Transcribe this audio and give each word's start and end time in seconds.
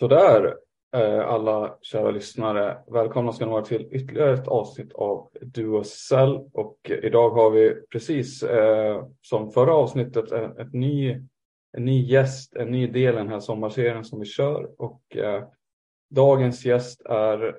Sådär, 0.00 0.56
eh, 0.96 1.28
alla 1.28 1.78
kära 1.82 2.10
lyssnare. 2.10 2.78
Välkomna 2.86 3.32
ska 3.32 3.44
ni 3.44 3.50
vara 3.50 3.64
till 3.64 3.88
ytterligare 3.90 4.34
ett 4.34 4.48
avsnitt 4.48 4.92
av 4.92 5.30
Duocell. 5.40 6.50
Och 6.52 6.78
idag 7.02 7.30
har 7.30 7.50
vi 7.50 7.74
precis 7.92 8.42
eh, 8.42 9.04
som 9.20 9.50
förra 9.50 9.74
avsnittet 9.74 10.32
en, 10.32 10.58
ett 10.58 10.72
ny, 10.72 11.10
en 11.72 11.84
ny 11.84 12.04
gäst, 12.04 12.56
en 12.56 12.70
ny 12.70 12.86
del 12.86 13.14
i 13.14 13.18
den 13.18 13.28
här 13.28 13.40
sommarserien 13.40 14.04
som 14.04 14.20
vi 14.20 14.26
kör. 14.26 14.70
Och 14.78 15.16
eh, 15.16 15.44
dagens 16.10 16.64
gäst 16.64 17.02
är 17.04 17.58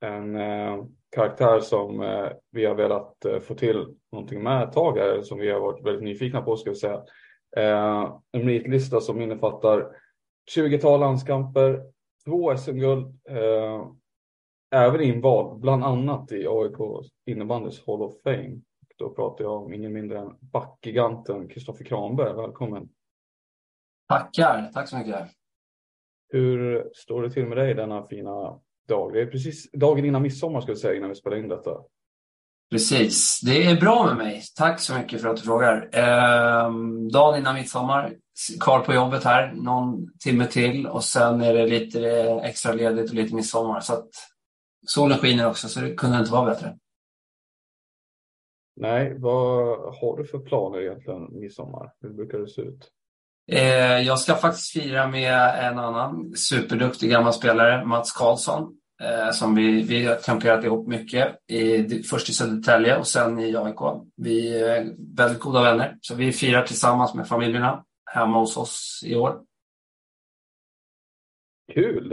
en 0.00 0.36
eh, 0.36 0.84
karaktär 1.16 1.60
som 1.60 2.00
eh, 2.00 2.28
vi 2.50 2.64
har 2.64 2.74
velat 2.74 3.24
eh, 3.24 3.38
få 3.38 3.54
till 3.54 3.86
någonting 4.12 4.42
med 4.42 4.62
ett 4.62 4.72
tag 4.72 4.98
här, 4.98 5.22
som 5.22 5.38
vi 5.38 5.50
har 5.50 5.60
varit 5.60 5.86
väldigt 5.86 6.04
nyfikna 6.04 6.42
på 6.42 6.56
ska 6.56 6.70
vi 6.70 6.76
säga. 6.76 7.02
En 8.32 8.46
meritlista 8.46 9.00
som 9.00 9.20
innefattar 9.20 9.88
20-tal 10.56 11.00
landskamper, 11.00 11.82
två 12.24 12.56
SM-guld, 12.56 13.20
eh, 13.28 13.86
även 14.70 15.00
invald, 15.00 15.60
bland 15.60 15.84
annat 15.84 16.32
i 16.32 16.46
AIK 16.48 17.06
innebandys 17.26 17.86
Hall 17.86 18.02
of 18.02 18.22
Fame. 18.22 18.60
Då 18.96 19.10
pratar 19.14 19.44
jag 19.44 19.62
om 19.62 19.72
ingen 19.72 19.92
mindre 19.92 20.18
än 20.18 20.36
backgiganten 20.40 21.48
Kristoffer 21.48 21.84
Kranberg. 21.84 22.34
Välkommen! 22.34 22.88
Tackar, 24.08 24.70
tack 24.74 24.88
så 24.88 24.98
mycket. 24.98 25.28
Hur 26.28 26.88
står 26.94 27.22
det 27.22 27.30
till 27.30 27.46
med 27.46 27.58
dig 27.58 27.74
denna 27.74 28.06
fina 28.06 28.60
dag? 28.88 29.12
Det 29.12 29.20
är 29.20 29.26
precis 29.26 29.70
dagen 29.72 30.04
innan 30.04 30.22
midsommar 30.22 30.60
ska 30.60 30.72
vi 30.72 30.78
säga 30.78 30.94
innan 30.94 31.08
vi 31.08 31.14
spelar 31.14 31.36
in 31.36 31.48
detta. 31.48 31.76
Precis, 32.70 33.40
det 33.40 33.64
är 33.64 33.80
bra 33.80 34.06
med 34.06 34.16
mig. 34.16 34.42
Tack 34.56 34.80
så 34.80 34.94
mycket 34.94 35.22
för 35.22 35.28
att 35.28 35.36
du 35.36 35.42
frågar. 35.42 35.88
Eh, 35.92 36.72
dagen 37.12 37.38
innan 37.38 37.54
midsommar, 37.54 38.16
kvar 38.60 38.80
på 38.80 38.94
jobbet 38.94 39.24
här, 39.24 39.52
någon 39.52 40.18
timme 40.18 40.46
till 40.46 40.86
och 40.86 41.04
sen 41.04 41.40
är 41.40 41.54
det 41.54 41.66
lite 41.66 42.00
extra 42.44 42.72
ledigt 42.72 43.10
och 43.10 43.16
lite 43.16 43.34
midsommar. 43.34 43.80
Så 43.80 43.92
att 43.92 44.08
solen 44.86 45.18
skiner 45.18 45.46
också, 45.46 45.68
så 45.68 45.80
det 45.80 45.94
kunde 45.94 46.18
inte 46.18 46.32
vara 46.32 46.50
bättre. 46.50 46.76
Nej, 48.76 49.14
vad 49.18 49.78
har 49.94 50.16
du 50.16 50.24
för 50.24 50.38
planer 50.38 50.80
egentligen 50.80 51.40
midsommar? 51.40 51.92
Hur 52.00 52.10
brukar 52.10 52.38
det 52.38 52.48
se 52.48 52.62
ut? 52.62 52.90
Eh, 53.50 54.00
jag 54.00 54.18
ska 54.18 54.34
faktiskt 54.34 54.72
fira 54.72 55.08
med 55.08 55.64
en 55.64 55.78
annan 55.78 56.32
superduktig 56.36 57.10
gammal 57.10 57.32
spelare, 57.32 57.84
Mats 57.84 58.12
Karlsson, 58.12 58.72
eh, 59.02 59.30
som 59.30 59.54
vi, 59.54 59.82
vi 59.82 60.04
har 60.04 60.14
kamperat 60.14 60.64
ihop 60.64 60.88
mycket. 60.88 61.36
I, 61.50 62.02
först 62.02 62.28
i 62.28 62.32
Södertälje 62.32 62.98
och 62.98 63.06
sen 63.06 63.38
i 63.38 63.56
AIK. 63.56 63.80
Vi 64.16 64.62
är 64.62 64.94
väldigt 65.16 65.40
goda 65.40 65.62
vänner, 65.62 65.96
så 66.00 66.14
vi 66.14 66.32
firar 66.32 66.62
tillsammans 66.62 67.14
med 67.14 67.28
familjerna 67.28 67.84
hemma 68.14 68.38
hos 68.38 68.56
oss 68.56 69.02
i 69.06 69.16
år. 69.16 69.40
Kul! 71.72 72.08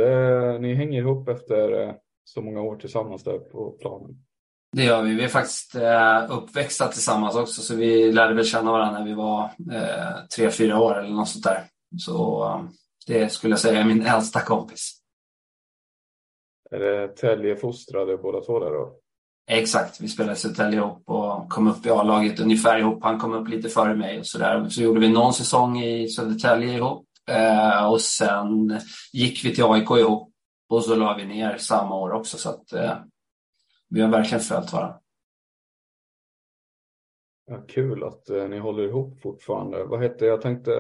Ni 0.61 0.73
hänger 0.73 1.00
ihop 1.00 1.29
efter 1.29 1.81
eh, 1.81 1.95
så 2.23 2.41
många 2.41 2.61
år 2.61 2.75
tillsammans 2.75 3.23
där 3.23 3.39
på 3.39 3.72
planen. 3.72 4.25
Det 4.72 4.84
gör 4.84 5.03
vi. 5.03 5.16
Vi 5.16 5.23
är 5.23 5.28
faktiskt 5.28 5.75
eh, 5.75 6.31
uppväxta 6.31 6.88
tillsammans 6.88 7.35
också, 7.35 7.61
så 7.61 7.75
vi 7.75 8.11
lärde 8.11 8.34
väl 8.34 8.45
känna 8.45 8.72
varandra 8.72 9.00
när 9.00 9.05
vi 9.05 9.13
var 9.13 9.44
eh, 9.72 10.25
tre, 10.35 10.51
fyra 10.51 10.79
år 10.79 11.00
eller 11.00 11.09
något 11.09 11.29
sånt 11.29 11.44
där. 11.44 11.63
Så 11.97 12.69
det 13.07 13.29
skulle 13.31 13.51
jag 13.51 13.59
säga 13.59 13.79
är 13.79 13.85
min 13.85 14.05
äldsta 14.05 14.41
kompis. 14.41 15.01
Är 16.72 16.79
det 16.79 17.07
Täljefostrade 17.07 18.17
båda 18.17 18.41
två 18.41 18.59
där 18.59 18.72
då? 18.72 19.00
Exakt, 19.47 20.01
vi 20.01 20.07
spelade 20.07 20.33
i 20.33 20.35
Södertälje 20.35 20.79
ihop 20.79 21.03
och 21.06 21.50
kom 21.50 21.67
upp 21.67 21.85
i 21.85 21.89
A-laget 21.89 22.39
ungefär 22.39 22.79
ihop. 22.79 23.03
Han 23.03 23.19
kom 23.19 23.33
upp 23.33 23.47
lite 23.47 23.69
före 23.69 23.95
mig 23.95 24.19
och 24.19 24.28
sådär. 24.28 24.69
Så 24.69 24.81
gjorde 24.81 25.00
vi 25.00 25.09
någon 25.09 25.33
säsong 25.33 25.79
i 25.79 26.07
Södertälje 26.07 26.73
ihop 26.73 27.07
eh, 27.29 27.91
och 27.91 28.01
sen 28.01 28.79
gick 29.13 29.45
vi 29.45 29.55
till 29.55 29.63
AIK 29.63 29.89
ihop 29.91 30.31
och 30.69 30.84
så 30.84 30.95
la 30.95 31.16
vi 31.17 31.25
ner 31.25 31.57
samma 31.57 31.95
år 31.95 32.11
också. 32.11 32.38
Så 32.38 32.50
att 32.50 32.73
eh, 32.73 32.97
vi 33.89 34.01
har 34.01 34.09
verkligen 34.09 34.44
följt 34.44 34.73
varandra. 34.73 35.00
Ja, 37.45 37.61
kul 37.67 38.03
att 38.03 38.29
eh, 38.29 38.47
ni 38.47 38.59
håller 38.59 38.84
ihop 38.84 39.22
fortfarande. 39.22 39.84
Vad 39.84 40.01
hette 40.01 40.25
jag 40.25 40.41
tänkte, 40.41 40.72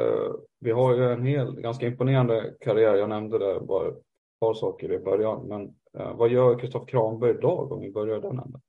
vi 0.59 0.71
har 0.71 0.95
ju 0.95 1.13
en 1.13 1.25
hel 1.25 1.61
ganska 1.61 1.87
imponerande 1.87 2.53
karriär. 2.59 2.95
Jag 2.95 3.09
nämnde 3.09 3.39
det 3.39 3.59
bara 3.59 3.87
ett 3.87 4.01
par 4.39 4.53
saker 4.53 4.91
i 4.91 4.99
början. 4.99 5.47
Men 5.47 5.75
Eh, 5.99 6.13
vad 6.13 6.29
gör 6.29 6.59
Kristoffer 6.59 6.87
Kranberg 6.87 7.31
idag 7.31 7.71
om 7.71 7.81
vi 7.81 7.91
börjar 7.91 8.21
den 8.21 8.31
änden? 8.31 8.61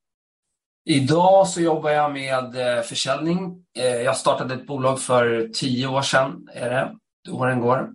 Idag 0.88 1.48
så 1.48 1.60
jobbar 1.60 1.90
jag 1.90 2.12
med 2.12 2.76
eh, 2.76 2.82
försäljning. 2.82 3.64
Eh, 3.78 3.84
jag 4.02 4.16
startade 4.16 4.54
ett 4.54 4.66
bolag 4.66 5.00
för 5.00 5.48
tio 5.54 5.86
år 5.86 6.02
sedan, 6.02 6.48
är 6.54 6.70
det. 6.70 6.96
Åren 7.30 7.60
går. 7.60 7.88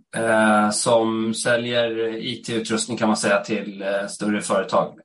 Som 0.71 1.33
säljer 1.33 2.15
IT-utrustning 2.15 2.97
kan 2.97 3.07
man 3.07 3.17
säga 3.17 3.39
till 3.39 3.83
större 4.09 4.41
företag. 4.41 4.99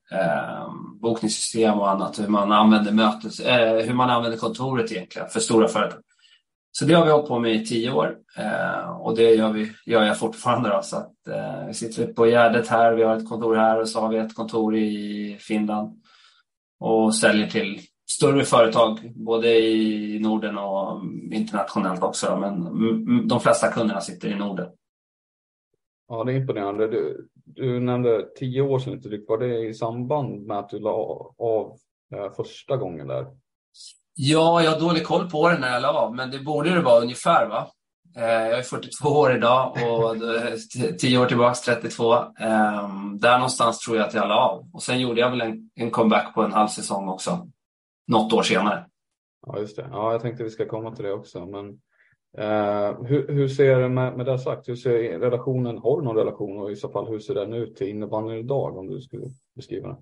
Bokningssystem 1.03 1.78
och 1.78 1.91
annat. 1.91 2.19
Hur 2.19 2.28
man 2.28 2.53
använder 2.53 2.93
mötes, 2.93 3.41
hur 3.87 3.94
man 3.94 4.10
använder 4.10 4.38
kontoret 4.38 4.93
egentligen 4.93 5.28
för 5.28 5.41
stora 5.41 5.69
företag. 5.69 6.00
Så 6.78 6.84
det 6.84 6.94
har 6.94 7.04
vi 7.04 7.10
hållit 7.10 7.28
på 7.28 7.38
med 7.38 7.54
i 7.54 7.66
tio 7.66 7.92
år 7.92 8.19
eh, 8.38 8.91
och 9.00 9.16
det 9.16 9.34
gör, 9.34 9.53
vi, 9.53 9.73
gör 9.87 10.02
jag 10.02 10.19
fortfarande. 10.19 10.69
Då, 10.69 10.82
så 10.82 10.96
att, 10.96 11.28
eh, 11.28 11.67
vi 11.67 11.75
sitter 11.75 12.12
på 12.12 12.26
Gärdet 12.26 12.69
här, 12.69 12.93
vi 12.93 13.02
har 13.02 13.17
ett 13.17 13.28
kontor 13.28 13.56
här 13.56 13.81
och 13.81 13.88
så 13.88 14.00
har 14.00 14.08
vi 14.08 14.17
ett 14.17 14.34
kontor 14.34 14.76
i 14.76 15.37
Finland 15.40 16.02
och 16.81 17.14
säljer 17.14 17.46
till 17.46 17.81
större 18.11 18.44
företag, 18.44 19.12
både 19.14 19.58
i 19.58 20.19
Norden 20.19 20.58
och 20.58 21.02
internationellt 21.32 22.02
också. 22.02 22.26
Då, 22.26 22.37
men 22.37 23.29
de 23.29 23.40
flesta 23.40 23.69
kunderna 23.69 24.00
sitter 24.00 24.29
i 24.29 24.34
Norden. 24.34 24.69
Ja, 26.08 26.25
det 26.25 26.32
är 26.32 26.37
imponerande. 26.37 26.88
Du, 26.88 27.29
du 27.44 27.81
nämnde 27.81 28.26
tio 28.37 28.61
år 28.61 28.79
sedan 28.79 28.93
lite 28.93 29.08
drygt. 29.08 29.29
Var 29.29 29.38
det 29.38 29.69
i 29.69 29.75
samband 29.75 30.46
med 30.46 30.58
att 30.58 30.69
du 30.69 30.79
la 30.79 31.34
av 31.38 31.76
eh, 32.14 32.32
första 32.37 32.76
gången 32.76 33.06
där? 33.06 33.26
Ja, 34.19 34.63
jag 34.63 34.71
har 34.71 34.81
dålig 34.81 35.07
koll 35.07 35.31
på 35.31 35.49
det 35.49 35.59
när 35.59 35.73
jag 35.73 35.83
la 35.83 35.93
av, 35.93 36.15
men 36.15 36.31
det 36.31 36.39
borde 36.39 36.75
det 36.75 36.81
vara 36.81 37.01
ungefär. 37.01 37.49
va? 37.49 37.71
Eh, 38.17 38.23
jag 38.25 38.59
är 38.59 38.63
42 38.63 39.09
år 39.09 39.37
idag 39.37 39.73
och 39.73 40.17
eh, 40.17 40.55
10 40.99 41.19
år 41.19 41.27
tillbaks 41.27 41.61
32. 41.61 42.15
Ehm, 42.15 43.19
där 43.19 43.39
någonstans 43.39 43.79
tror 43.79 43.97
jag 43.97 44.07
att 44.07 44.15
jag 44.15 44.29
la 44.29 44.35
av. 44.35 44.67
Och 44.73 44.83
sen 44.83 45.01
gjorde 45.01 45.21
jag 45.21 45.31
väl 45.31 45.41
en, 45.41 45.71
en 45.75 45.91
comeback 45.91 46.35
på 46.35 46.43
en 46.43 46.53
halv 46.53 46.69
säsong 46.69 47.09
också. 47.09 47.49
Något 48.07 48.33
år 48.33 48.43
senare. 48.43 48.87
Ja, 49.47 49.59
just 49.59 49.77
det. 49.77 49.89
Ja, 49.93 50.13
jag 50.13 50.23
tänkte 50.23 50.45
vi 50.45 50.51
ska 50.51 50.69
komma 50.69 50.95
till 50.95 51.05
det 51.05 51.13
också. 51.13 51.47
Men 51.47 51.69
eh, 52.39 53.03
hur, 53.05 53.29
hur 53.29 53.49
ser 53.49 53.81
det 53.81 53.89
med, 53.89 54.17
med 54.17 54.27
det 54.27 54.39
sagt, 54.39 54.69
hur 54.69 54.77
ser 54.77 55.19
relationen, 55.19 55.79
har 55.79 56.01
du 56.01 56.05
någon 56.05 56.17
relation 56.17 56.59
och 56.59 56.71
i 56.71 56.77
så 56.77 56.89
fall 56.89 57.07
hur 57.07 57.19
ser 57.19 57.35
den 57.35 57.53
ut 57.53 57.77
till 57.77 57.89
innebandyn 57.89 58.39
idag 58.39 58.79
om 58.79 58.87
du 58.87 59.01
skulle 59.01 59.27
beskriva 59.57 59.89
den? 59.89 59.97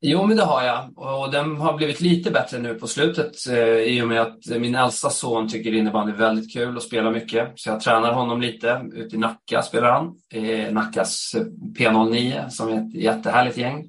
Jo, 0.00 0.26
men 0.26 0.36
det 0.36 0.44
har 0.44 0.62
jag. 0.62 0.98
Och 0.98 1.30
den 1.30 1.56
har 1.56 1.72
blivit 1.76 2.00
lite 2.00 2.30
bättre 2.30 2.58
nu 2.58 2.74
på 2.74 2.86
slutet 2.86 3.46
eh, 3.48 3.68
i 3.68 4.02
och 4.02 4.08
med 4.08 4.22
att 4.22 4.46
min 4.46 4.74
äldsta 4.74 5.10
son 5.10 5.48
tycker 5.48 5.74
innebandy 5.74 6.12
är 6.12 6.16
väldigt 6.16 6.52
kul 6.52 6.76
och 6.76 6.82
spelar 6.82 7.10
mycket. 7.10 7.52
Så 7.54 7.70
jag 7.70 7.80
tränar 7.80 8.12
honom 8.12 8.40
lite. 8.40 8.84
Ute 8.92 9.16
i 9.16 9.18
Nacka 9.18 9.62
spelar 9.62 9.92
han. 9.92 10.14
Eh, 10.32 10.72
Nackas 10.72 11.34
P09 11.78 12.48
som 12.48 12.68
är 12.68 12.76
ett 12.76 12.94
jättehärligt 12.94 13.56
gäng. 13.56 13.88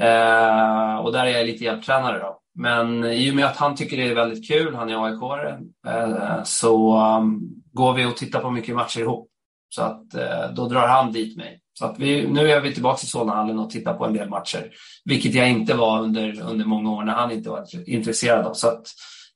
Eh, 0.00 0.96
och 0.96 1.12
där 1.12 1.26
är 1.26 1.30
jag 1.30 1.46
lite 1.46 1.64
hjälptränare 1.64 2.18
då. 2.18 2.40
Men 2.54 3.04
i 3.04 3.30
och 3.30 3.34
med 3.34 3.46
att 3.46 3.56
han 3.56 3.76
tycker 3.76 3.96
det 3.96 4.08
är 4.08 4.14
väldigt 4.14 4.48
kul, 4.48 4.74
han 4.74 4.90
är 4.90 5.06
aik 5.06 5.62
eh, 5.86 6.42
så 6.42 7.00
um, 7.16 7.40
går 7.72 7.94
vi 7.94 8.04
och 8.04 8.16
tittar 8.16 8.40
på 8.40 8.50
mycket 8.50 8.74
matcher 8.74 9.00
ihop. 9.00 9.28
Så 9.68 9.82
att 9.82 10.14
eh, 10.14 10.50
då 10.54 10.68
drar 10.68 10.88
han 10.88 11.12
dit 11.12 11.36
mig. 11.36 11.59
Så 11.72 11.86
att 11.86 11.98
vi, 11.98 12.28
nu 12.28 12.50
är 12.50 12.60
vi 12.60 12.74
tillbaka 12.74 13.00
i 13.02 13.06
Solnahallen 13.06 13.58
och 13.58 13.70
tittar 13.70 13.94
på 13.94 14.04
en 14.04 14.12
del 14.12 14.28
matcher. 14.28 14.72
Vilket 15.04 15.34
jag 15.34 15.50
inte 15.50 15.74
var 15.74 16.02
under, 16.02 16.42
under 16.42 16.64
många 16.64 16.92
år 16.92 17.02
när 17.02 17.12
han 17.12 17.32
inte 17.32 17.50
var 17.50 17.88
intresserad 17.90 18.46
av. 18.46 18.54
Så 18.54 18.68
att 18.68 18.86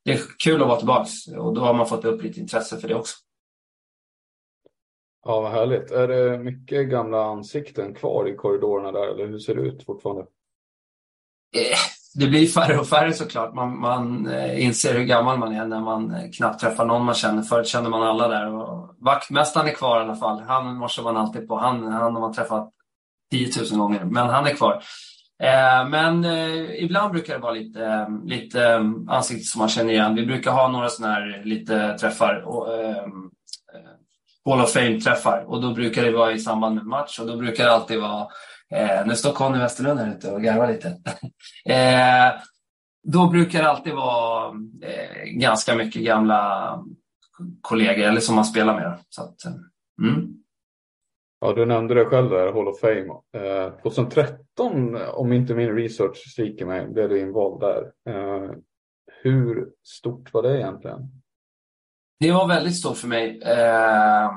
det 0.05 0.13
är 0.13 0.21
kul 0.39 0.63
att 0.63 0.69
vara 0.69 0.79
tillbaka 0.79 1.11
och 1.39 1.55
då 1.55 1.61
har 1.61 1.75
man 1.75 1.87
fått 1.87 2.05
upp 2.05 2.23
lite 2.23 2.41
intresse 2.41 2.79
för 2.79 2.89
det 2.89 2.95
också. 2.95 3.17
Ja, 5.25 5.41
vad 5.41 5.53
härligt. 5.53 5.91
Är 5.91 6.09
det 6.09 6.39
mycket 6.39 6.89
gamla 6.89 7.25
ansikten 7.25 7.95
kvar 7.95 8.29
i 8.29 8.37
korridorerna 8.37 8.93
där 8.93 9.07
eller 9.07 9.27
hur 9.27 9.39
ser 9.39 9.55
det 9.55 9.61
ut 9.61 9.85
fortfarande? 9.85 10.27
Det 12.15 12.27
blir 12.27 12.47
färre 12.47 12.79
och 12.79 12.89
färre 12.89 13.13
såklart. 13.13 13.55
Man, 13.55 13.81
man 13.81 14.27
eh, 14.27 14.65
inser 14.65 14.95
hur 14.95 15.05
gammal 15.05 15.39
man 15.39 15.55
är 15.55 15.67
när 15.67 15.81
man 15.81 16.15
eh, 16.15 16.31
knappt 16.37 16.61
träffar 16.61 16.85
någon 16.85 17.05
man 17.05 17.15
känner. 17.15 17.43
Förut 17.43 17.67
kände 17.67 17.91
man 17.91 18.03
alla 18.03 18.29
där. 18.29 18.55
Och 18.55 18.97
vaktmästaren 19.01 19.67
är 19.67 19.73
kvar 19.73 20.01
i 20.01 20.03
alla 20.03 20.17
fall. 20.17 20.43
Han 20.49 20.77
morsar 20.77 21.03
man 21.03 21.17
alltid 21.17 21.49
på. 21.49 21.59
Han, 21.59 21.93
han 21.93 22.15
har 22.15 22.21
man 22.21 22.33
träffat 22.33 22.71
10 23.31 23.49
000 23.71 23.81
gånger, 23.81 24.05
men 24.05 24.29
han 24.29 24.47
är 24.47 24.55
kvar. 24.55 24.83
Eh, 25.43 25.89
men 25.89 26.25
eh, 26.25 26.85
ibland 26.85 27.13
brukar 27.13 27.35
det 27.35 27.41
vara 27.41 27.53
lite, 27.53 27.85
eh, 27.85 28.09
lite 28.25 28.77
ansikten 29.09 29.45
som 29.45 29.59
man 29.59 29.69
känner 29.69 29.93
igen. 29.93 30.15
Vi 30.15 30.27
brukar 30.27 30.51
ha 30.51 30.69
några 30.69 30.89
sådana 30.89 31.15
här 31.15 31.43
lite 31.45 31.99
träffar. 31.99 32.43
Och, 32.47 32.75
eh, 32.75 33.07
Hall 34.45 34.61
of 34.61 34.73
Fame-träffar 34.73 35.45
och 35.47 35.63
då 35.63 35.75
brukar 35.75 36.03
det 36.03 36.11
vara 36.11 36.33
i 36.33 36.39
samband 36.39 36.75
med 36.75 36.87
match 36.87 37.19
och 37.19 37.27
då 37.27 37.37
brukar 37.37 37.65
det 37.65 37.73
alltid 37.73 38.01
vara 38.01 38.27
Eh, 38.71 39.07
nu 39.07 39.15
står 39.15 39.33
Conny 39.33 39.59
Westerlund 39.59 40.01
här 40.01 40.17
ute 40.17 40.31
och 40.31 40.43
garvar 40.43 40.69
lite. 40.69 40.89
eh, 41.69 42.41
då 43.03 43.29
brukar 43.29 43.63
det 43.63 43.71
alltid 43.71 43.95
vara 43.95 44.55
eh, 44.83 45.25
ganska 45.25 45.75
mycket 45.75 46.03
gamla 46.03 46.85
kollegor 47.61 48.05
eller 48.05 48.21
som 48.21 48.35
man 48.35 48.45
spelar 48.45 48.75
med. 48.75 48.99
Så 49.09 49.23
att, 49.23 49.45
eh, 49.45 49.53
mm. 50.03 50.45
Ja, 51.41 51.53
du 51.53 51.67
nämnde 51.67 51.95
det 51.95 52.05
själv 52.05 52.31
där, 52.31 52.53
Hall 52.53 52.69
of 52.69 52.81
Fame. 52.81 53.09
Eh, 53.33 53.73
2013, 53.83 54.97
om 54.97 55.33
inte 55.33 55.55
min 55.55 55.77
research 55.77 56.35
sviker 56.35 56.67
mig, 56.67 56.89
blev 56.89 57.09
du 57.09 57.21
invald 57.21 57.61
där. 57.61 57.93
Eh, 58.09 58.51
hur 59.23 59.69
stort 59.83 60.33
var 60.33 60.43
det 60.43 60.59
egentligen? 60.59 61.01
Det 62.21 62.33
var 62.33 62.49
väldigt 62.49 62.77
stort 62.77 62.97
för 62.97 63.09
mig. 63.09 63.41
Eh, 63.45 64.31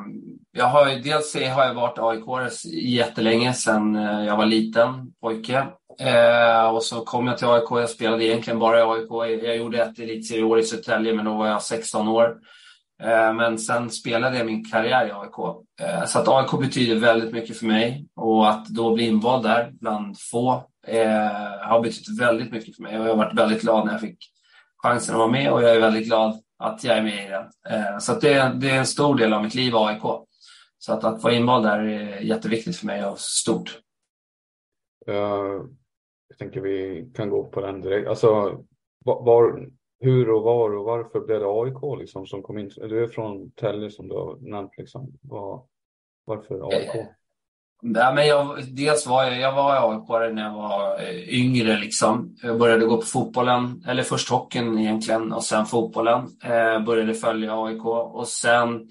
jag 0.52 0.66
har, 0.66 1.04
dels 1.04 1.36
har 1.36 1.66
jag 1.66 1.74
varit 1.74 2.00
aik 2.00 2.54
jättelänge 2.74 3.54
sedan 3.54 3.96
eh, 3.96 4.26
jag 4.26 4.38
var 4.38 4.46
liten 4.46 5.14
pojke. 5.22 5.68
Eh, 6.00 6.68
och 6.68 6.84
så 6.84 7.02
kom 7.02 7.28
jag 7.28 7.38
till 7.38 7.48
AIK. 7.48 7.64
Jag 7.70 7.90
spelade 7.90 8.26
egentligen 8.26 8.60
bara 8.60 8.80
i 8.80 8.82
AIK. 8.82 9.44
Jag 9.44 9.58
gjorde 9.58 9.82
ett 9.82 10.00
elitserieår 10.00 10.60
i 10.60 10.64
Södertälje, 10.64 11.14
men 11.14 11.26
då 11.26 11.34
var 11.38 11.48
jag 11.48 11.62
16 11.62 12.08
år. 12.08 12.38
Ehm, 13.04 13.36
men 13.36 13.58
sen 13.58 13.90
spelade 13.90 14.38
jag 14.38 14.46
min 14.46 14.66
karriär 14.72 15.08
i 15.08 15.12
AIK. 15.12 15.64
Ehm, 15.82 16.08
så 16.08 16.20
att 16.20 16.28
AIK 16.28 16.60
betyder 16.60 16.96
väldigt 16.96 17.34
mycket 17.34 17.58
för 17.58 17.66
mig. 17.66 18.06
Och 18.16 18.50
att 18.50 18.68
då 18.68 18.94
bli 18.94 19.08
invald 19.08 19.44
där 19.44 19.72
bland 19.72 20.20
få 20.20 20.64
eh, 20.88 21.68
har 21.70 21.82
betytt 21.82 22.20
väldigt 22.20 22.52
mycket 22.52 22.76
för 22.76 22.84
mig. 22.84 23.00
Och 23.00 23.06
jag 23.06 23.10
har 23.10 23.18
varit 23.18 23.40
väldigt 23.40 23.62
glad 23.62 23.86
när 23.86 23.92
jag 23.92 24.02
fick 24.02 24.18
chansen 24.84 25.16
att 25.16 25.20
vara 25.20 25.32
med 25.32 25.52
och 25.52 25.64
jag 25.64 25.76
är 25.76 25.80
väldigt 25.80 26.08
glad 26.08 26.42
att 26.58 26.84
jag 26.84 26.98
är 26.98 27.04
med 27.04 27.26
i 27.26 27.30
den. 27.30 27.46
Eh, 27.70 27.98
så 28.00 28.14
det, 28.14 28.54
det, 28.62 28.70
är 28.70 28.80
en 28.80 28.86
stor 28.86 29.16
del 29.16 29.34
av 29.34 29.44
mitt 29.44 29.56
liv, 29.56 29.76
AIK. 29.76 30.02
Så 30.78 30.94
att, 30.94 31.04
att 31.04 31.24
vara 31.24 31.34
invald 31.34 31.66
där 31.66 31.80
är 31.80 32.20
jätteviktigt 32.20 32.78
för 32.78 32.86
mig 32.86 33.06
och 33.06 33.20
stort. 33.20 33.80
Uh, 35.10 35.66
jag 36.28 36.38
tänker 36.40 36.62
vi 36.62 37.10
kan 37.16 37.30
gå 37.30 37.44
på 37.44 37.62
den 37.62 37.82
direkt. 37.82 38.08
Alltså, 38.08 38.64
var, 39.06 39.70
hur 40.00 40.30
och 40.30 40.44
var 40.44 40.76
och 40.76 40.86
varför 40.86 41.20
blev 41.20 41.40
det 41.40 41.48
AIK 41.48 42.00
liksom 42.00 42.26
som 42.26 42.44
kom 42.44 42.58
in? 42.58 42.72
Du 42.76 43.04
är 43.04 43.08
från 43.08 43.52
Tälje 43.52 43.92
som 43.92 44.08
du 44.08 44.16
har 44.16 44.38
nämnt. 44.40 44.78
Liksom. 44.78 45.14
Var, 45.22 45.66
varför 46.26 46.68
AIK? 46.74 47.08
Ja, 47.82 48.14
men 48.14 48.28
jag, 48.28 48.64
dels 48.68 49.08
var 49.08 49.24
jag, 49.24 49.40
jag 49.40 49.54
var 49.54 49.94
AIK 49.94 50.34
när 50.34 50.44
jag 50.44 50.54
var 50.54 51.00
eh, 51.00 51.40
yngre. 51.40 51.78
Liksom. 51.78 52.36
Jag 52.42 52.60
började 52.60 52.86
gå 52.86 52.98
på 52.98 53.06
fotbollen, 53.06 53.84
eller 53.88 54.04
först 54.04 54.30
hockeyn 54.30 54.80
egentligen 54.80 55.32
och 55.34 55.44
sen 55.44 55.66
fotbollen. 55.66 56.28
Eh, 56.44 56.80
började 56.80 57.14
följa 57.14 57.64
AIK 57.64 57.86
och 57.86 58.28
sen 58.28 58.88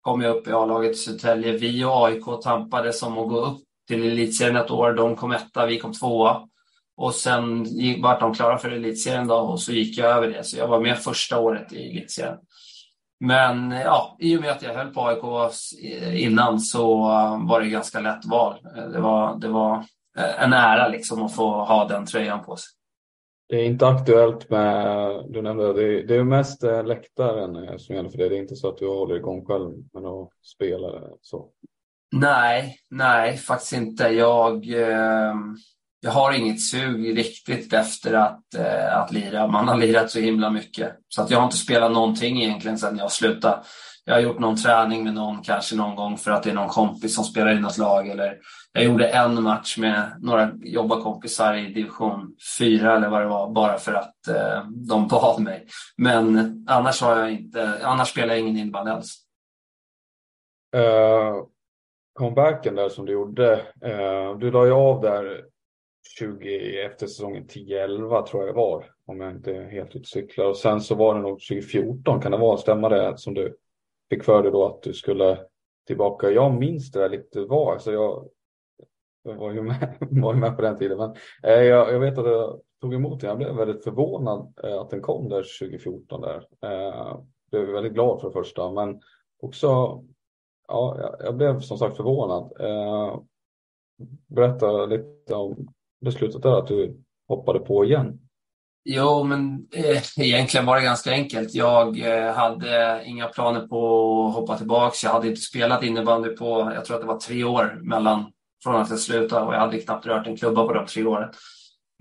kom 0.00 0.20
jag 0.20 0.36
upp 0.36 0.48
i 0.48 0.52
A-laget 0.52 0.90
i 0.90 0.94
Södertälje. 0.94 1.52
Vi 1.52 1.84
och 1.84 2.06
AIK 2.06 2.24
tampades 2.42 3.02
om 3.02 3.18
att 3.18 3.28
gå 3.28 3.40
upp 3.40 3.60
till 3.88 4.06
elitserien 4.06 4.56
ett 4.56 4.70
år. 4.70 4.92
De 4.92 5.16
kom 5.16 5.32
etta, 5.32 5.66
vi 5.66 5.78
kom 5.78 5.92
tvåa. 5.92 6.42
Och 6.96 7.14
sen 7.14 7.66
vart 8.02 8.20
de 8.20 8.34
klara 8.34 8.58
för 8.58 8.70
elitserien 8.70 9.26
då 9.26 9.34
och 9.34 9.60
så 9.60 9.72
gick 9.72 9.98
jag 9.98 10.16
över 10.16 10.28
det. 10.28 10.44
Så 10.44 10.58
jag 10.58 10.68
var 10.68 10.80
med 10.80 10.98
första 10.98 11.38
året 11.38 11.72
i 11.72 11.90
elitserien. 11.90 12.38
Men 13.20 13.70
ja, 13.70 14.16
i 14.18 14.36
och 14.36 14.40
med 14.40 14.50
att 14.50 14.62
jag 14.62 14.74
höll 14.74 14.94
på 14.94 15.06
AIK 15.06 15.52
innan 16.12 16.60
så 16.60 16.98
var 17.48 17.60
det 17.60 17.68
ganska 17.68 18.00
lätt 18.00 18.24
val. 18.24 18.58
Det 18.92 19.00
var, 19.00 19.36
det 19.36 19.48
var 19.48 19.84
en 20.38 20.52
ära 20.52 20.88
liksom 20.88 21.22
att 21.22 21.34
få 21.34 21.64
ha 21.64 21.88
den 21.88 22.06
tröjan 22.06 22.44
på 22.44 22.56
sig. 22.56 22.70
Det 23.50 23.56
är 23.56 23.64
inte 23.64 23.86
aktuellt 23.86 24.50
med, 24.50 25.24
du 25.28 25.42
nämnde 25.42 25.72
det, 25.72 26.02
det 26.02 26.16
är 26.16 26.24
mest 26.24 26.64
eh, 26.64 26.84
läktaren 26.84 27.56
eh, 27.56 27.76
som 27.76 27.94
gäller 27.94 28.10
för 28.10 28.18
det. 28.18 28.28
Det 28.28 28.36
är 28.36 28.40
inte 28.40 28.56
så 28.56 28.68
att 28.68 28.78
du 28.78 28.88
håller 28.88 29.16
igång 29.16 29.44
själv 29.44 29.70
med 29.92 30.04
att 30.04 30.30
spela 30.42 31.02
så. 31.22 31.48
Nej, 32.12 32.76
nej, 32.90 33.36
faktiskt 33.36 33.72
inte. 33.72 34.08
Jag, 34.08 34.68
eh, 34.68 35.34
jag 36.00 36.10
har 36.10 36.32
inget 36.32 36.60
sug 36.60 37.18
riktigt 37.18 37.72
efter 37.72 38.14
att, 38.14 38.54
eh, 38.54 38.96
att 38.96 39.12
lira. 39.12 39.46
Man 39.46 39.68
har 39.68 39.76
lirat 39.76 40.10
så 40.10 40.20
himla 40.20 40.50
mycket. 40.50 40.96
Så 41.08 41.22
att 41.22 41.30
jag 41.30 41.38
har 41.38 41.44
inte 41.44 41.56
spelat 41.56 41.92
någonting 41.92 42.42
egentligen 42.42 42.78
sedan 42.78 42.96
jag 42.96 43.12
slutade. 43.12 43.62
Jag 44.04 44.14
har 44.14 44.20
gjort 44.20 44.38
någon 44.38 44.56
träning 44.56 45.04
med 45.04 45.14
någon 45.14 45.42
kanske 45.42 45.76
någon 45.76 45.96
gång 45.96 46.16
för 46.16 46.30
att 46.30 46.42
det 46.42 46.50
är 46.50 46.54
någon 46.54 46.68
kompis 46.68 47.14
som 47.14 47.24
spelar 47.24 47.52
i 47.52 47.60
något 47.60 47.78
lag. 47.78 48.08
Eller 48.08 48.38
jag 48.72 48.84
gjorde 48.84 49.08
en 49.08 49.42
match 49.42 49.78
med 49.78 50.12
några 50.20 50.50
jobbarkompisar 50.62 51.54
i 51.54 51.72
division 51.72 52.36
4 52.58 52.96
eller 52.96 53.08
vad 53.08 53.22
det 53.22 53.28
var, 53.28 53.50
bara 53.50 53.78
för 53.78 53.92
att 53.92 54.28
eh, 54.28 54.64
de 54.68 55.08
bad 55.08 55.40
mig. 55.40 55.66
Men 55.96 56.50
annars 56.68 57.02
har 57.02 57.16
jag 57.16 57.32
inte, 57.32 57.80
annars 57.82 58.08
spelar 58.08 58.28
jag 58.28 58.40
ingen 58.40 58.56
innebandy 58.56 58.90
alls. 58.90 59.16
Uh, 60.76 61.44
comebacken 62.18 62.74
där 62.74 62.88
som 62.88 63.06
du 63.06 63.12
gjorde, 63.12 63.54
uh, 63.84 64.38
du 64.38 64.50
la 64.50 64.66
ju 64.66 64.72
av 64.72 65.00
där 65.00 65.49
20 66.18 66.80
efter 66.80 67.06
säsongen 67.06 67.46
10-11 67.46 68.26
tror 68.26 68.42
jag 68.42 68.54
det 68.54 68.58
var, 68.58 68.84
om 69.06 69.20
jag 69.20 69.30
inte 69.30 69.52
helt 69.52 69.96
ute 69.96 70.08
cyklar. 70.08 70.44
Och 70.44 70.56
sen 70.56 70.80
så 70.80 70.94
var 70.94 71.14
det 71.14 71.20
nog 71.20 71.40
2014, 71.40 72.20
kan 72.20 72.32
det 72.32 72.38
vara, 72.38 72.56
stämma 72.56 72.88
det 72.88 73.18
som 73.18 73.34
du 73.34 73.56
fick 74.10 74.24
för 74.24 74.42
dig 74.42 74.52
då 74.52 74.66
att 74.66 74.82
du 74.82 74.92
skulle 74.92 75.38
tillbaka. 75.86 76.30
Jag 76.30 76.54
minns 76.54 76.90
det 76.90 77.00
där 77.00 77.08
lite 77.08 77.40
var, 77.40 77.78
Så 77.78 77.92
jag, 77.92 78.28
jag 79.22 79.34
var 79.34 79.52
ju 79.52 79.62
med, 79.62 79.96
var 80.10 80.34
ju 80.34 80.40
med 80.40 80.56
på 80.56 80.62
den 80.62 80.78
tiden. 80.78 80.98
Men 80.98 81.10
eh, 81.42 81.62
jag, 81.62 81.92
jag, 81.92 82.00
vet 82.00 82.18
att 82.18 82.26
jag 82.26 82.60
tog 82.80 82.94
emot 82.94 83.20
den. 83.20 83.28
Jag 83.28 83.38
blev 83.38 83.56
väldigt 83.56 83.84
förvånad 83.84 84.54
eh, 84.64 84.80
att 84.80 84.90
den 84.90 85.00
kom 85.00 85.28
där 85.28 85.60
2014. 85.60 86.20
Där. 86.20 86.48
Eh, 86.62 87.20
blev 87.50 87.66
väldigt 87.66 87.92
glad 87.92 88.20
för 88.20 88.28
det 88.28 88.32
första, 88.32 88.72
men 88.72 89.00
också 89.40 89.66
ja, 90.68 90.96
jag, 90.98 91.16
jag 91.26 91.36
blev 91.36 91.60
som 91.60 91.78
sagt 91.78 91.96
förvånad. 91.96 92.52
Eh, 92.60 93.20
berätta 94.26 94.86
lite 94.86 95.34
om 95.34 95.68
beslutet 96.04 96.42
där 96.42 96.58
att 96.58 96.66
du 96.66 97.02
hoppade 97.28 97.58
på 97.58 97.84
igen. 97.84 98.18
Jo, 98.84 99.24
men 99.24 99.66
eh, 99.74 100.02
egentligen 100.16 100.66
var 100.66 100.76
det 100.76 100.82
ganska 100.82 101.10
enkelt. 101.10 101.54
Jag 101.54 102.00
eh, 102.00 102.34
hade 102.34 103.02
inga 103.04 103.26
planer 103.26 103.66
på 103.66 104.26
att 104.26 104.34
hoppa 104.34 104.58
tillbaka. 104.58 104.96
Jag 105.02 105.10
hade 105.10 105.28
inte 105.28 105.40
spelat 105.40 105.84
innebandy 105.84 106.28
på, 106.28 106.72
jag 106.74 106.84
tror 106.84 106.96
att 106.96 107.02
det 107.02 107.08
var 107.08 107.18
tre 107.18 107.44
år 107.44 107.80
mellan 107.82 108.32
från 108.62 108.76
att 108.76 108.90
jag 108.90 108.98
slutade 108.98 109.46
och 109.46 109.54
jag 109.54 109.60
hade 109.60 109.78
knappt 109.78 110.06
rört 110.06 110.26
en 110.26 110.36
klubba 110.36 110.66
på 110.66 110.72
de 110.72 110.86
tre 110.86 111.04
åren. 111.04 111.30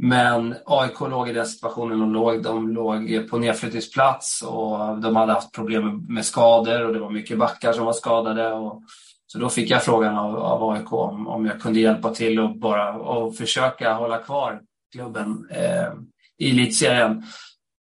Men 0.01 0.55
AIK 0.65 0.99
låg 1.01 1.29
i 1.29 1.33
den 1.33 1.45
situationen 1.45 1.99
de 1.99 2.13
låg. 2.13 2.43
De 2.43 2.69
låg 2.69 3.29
på 3.29 3.37
nedflyttningsplats 3.37 4.41
och 4.41 5.01
de 5.01 5.15
hade 5.15 5.33
haft 5.33 5.55
problem 5.55 6.05
med 6.09 6.25
skador 6.25 6.85
och 6.85 6.93
det 6.93 6.99
var 6.99 7.09
mycket 7.09 7.37
backar 7.37 7.73
som 7.73 7.85
var 7.85 7.93
skadade. 7.93 8.53
Och, 8.53 8.83
så 9.31 9.39
då 9.39 9.49
fick 9.49 9.69
jag 9.69 9.83
frågan 9.83 10.17
av, 10.17 10.35
av 10.37 10.69
AIK 10.69 10.93
om, 10.93 11.27
om 11.27 11.45
jag 11.45 11.61
kunde 11.61 11.79
hjälpa 11.79 12.13
till 12.13 12.39
och 12.39 12.57
bara 12.57 12.93
och 12.93 13.35
försöka 13.35 13.93
hålla 13.93 14.17
kvar 14.17 14.61
klubben. 14.91 15.47
Eh, 15.51 15.93
i 16.39 16.49
elitserien. 16.49 17.23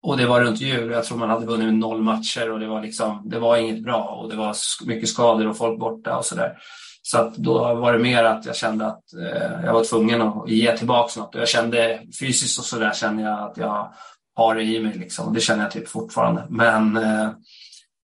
Och 0.03 0.17
det 0.17 0.25
var 0.25 0.41
runt 0.41 0.61
jul 0.61 0.91
jag 0.91 1.03
tror 1.03 1.17
man 1.17 1.29
hade 1.29 1.45
vunnit 1.45 1.73
noll 1.73 2.01
matcher 2.01 2.51
och 2.51 2.59
det 2.59 2.67
var, 2.67 2.81
liksom, 2.81 3.21
det 3.29 3.39
var 3.39 3.57
inget 3.57 3.83
bra 3.83 4.03
och 4.03 4.29
det 4.29 4.35
var 4.35 4.55
mycket 4.85 5.09
skador 5.09 5.47
och 5.47 5.57
folk 5.57 5.79
borta 5.79 6.17
och 6.17 6.25
sådär. 6.25 6.57
Så 7.01 7.17
att 7.17 7.35
då 7.35 7.75
var 7.75 7.93
det 7.93 7.99
mer 7.99 8.23
att 8.23 8.45
jag 8.45 8.55
kände 8.55 8.87
att 8.87 9.13
eh, 9.13 9.65
jag 9.65 9.73
var 9.73 9.83
tvungen 9.83 10.21
att 10.21 10.49
ge 10.49 10.77
tillbaka 10.77 11.19
något. 11.19 11.35
Och 11.35 11.41
jag 11.41 11.49
kände 11.49 12.01
fysiskt 12.19 12.59
och 12.59 12.65
sådär 12.65 12.93
kände 12.93 13.23
jag 13.23 13.39
att 13.39 13.57
jag 13.57 13.93
har 14.35 14.55
det 14.55 14.63
i 14.63 14.79
mig. 14.79 14.97
Liksom. 14.97 15.33
Det 15.33 15.39
känner 15.39 15.63
jag 15.63 15.71
typ 15.71 15.87
fortfarande. 15.87 16.45
Men, 16.49 16.97
eh, 16.97 17.25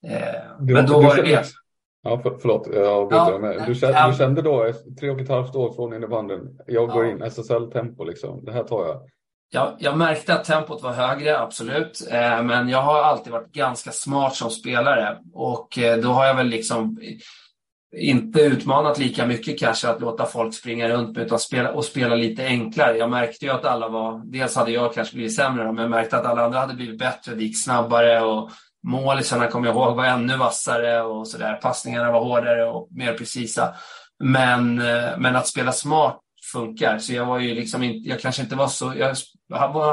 eh 0.08 0.42
du, 0.60 0.74
men 0.74 0.86
då 0.86 1.02
var 1.02 1.16
det 1.16 1.22
det. 1.22 1.46
Ja, 2.04 2.22
för, 2.22 2.38
förlåt, 2.42 2.68
jag 2.74 3.08
ja, 3.12 3.38
med. 3.38 3.64
Du, 3.68 3.76
kände, 3.76 4.08
du 4.12 4.18
kände 4.18 4.42
då, 4.42 4.74
tre 5.00 5.10
och 5.10 5.22
ett 5.22 5.30
halvt 5.30 5.56
år 5.56 5.74
från 5.74 5.94
innebandyn, 5.94 6.60
jag 6.68 6.90
går 6.90 7.06
ja. 7.06 7.12
in 7.12 7.22
SSL-tempo, 7.22 8.04
liksom. 8.04 8.46
det 8.46 8.52
här 8.52 8.64
tar 8.64 8.86
jag. 8.86 9.02
Jag, 9.54 9.76
jag 9.80 9.98
märkte 9.98 10.34
att 10.34 10.44
tempot 10.44 10.84
var 10.84 10.92
högre, 10.92 11.40
absolut. 11.40 12.08
Eh, 12.12 12.44
men 12.44 12.70
jag 12.70 12.82
har 12.82 13.04
alltid 13.04 13.34
varit 13.34 13.52
ganska 13.52 13.92
smart 13.92 14.36
som 14.36 14.50
spelare. 14.50 15.18
Och 15.34 15.78
eh, 15.78 15.98
då 15.98 16.10
har 16.10 16.26
jag 16.26 16.36
väl 16.36 16.48
liksom 16.48 16.98
inte 17.98 18.42
utmanat 18.42 19.00
lika 19.00 19.26
mycket 19.26 19.60
kanske 19.60 19.90
att 19.90 20.02
låta 20.02 20.26
folk 20.26 20.54
springa 20.54 20.90
runt 20.90 21.18
utan 21.18 21.40
spela, 21.40 21.72
och 21.72 21.86
spela 21.86 22.16
lite 22.16 22.46
enklare. 22.46 22.98
Jag 22.98 23.10
märkte 23.10 23.46
ju 23.46 23.52
att 23.52 23.66
alla 23.66 23.90
var, 23.90 24.22
dels 24.26 24.56
hade 24.56 24.72
jag 24.72 24.94
kanske 24.94 25.16
blivit 25.16 25.36
sämre, 25.36 25.66
men 25.66 25.78
jag 25.78 25.90
märkte 25.90 26.18
att 26.18 26.26
alla 26.26 26.46
andra 26.46 26.60
hade 26.60 26.74
blivit 26.74 27.00
bättre. 27.00 27.36
Det 27.36 27.44
gick 27.44 27.64
snabbare 27.64 28.22
och 28.22 28.50
målisarna 28.84 29.48
kommer 29.48 29.68
jag 29.68 29.76
ihåg 29.76 29.96
var 29.96 30.06
ännu 30.06 30.38
vassare 30.38 31.02
och 31.02 31.28
sådär. 31.28 31.54
Passningarna 31.54 32.12
var 32.12 32.20
hårdare 32.20 32.66
och 32.66 32.88
mer 32.92 33.14
precisa. 33.14 33.76
Men, 34.24 34.82
eh, 34.82 35.18
men 35.18 35.36
att 35.36 35.48
spela 35.48 35.72
smart 35.72 36.20
funkar. 36.52 36.98
Så 36.98 37.14
jag 37.14 37.26
var 37.26 37.40
ju 37.40 37.56
liksom 37.56 37.84
inte, 37.84 38.10
jag 38.10 38.20
kanske 38.20 38.42
inte 38.42 38.56
var 38.56 38.68
så, 38.68 38.94
jag 38.96 39.16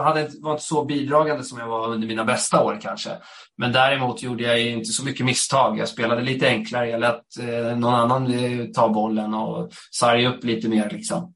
hade, 0.02 0.28
var 0.40 0.52
inte 0.52 0.64
så 0.64 0.84
bidragande 0.84 1.44
som 1.44 1.58
jag 1.58 1.66
var 1.66 1.88
under 1.88 2.08
mina 2.08 2.24
bästa 2.24 2.64
år 2.64 2.78
kanske. 2.82 3.10
Men 3.56 3.72
däremot 3.72 4.22
gjorde 4.22 4.42
jag 4.42 4.60
inte 4.60 4.92
så 4.92 5.04
mycket 5.04 5.26
misstag. 5.26 5.78
Jag 5.78 5.88
spelade 5.88 6.22
lite 6.22 6.48
enklare. 6.48 6.88
Jag 6.90 7.00
lät 7.00 7.22
eh, 7.40 7.78
någon 7.78 7.94
annan 7.94 8.34
eh, 8.34 8.66
ta 8.66 8.88
bollen 8.88 9.34
och 9.34 9.72
sarga 9.90 10.28
upp 10.28 10.44
lite 10.44 10.68
mer. 10.68 10.90
Liksom. 10.90 11.34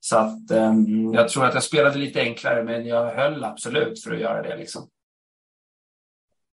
Så 0.00 0.16
att, 0.16 0.50
eh, 0.50 0.72
jag 1.14 1.28
tror 1.28 1.44
att 1.44 1.54
jag 1.54 1.62
spelade 1.62 1.98
lite 1.98 2.20
enklare, 2.20 2.64
men 2.64 2.86
jag 2.86 3.14
höll 3.14 3.44
absolut 3.44 4.04
för 4.04 4.12
att 4.14 4.20
göra 4.20 4.42
det. 4.42 4.56
Liksom. 4.56 4.88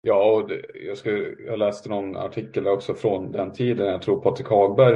Ja, 0.02 0.32
och 0.32 0.48
det, 0.48 0.62
jag, 0.88 0.98
ska, 0.98 1.10
jag 1.46 1.60
läste 1.60 1.90
någon 1.90 2.18
artikel 2.18 2.68
också 2.68 2.94
från 2.94 3.32
den 3.32 3.54
tiden. 3.54 3.88
Jag 3.88 4.02
tror 4.02 4.22
Patrik 4.22 4.48
Hagberg, 4.48 4.96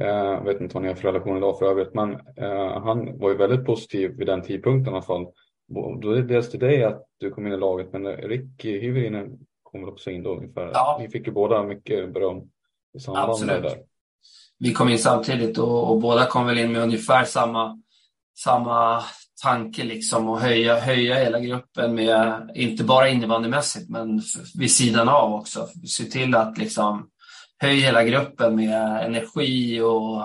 eh, 0.00 0.06
jag 0.08 0.44
vet 0.44 0.60
inte 0.60 0.74
vad 0.74 0.82
ni 0.82 0.88
har 0.88 0.94
för 0.94 1.08
relation 1.08 1.36
idag 1.36 1.58
för 1.58 1.66
övrigt, 1.66 1.94
men 1.94 2.12
eh, 2.36 2.82
han 2.82 3.18
var 3.18 3.30
ju 3.30 3.36
väldigt 3.36 3.66
positiv 3.66 4.10
vid 4.10 4.26
den 4.26 4.42
tidpunkten 4.42 4.92
i 4.92 4.96
alla 4.96 5.06
fall. 5.06 5.26
Då 6.02 6.10
är 6.10 6.16
det 6.16 6.22
dels 6.22 6.50
till 6.50 6.60
dig 6.60 6.84
att 6.84 7.02
du 7.18 7.30
kom 7.30 7.46
in 7.46 7.52
i 7.52 7.56
laget, 7.56 7.92
men 7.92 8.06
Rick 8.06 8.64
Hyvärinen 8.64 9.38
kom 9.62 9.80
väl 9.80 9.90
också 9.90 10.10
in 10.10 10.22
då 10.22 10.36
ungefär. 10.36 10.70
Ja. 10.74 10.96
Ni 11.00 11.08
fick 11.08 11.26
ju 11.26 11.32
båda 11.32 11.62
mycket 11.62 12.14
beröm 12.14 12.50
i 12.94 13.00
samband 13.00 13.30
Absolut. 13.30 13.54
med 13.54 13.62
det 13.62 13.68
där. 13.68 13.78
Vi 14.58 14.72
kom 14.72 14.88
in 14.88 14.98
samtidigt 14.98 15.58
och, 15.58 15.90
och, 15.90 16.00
båda 16.00 16.26
kom 16.26 16.46
väl 16.46 16.58
in 16.58 16.72
med 16.72 16.82
ungefär 16.82 17.24
samma, 17.24 17.82
samma 18.38 19.02
tanke 19.42 19.84
liksom 19.84 20.28
att 20.28 20.42
höja, 20.42 20.80
höja 20.80 21.14
hela 21.14 21.40
gruppen 21.40 21.94
med, 21.94 22.50
inte 22.54 22.84
bara 22.84 23.08
innebandymässigt, 23.08 23.90
men 23.90 24.22
vid 24.58 24.70
sidan 24.70 25.08
av 25.08 25.34
också. 25.34 25.68
Se 25.88 26.04
till 26.04 26.34
att 26.34 26.58
liksom 26.58 27.08
höja 27.58 27.86
hela 27.86 28.04
gruppen 28.04 28.56
med 28.56 29.04
energi 29.06 29.80
och 29.80 30.22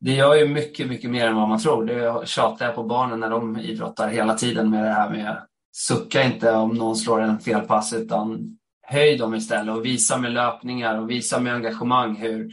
det 0.00 0.12
gör 0.12 0.34
ju 0.34 0.48
mycket, 0.48 0.88
mycket 0.88 1.10
mer 1.10 1.26
än 1.26 1.36
vad 1.36 1.48
man 1.48 1.62
tror. 1.62 1.84
Det 1.84 2.28
tjatar 2.28 2.66
jag 2.66 2.74
på 2.74 2.82
barnen 2.82 3.20
när 3.20 3.30
de 3.30 3.58
idrottar 3.58 4.08
hela 4.08 4.34
tiden 4.34 4.70
med 4.70 4.84
det 4.84 4.90
här 4.90 5.10
med 5.10 5.36
sucka 5.76 6.22
inte 6.22 6.52
om 6.52 6.74
någon 6.74 6.96
slår 6.96 7.20
en 7.20 7.38
felpass 7.38 7.92
utan 7.92 8.56
höj 8.86 9.16
dem 9.16 9.34
istället 9.34 9.76
och 9.76 9.84
visa 9.84 10.18
med 10.18 10.32
löpningar 10.32 10.98
och 10.98 11.10
visa 11.10 11.40
med 11.40 11.54
engagemang 11.54 12.16
hur 12.16 12.50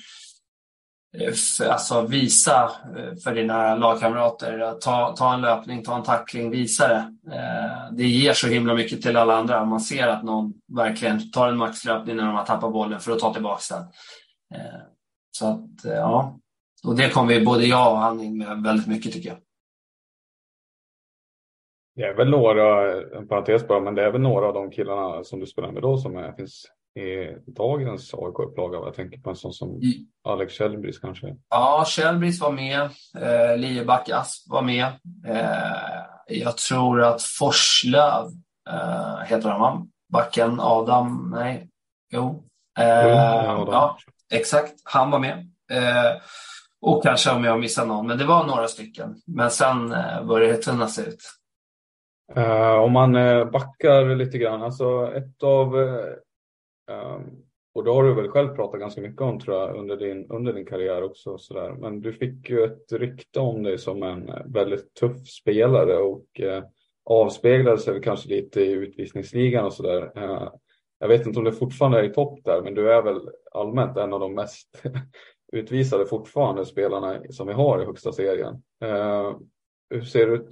Eh, 1.13 1.71
alltså 1.71 2.01
visa 2.01 2.71
eh, 2.97 3.15
för 3.23 3.35
dina 3.35 3.75
lagkamrater, 3.75 4.59
eh, 4.59 4.73
ta, 4.73 5.15
ta 5.17 5.33
en 5.33 5.41
löpning, 5.41 5.83
ta 5.83 5.95
en 5.95 6.03
tackling, 6.03 6.49
visa 6.49 6.87
det. 6.87 7.15
Det 7.91 8.07
ger 8.07 8.33
så 8.33 8.47
himla 8.47 8.73
mycket 8.73 9.01
till 9.01 9.17
alla 9.17 9.35
andra. 9.35 9.65
Man 9.65 9.79
ser 9.79 10.07
att 10.07 10.23
någon 10.23 10.53
verkligen 10.75 11.31
tar 11.31 11.47
en 11.47 11.57
maxlöpning 11.57 12.15
när 12.15 12.25
de 12.25 12.35
har 12.35 12.45
tappat 12.45 12.73
bollen 12.73 12.99
för 12.99 13.11
att 13.11 13.19
ta 13.19 13.33
tillbaka 13.33 13.61
den. 13.69 13.83
Så 15.31 15.47
att, 15.47 15.69
ja. 15.83 16.39
Och 16.83 16.95
det 16.95 17.09
kommer 17.09 17.45
både 17.45 17.65
jag 17.65 17.91
och 17.91 17.97
han 17.97 18.21
in 18.21 18.37
med 18.37 18.63
väldigt 18.63 18.87
mycket 18.87 19.13
tycker 19.13 19.29
jag. 19.29 19.37
Det 21.95 22.03
är 22.03 22.13
väl 22.13 22.29
några, 22.29 22.95
en 23.17 23.27
parentes 23.27 23.67
bara, 23.67 23.79
men 23.79 23.95
det 23.95 24.03
är 24.03 24.11
väl 24.11 24.21
några 24.21 24.47
av 24.47 24.53
de 24.53 24.71
killarna 24.71 25.23
som 25.23 25.39
du 25.39 25.45
spelar 25.45 25.71
med 25.71 25.81
då 25.81 25.97
som 25.97 26.17
är, 26.17 26.31
finns 26.31 26.65
i 26.95 27.35
dagens 27.45 28.13
AIK-upplaga. 28.13 28.77
Jag 28.77 28.93
tänker 28.93 29.17
på 29.17 29.29
en 29.29 29.35
sån 29.35 29.53
som 29.53 29.69
mm. 29.69 29.81
Alex 30.23 30.53
Kjellbris 30.53 30.99
kanske. 30.99 31.35
Ja, 31.49 31.85
Kjellbris 31.87 32.41
var 32.41 32.51
med. 32.51 32.81
Eh, 33.17 33.57
Lieback 33.57 34.09
Asp 34.09 34.49
var 34.49 34.61
med. 34.61 34.85
Eh, 35.27 36.01
jag 36.27 36.57
tror 36.57 37.01
att 37.01 37.21
Forslöv 37.21 38.25
eh, 38.69 39.19
heter 39.25 39.49
han 39.49 39.61
va? 39.61 39.87
Backen 40.13 40.59
Adam, 40.59 41.33
nej, 41.35 41.69
jo. 42.13 42.43
Eh, 42.79 43.03
jo 43.03 43.67
ja, 43.71 43.97
exakt. 44.33 44.73
Han 44.83 45.11
var 45.11 45.19
med. 45.19 45.37
Eh, 45.71 46.21
och 46.81 47.03
kanske 47.03 47.31
om 47.31 47.43
jag 47.43 47.59
missar 47.59 47.85
någon, 47.85 48.07
men 48.07 48.17
det 48.17 48.25
var 48.25 48.45
några 48.45 48.67
stycken. 48.67 49.15
Men 49.27 49.51
sen 49.51 49.91
eh, 49.91 50.23
började 50.23 50.53
det 50.53 50.61
tunnas 50.61 50.99
ut. 50.99 51.19
Uh, 52.37 52.71
om 52.71 52.91
man 52.91 53.15
uh, 53.15 53.51
backar 53.51 54.15
lite 54.15 54.37
grann, 54.37 54.63
alltså 54.63 55.13
ett 55.15 55.43
av, 55.43 55.75
um, 55.75 56.15
Ehm, 56.89 57.23
och 57.73 57.83
det 57.83 57.91
har 57.91 58.03
du 58.03 58.13
väl 58.13 58.29
själv 58.29 58.55
pratat 58.55 58.79
ganska 58.79 59.01
mycket 59.01 59.21
om 59.21 59.39
tror 59.39 59.57
jag 59.57 59.77
under 59.77 59.97
din, 59.97 60.25
under 60.29 60.53
din 60.53 60.65
karriär 60.65 61.03
också, 61.03 61.37
sådär. 61.37 61.71
men 61.71 62.01
du 62.01 62.13
fick 62.13 62.49
ju 62.49 62.63
ett 62.63 62.91
rykte 62.91 63.39
om 63.39 63.63
dig 63.63 63.77
som 63.77 64.03
en 64.03 64.29
eh, 64.29 64.41
väldigt 64.45 64.93
tuff 64.93 65.27
spelare 65.27 65.97
och 65.97 66.39
eh, 66.39 66.63
avspeglade 67.05 67.77
sig 67.77 68.01
kanske 68.01 68.29
lite 68.29 68.61
i 68.61 68.71
utvisningsligan 68.71 69.65
och 69.65 69.73
sådär. 69.73 70.11
Ehm, 70.15 70.49
jag 70.99 71.07
vet 71.07 71.27
inte 71.27 71.39
om 71.39 71.45
du 71.45 71.51
fortfarande 71.51 71.99
är 71.99 72.03
i 72.03 72.13
topp 72.13 72.39
där, 72.43 72.61
men 72.61 72.73
du 72.73 72.91
är 72.91 73.01
väl 73.01 73.29
allmänt 73.51 73.97
en 73.97 74.13
av 74.13 74.19
de 74.19 74.35
mest 74.35 74.83
utvisade 75.51 76.05
fortfarande 76.05 76.65
spelarna 76.65 77.21
som 77.29 77.47
vi 77.47 77.53
har 77.53 77.81
i 77.81 77.85
högsta 77.85 78.11
serien. 78.11 78.63
Ehm, 78.81 79.35
hur 79.89 80.01
ser 80.01 80.27
det 80.27 80.33
ut 80.33 80.47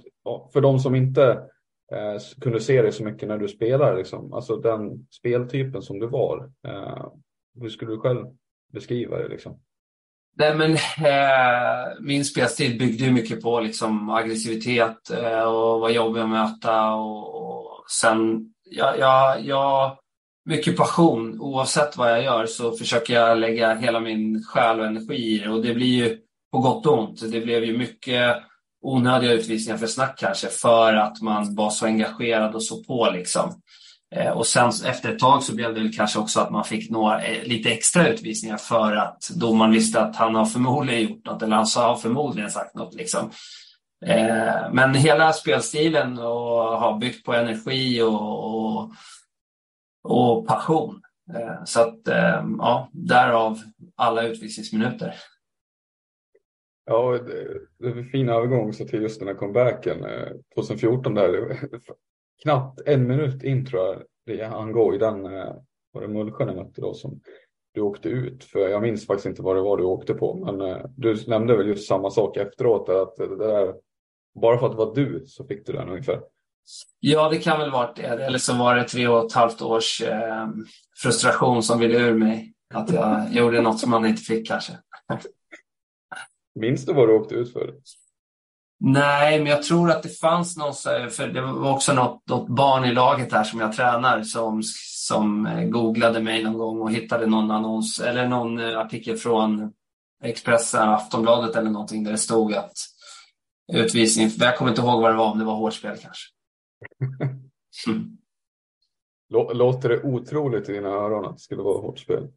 för 0.52 0.60
de 0.60 0.78
som 0.78 0.94
inte 0.94 1.48
eh, 1.92 2.20
kunde 2.40 2.60
se 2.60 2.82
dig 2.82 2.92
så 2.92 3.04
mycket 3.04 3.28
när 3.28 3.38
du 3.38 3.48
spelade. 3.48 3.96
Liksom. 3.96 4.32
Alltså 4.32 4.56
den 4.56 5.06
speltypen 5.10 5.82
som 5.82 5.98
du 5.98 6.06
var. 6.06 6.50
Eh, 6.68 7.06
hur 7.60 7.68
skulle 7.68 7.90
du 7.90 7.98
själv 7.98 8.26
beskriva 8.72 9.18
det? 9.18 9.28
Liksom? 9.28 9.60
Nej, 10.36 10.56
men, 10.56 10.72
eh, 11.06 12.00
min 12.00 12.24
spelstil 12.24 12.78
byggde 12.78 13.10
mycket 13.10 13.42
på 13.42 13.60
liksom, 13.60 14.10
aggressivitet 14.10 15.10
eh, 15.10 15.42
och 15.42 15.80
vad 15.80 15.92
jobbig 15.92 16.20
att 16.20 16.28
möta. 16.28 16.92
Och, 16.94 17.34
och 17.34 17.84
sen, 17.90 18.46
jag, 18.70 18.98
jag, 18.98 19.44
jag, 19.44 19.98
mycket 20.44 20.76
passion. 20.76 21.40
Oavsett 21.40 21.96
vad 21.96 22.10
jag 22.10 22.24
gör 22.24 22.46
så 22.46 22.72
försöker 22.72 23.14
jag 23.14 23.38
lägga 23.38 23.74
hela 23.74 24.00
min 24.00 24.44
själ 24.44 24.80
och 24.80 24.86
energi 24.86 25.34
i 25.34 25.38
det. 25.38 25.50
Och 25.50 25.62
det 25.62 25.74
blir 25.74 26.06
ju 26.06 26.18
på 26.52 26.58
gott 26.58 26.86
och 26.86 26.98
ont. 26.98 27.32
Det 27.32 27.40
blev 27.40 27.64
ju 27.64 27.78
mycket 27.78 28.36
onödiga 28.82 29.32
utvisningar 29.32 29.78
för 29.78 29.86
snack 29.86 30.18
kanske 30.18 30.48
för 30.48 30.94
att 30.94 31.20
man 31.20 31.54
var 31.54 31.70
så 31.70 31.86
engagerad 31.86 32.54
och 32.54 32.62
så 32.62 32.84
på 32.84 33.10
liksom. 33.12 33.62
Eh, 34.14 34.30
och 34.30 34.46
sen 34.46 34.68
efter 34.86 35.12
ett 35.12 35.18
tag 35.18 35.42
så 35.42 35.54
blev 35.54 35.74
det 35.74 35.80
väl 35.80 35.94
kanske 35.94 36.18
också 36.18 36.40
att 36.40 36.50
man 36.50 36.64
fick 36.64 36.90
några, 36.90 37.22
eh, 37.22 37.44
lite 37.44 37.70
extra 37.70 38.08
utvisningar 38.08 38.56
för 38.56 38.96
att 38.96 39.30
domaren 39.36 39.72
visste 39.72 40.00
att 40.00 40.16
han 40.16 40.34
har 40.34 40.46
förmodligen 40.46 41.02
gjort 41.02 41.26
något 41.26 41.42
eller 41.42 41.56
han 41.56 41.66
har 41.76 41.96
förmodligen 41.96 42.50
sagt 42.50 42.74
något. 42.74 42.94
Liksom. 42.94 43.30
Eh, 44.06 44.72
men 44.72 44.94
hela 44.94 45.32
spelstilen 45.32 46.18
och 46.18 46.78
har 46.78 46.98
byggt 46.98 47.24
på 47.24 47.34
energi 47.34 48.02
och, 48.02 48.44
och, 48.44 48.92
och 50.04 50.46
passion. 50.46 51.00
Eh, 51.34 51.64
så 51.64 51.80
att, 51.80 52.08
eh, 52.08 52.44
ja, 52.58 52.88
därav 52.92 53.58
alla 53.96 54.22
utvisningsminuter. 54.22 55.14
Ja, 56.90 57.18
det 57.78 57.88
är 57.88 57.96
en 57.96 58.04
fin 58.04 58.28
övergång 58.28 58.72
så 58.72 58.84
till 58.84 59.02
just 59.02 59.18
den 59.18 59.28
här 59.28 59.34
comebacken. 59.34 60.04
Eh, 60.04 60.28
2014 60.54 61.14
där, 61.14 61.58
knappt 62.42 62.80
en 62.86 63.06
minut 63.06 63.42
in 63.42 63.66
tror 63.66 64.04
jag 64.24 64.48
han 64.48 64.72
går 64.72 64.94
i 64.94 64.98
den, 64.98 65.26
eh, 65.26 65.54
var 65.92 66.02
det 66.02 66.08
Mullsjö 66.08 66.44
mötte 66.44 66.80
då 66.80 66.94
som 66.94 67.20
du 67.74 67.80
åkte 67.80 68.08
ut 68.08 68.44
för 68.44 68.68
jag 68.68 68.82
minns 68.82 69.06
faktiskt 69.06 69.26
inte 69.26 69.42
vad 69.42 69.56
det 69.56 69.62
var 69.62 69.76
du 69.76 69.84
åkte 69.84 70.14
på 70.14 70.34
men 70.34 70.60
eh, 70.60 70.86
du 70.96 71.16
nämnde 71.26 71.56
väl 71.56 71.66
just 71.66 71.88
samma 71.88 72.10
sak 72.10 72.36
efteråt 72.36 72.88
att 72.88 73.16
det 73.16 73.36
där, 73.36 73.74
bara 74.40 74.58
för 74.58 74.66
att 74.66 74.72
det 74.72 74.78
var 74.78 74.94
du 74.94 75.24
så 75.26 75.44
fick 75.44 75.66
du 75.66 75.72
den 75.72 75.88
ungefär. 75.88 76.20
Ja, 77.00 77.28
det 77.28 77.38
kan 77.38 77.58
väl 77.58 77.70
varit 77.70 77.96
det. 77.96 78.02
Eller 78.02 78.38
så 78.38 78.56
var 78.56 78.74
det 78.74 78.80
liksom 78.80 78.98
tre 78.98 79.08
och 79.08 79.26
ett 79.26 79.32
halvt 79.32 79.62
års 79.62 80.02
eh, 80.02 80.48
frustration 81.02 81.62
som 81.62 81.78
ville 81.78 81.98
ur 81.98 82.14
mig. 82.14 82.52
Att 82.74 82.92
jag 82.92 83.26
gjorde 83.32 83.60
något 83.60 83.78
som 83.78 83.90
man 83.90 84.06
inte 84.06 84.22
fick 84.22 84.48
kanske. 84.48 84.72
Minns 86.58 86.86
du 86.86 86.92
vad 86.92 87.08
du 87.08 87.14
åkte 87.14 87.34
ut 87.34 87.52
för? 87.52 87.74
Nej, 88.80 89.38
men 89.38 89.46
jag 89.46 89.62
tror 89.62 89.90
att 89.90 90.02
det 90.02 90.08
fanns 90.08 90.56
någon, 90.56 90.74
för 91.10 91.28
det 91.28 91.40
var 91.40 91.72
också 91.72 91.92
något, 91.92 92.28
något 92.28 92.48
barn 92.48 92.84
i 92.84 92.92
laget 92.92 93.32
här 93.32 93.44
som 93.44 93.60
jag 93.60 93.72
tränar 93.72 94.22
som, 94.22 94.62
som 95.08 95.46
eh, 95.46 95.64
googlade 95.64 96.20
mig 96.20 96.44
någon 96.44 96.58
gång 96.58 96.80
och 96.80 96.92
hittade 96.92 97.26
någon 97.26 97.50
annons 97.50 98.00
eller 98.00 98.28
någon 98.28 98.58
eh, 98.58 98.78
artikel 98.78 99.16
från 99.16 99.72
Expressen, 100.24 100.88
Aftonbladet 100.88 101.56
eller 101.56 101.70
någonting 101.70 102.04
där 102.04 102.12
det 102.12 102.18
stod 102.18 102.54
att 102.54 102.72
utvisning, 103.72 104.30
jag 104.38 104.56
kommer 104.56 104.70
inte 104.70 104.82
ihåg 104.82 105.02
vad 105.02 105.10
det 105.10 105.16
var, 105.16 105.32
om 105.32 105.38
det 105.38 105.44
var 105.44 105.54
hårt 105.54 105.74
spel 105.74 105.96
kanske. 105.96 106.28
Mm. 107.86 108.18
Låter 109.30 109.88
det 109.88 110.02
otroligt 110.02 110.68
i 110.68 110.72
dina 110.72 110.88
öron 110.88 111.24
att 111.24 111.36
det 111.36 111.42
skulle 111.42 111.62
vara 111.62 111.80
hårt 111.80 111.98
spel? 111.98 112.28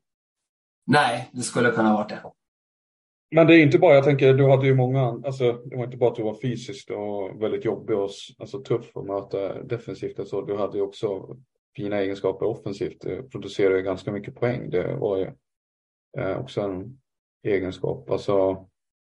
Nej, 0.85 1.29
det 1.31 1.41
skulle 1.41 1.71
kunna 1.71 1.93
varit 1.93 2.09
det. 2.09 2.23
Men 3.35 3.47
det 3.47 3.55
är 3.55 3.63
inte 3.63 3.79
bara, 3.79 3.95
jag 3.95 4.03
tänker, 4.03 4.33
du 4.33 4.49
hade 4.49 4.67
ju 4.67 4.75
många, 4.75 5.01
alltså 5.01 5.51
det 5.65 5.75
var 5.75 5.83
inte 5.83 5.97
bara 5.97 6.09
att 6.09 6.15
du 6.15 6.23
var 6.23 6.41
fysiskt 6.41 6.89
och 6.89 7.41
väldigt 7.41 7.65
jobbig 7.65 7.97
och 7.97 8.09
alltså, 8.39 8.59
tuff 8.59 8.97
att 8.97 9.05
möta 9.05 9.63
defensivt. 9.63 10.19
Alltså, 10.19 10.41
du 10.41 10.57
hade 10.57 10.77
ju 10.77 10.83
också 10.83 11.37
fina 11.75 11.99
egenskaper 11.99 12.45
offensivt. 12.45 13.01
Du 13.01 13.29
producerade 13.29 13.81
ganska 13.81 14.11
mycket 14.11 14.35
poäng. 14.35 14.69
Det 14.69 14.95
var 14.95 15.17
ju 15.17 15.31
eh, 16.17 16.39
också 16.39 16.61
en 16.61 17.01
egenskap. 17.43 18.09
Alltså, 18.09 18.65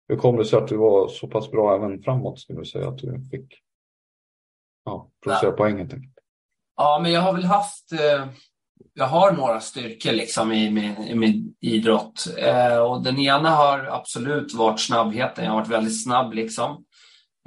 hur 0.08 0.18
kom 0.18 0.38
det 0.38 0.46
sig 0.46 0.60
att 0.60 0.68
du 0.68 0.78
var 0.78 1.08
så 1.08 1.28
pass 1.28 1.52
bra 1.52 1.76
även 1.76 2.04
framåt, 2.04 2.40
skulle 2.40 2.60
du 2.60 2.66
säga, 2.66 2.88
att 2.88 2.98
du 2.98 3.22
fick 3.32 3.54
ja, 4.86 5.12
producera 5.24 5.50
ja. 5.50 5.56
poäng 5.56 5.78
helt 5.78 5.94
enkelt? 5.94 6.20
Ja, 6.76 7.00
men 7.04 7.12
jag 7.12 7.22
har 7.22 7.34
väl 7.34 7.46
haft 7.46 7.92
eh 7.92 8.28
jag 8.93 9.05
har 9.05 9.31
några 9.31 9.60
styrkor 9.60 10.12
liksom 10.12 10.51
i, 10.51 10.69
min, 10.69 10.98
i 10.98 11.15
min 11.15 11.53
idrott. 11.62 12.27
Eh, 12.38 12.77
och 12.77 13.03
den 13.03 13.19
ena 13.19 13.50
har 13.50 13.86
absolut 13.91 14.53
varit 14.53 14.79
snabbheten. 14.79 15.46
Jag 15.46 15.51
har 15.51 15.60
varit 15.60 15.69
väldigt 15.69 16.03
snabb. 16.03 16.34
liksom. 16.34 16.84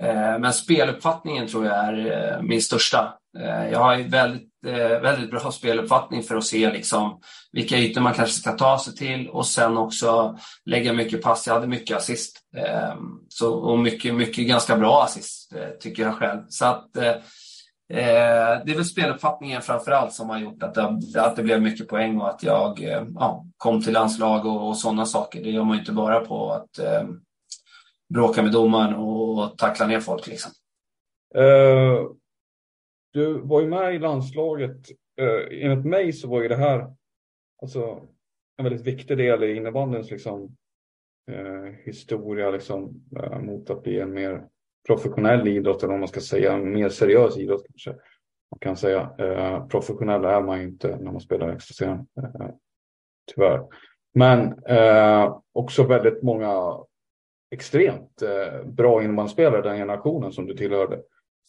Eh, 0.02 0.38
men 0.38 0.52
speluppfattningen 0.52 1.46
tror 1.46 1.66
jag 1.66 1.76
är 1.76 2.32
eh, 2.36 2.42
min 2.42 2.62
största. 2.62 3.14
Eh, 3.38 3.70
jag 3.70 3.78
har 3.78 3.96
väldigt, 3.96 4.48
eh, 4.66 5.00
väldigt 5.00 5.30
bra 5.30 5.52
speluppfattning 5.52 6.22
för 6.22 6.36
att 6.36 6.44
se 6.44 6.72
liksom, 6.72 7.20
vilka 7.52 7.78
ytor 7.78 8.00
man 8.00 8.14
kanske 8.14 8.34
ska 8.34 8.52
ta 8.52 8.78
sig 8.78 8.94
till 8.94 9.28
och 9.28 9.46
sen 9.46 9.76
också 9.76 10.38
lägga 10.64 10.92
mycket 10.92 11.22
pass. 11.22 11.46
Jag 11.46 11.54
hade 11.54 11.66
mycket 11.66 11.96
assist. 11.96 12.40
Eh, 12.56 12.94
så, 13.28 13.52
och 13.54 13.78
mycket, 13.78 14.14
mycket 14.14 14.48
ganska 14.48 14.76
bra 14.76 15.02
assist, 15.02 15.52
eh, 15.52 15.68
tycker 15.80 16.02
jag 16.02 16.14
själv. 16.14 16.40
Så 16.48 16.64
att 16.64 16.96
eh, 16.96 17.14
Eh, 17.90 18.64
det 18.64 18.72
är 18.72 18.74
väl 18.74 18.84
speluppfattningen 18.84 19.62
framför 19.62 19.90
allt 19.92 20.12
som 20.12 20.30
har 20.30 20.38
gjort 20.38 20.62
att 20.62 20.74
det, 20.74 21.22
att 21.22 21.36
det 21.36 21.42
blev 21.42 21.62
mycket 21.62 21.88
poäng 21.88 22.20
och 22.20 22.28
att 22.28 22.42
jag 22.42 22.82
eh, 22.82 23.04
ja, 23.14 23.46
kom 23.56 23.82
till 23.82 23.92
landslag 23.92 24.46
och, 24.46 24.68
och 24.68 24.76
sådana 24.76 25.06
saker. 25.06 25.42
Det 25.42 25.50
gör 25.50 25.64
man 25.64 25.74
ju 25.74 25.80
inte 25.80 25.92
bara 25.92 26.20
på 26.20 26.52
att 26.52 26.78
eh, 26.78 27.08
bråka 28.14 28.42
med 28.42 28.52
domaren 28.52 28.94
och 28.94 29.58
tackla 29.58 29.86
ner 29.86 30.00
folk. 30.00 30.26
Liksom. 30.26 30.52
Eh, 31.34 32.06
du 33.12 33.40
var 33.40 33.60
ju 33.60 33.68
med 33.68 33.94
i 33.94 33.98
landslaget. 33.98 34.90
Eh, 35.20 35.64
enligt 35.64 35.86
mig 35.86 36.12
så 36.12 36.28
var 36.28 36.42
ju 36.42 36.48
det 36.48 36.56
här 36.56 36.94
alltså, 37.62 38.00
en 38.56 38.64
väldigt 38.64 38.86
viktig 38.86 39.18
del 39.18 39.44
i 39.44 39.56
innebandyns 39.56 40.10
liksom, 40.10 40.56
eh, 41.30 41.72
historia 41.84 42.50
liksom, 42.50 43.04
eh, 43.16 43.38
mot 43.38 43.70
att 43.70 43.82
bli 43.82 44.00
en 44.00 44.12
mer 44.12 44.46
professionell 44.86 45.48
idrott 45.48 45.82
eller 45.82 45.94
om 45.94 46.00
man 46.00 46.08
ska 46.08 46.20
säga 46.20 46.56
mer 46.56 46.88
seriös 46.88 47.38
idrott 47.38 47.66
kanske. 47.68 47.90
Man 48.50 48.58
kan 48.60 48.76
säga 48.76 49.10
eh, 49.18 49.66
professionell 49.66 50.24
är 50.24 50.40
man 50.40 50.60
ju 50.60 50.64
inte 50.64 50.96
när 50.96 51.12
man 51.12 51.20
spelar 51.20 51.48
extraserien. 51.48 52.06
Eh, 52.16 52.50
tyvärr. 53.34 53.66
Men 54.14 54.64
eh, 54.64 55.38
också 55.52 55.82
väldigt 55.82 56.22
många 56.22 56.78
extremt 57.50 58.22
eh, 58.22 58.64
bra 58.64 59.02
innebandyspelare 59.02 59.62
den 59.62 59.76
generationen 59.76 60.32
som 60.32 60.46
du 60.46 60.56
tillhörde. 60.56 61.02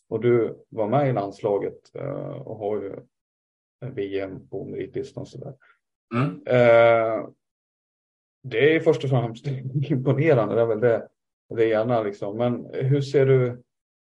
Och 0.09 0.21
du 0.21 0.63
var 0.69 0.88
med 0.88 1.09
i 1.09 1.13
landslaget 1.13 1.95
eh, 1.95 2.41
och 2.41 2.57
har 2.57 2.81
ju 2.81 2.95
VM 3.81 4.47
på 4.47 4.65
meritlistan. 4.65 5.25
Sådär. 5.25 5.53
Mm. 6.15 6.41
Eh, 6.45 7.27
det 8.43 8.75
är 8.75 8.79
först 8.79 9.03
och 9.03 9.09
främst 9.09 9.47
imponerande. 9.91 10.55
Det 10.55 10.61
är 10.61 10.65
väl 10.65 10.79
det 10.79 11.07
det 11.55 11.70
ena 11.70 12.01
liksom. 12.01 12.38
Men 12.38 12.65
hur 12.74 13.01
ser 13.01 13.25
du 13.25 13.64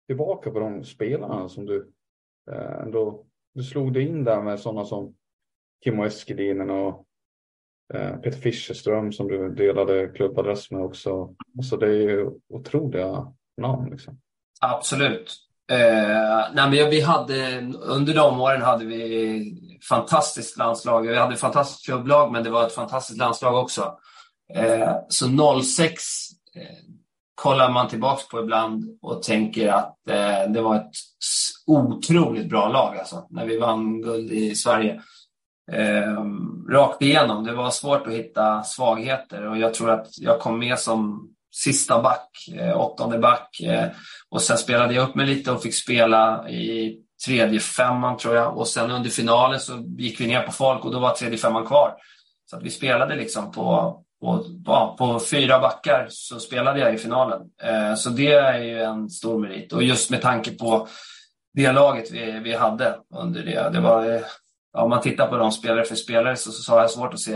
tillbaka 0.08 0.52
på 0.52 0.60
de 0.60 0.84
spelarna 0.84 1.50
som 1.50 1.66
du 1.66 1.92
eh, 2.52 2.82
ändå, 2.84 3.26
du 3.54 3.64
slog 3.64 3.94
dig 3.94 4.08
in 4.08 4.24
där 4.24 4.42
med 4.42 4.60
sådana 4.60 4.86
som 4.86 5.16
Kimmo 5.84 6.06
Eskelinen 6.06 6.70
och 6.70 7.06
eh, 7.94 8.16
Peter 8.16 8.40
Fischerström 8.40 9.12
som 9.12 9.28
du 9.28 9.50
delade 9.50 10.08
klubbadress 10.08 10.72
med 10.72 10.82
också. 10.82 11.36
Alltså 11.58 11.78
det 11.78 11.88
är 11.88 12.10
ju 12.10 12.30
otroliga 12.50 13.34
namn 13.58 13.90
liksom. 13.92 14.20
Absolut. 14.62 15.36
Eh, 15.72 16.54
nej 16.54 16.70
men 16.70 16.90
vi 16.90 17.02
hade, 17.02 17.62
under 17.82 18.14
de 18.14 18.42
åren 18.42 18.62
hade 18.62 18.86
vi 18.86 19.80
fantastiskt 19.90 20.58
landslag. 20.58 21.08
Vi 21.08 21.18
hade 21.18 21.36
fantastiskt 21.36 21.86
klubblag 21.86 22.32
men 22.32 22.44
det 22.44 22.50
var 22.50 22.68
ett 22.68 22.74
fantastiskt 22.74 23.20
landslag 23.20 23.64
också. 23.64 24.00
Eh, 24.54 24.96
så 25.10 25.62
06 25.64 26.02
kollar 27.42 27.72
man 27.72 27.88
tillbaks 27.88 28.28
på 28.28 28.40
ibland 28.40 28.98
och 29.02 29.24
tänker 29.24 29.68
att 29.68 29.98
eh, 30.10 30.52
det 30.52 30.62
var 30.62 30.76
ett 30.76 30.92
otroligt 31.68 32.50
bra 32.50 32.70
lag 32.70 32.98
alltså, 32.98 33.28
när 33.30 33.46
vi 33.46 33.58
vann 33.58 34.02
guld 34.02 34.32
i 34.32 34.56
Sverige. 34.56 35.02
Eh, 35.72 36.24
rakt 36.70 37.02
igenom. 37.02 37.44
Det 37.44 37.54
var 37.54 37.70
svårt 37.70 38.08
att 38.08 38.14
hitta 38.14 38.64
svagheter 38.64 39.48
och 39.48 39.58
jag 39.58 39.74
tror 39.74 39.90
att 39.90 40.08
jag 40.18 40.40
kom 40.40 40.60
med 40.60 40.80
som 40.80 41.30
sista 41.52 42.02
back, 42.02 42.30
eh, 42.60 42.78
åttonde 42.78 43.18
back. 43.20 43.60
Eh, 43.60 43.88
och 44.30 44.42
sen 44.42 44.58
spelade 44.58 44.94
jag 44.94 45.10
upp 45.10 45.16
mig 45.16 45.26
lite 45.26 45.52
och 45.52 45.62
fick 45.62 45.76
spela 45.76 46.50
i 46.50 46.98
tredje 47.26 47.60
femman 47.60 48.18
tror 48.18 48.36
jag. 48.36 48.58
Och 48.58 48.68
sen 48.68 48.92
under 48.92 49.10
finalen 49.10 49.60
så 49.60 49.74
gick 49.98 50.22
vi 50.22 50.28
ner 50.28 50.42
på 50.42 50.52
folk 50.52 50.86
och 50.86 50.92
då 50.92 51.00
var 51.00 51.12
tredje 51.12 51.38
femman 51.38 51.66
kvar. 51.66 51.94
Så 52.50 52.58
att 52.58 52.64
vi 52.64 52.70
spelade 52.70 53.16
liksom 53.16 53.52
på, 53.52 53.98
och 54.22 54.46
ja, 54.66 54.96
på 54.98 55.20
fyra 55.20 55.60
backar 55.60 56.08
så 56.10 56.40
spelade 56.40 56.80
jag 56.80 56.94
i 56.94 56.98
finalen. 56.98 57.42
Eh, 57.64 57.96
så 57.96 58.10
det 58.10 58.32
är 58.32 58.60
ju 58.60 58.80
en 58.80 59.10
stor 59.10 59.40
merit. 59.40 59.74
Och 59.74 59.84
just 59.84 60.12
med 60.12 60.22
tanke 60.22 60.52
på 60.52 60.88
det 61.54 61.72
laget 61.72 62.12
vi, 62.12 62.40
vi 62.40 62.54
hade 62.54 63.00
under 63.16 63.44
det. 63.44 63.70
det 63.74 63.80
var, 63.80 64.06
ja, 64.74 64.84
om 64.84 64.90
man 64.90 65.02
tittar 65.02 65.28
på 65.28 65.38
de 65.38 65.52
spelare 65.52 65.86
för 65.86 65.96
spelare 65.96 66.36
så, 66.36 66.52
så 66.52 66.74
har 66.74 66.80
jag 66.82 66.92
svårt 66.92 67.14
att 67.14 67.20
se 67.20 67.34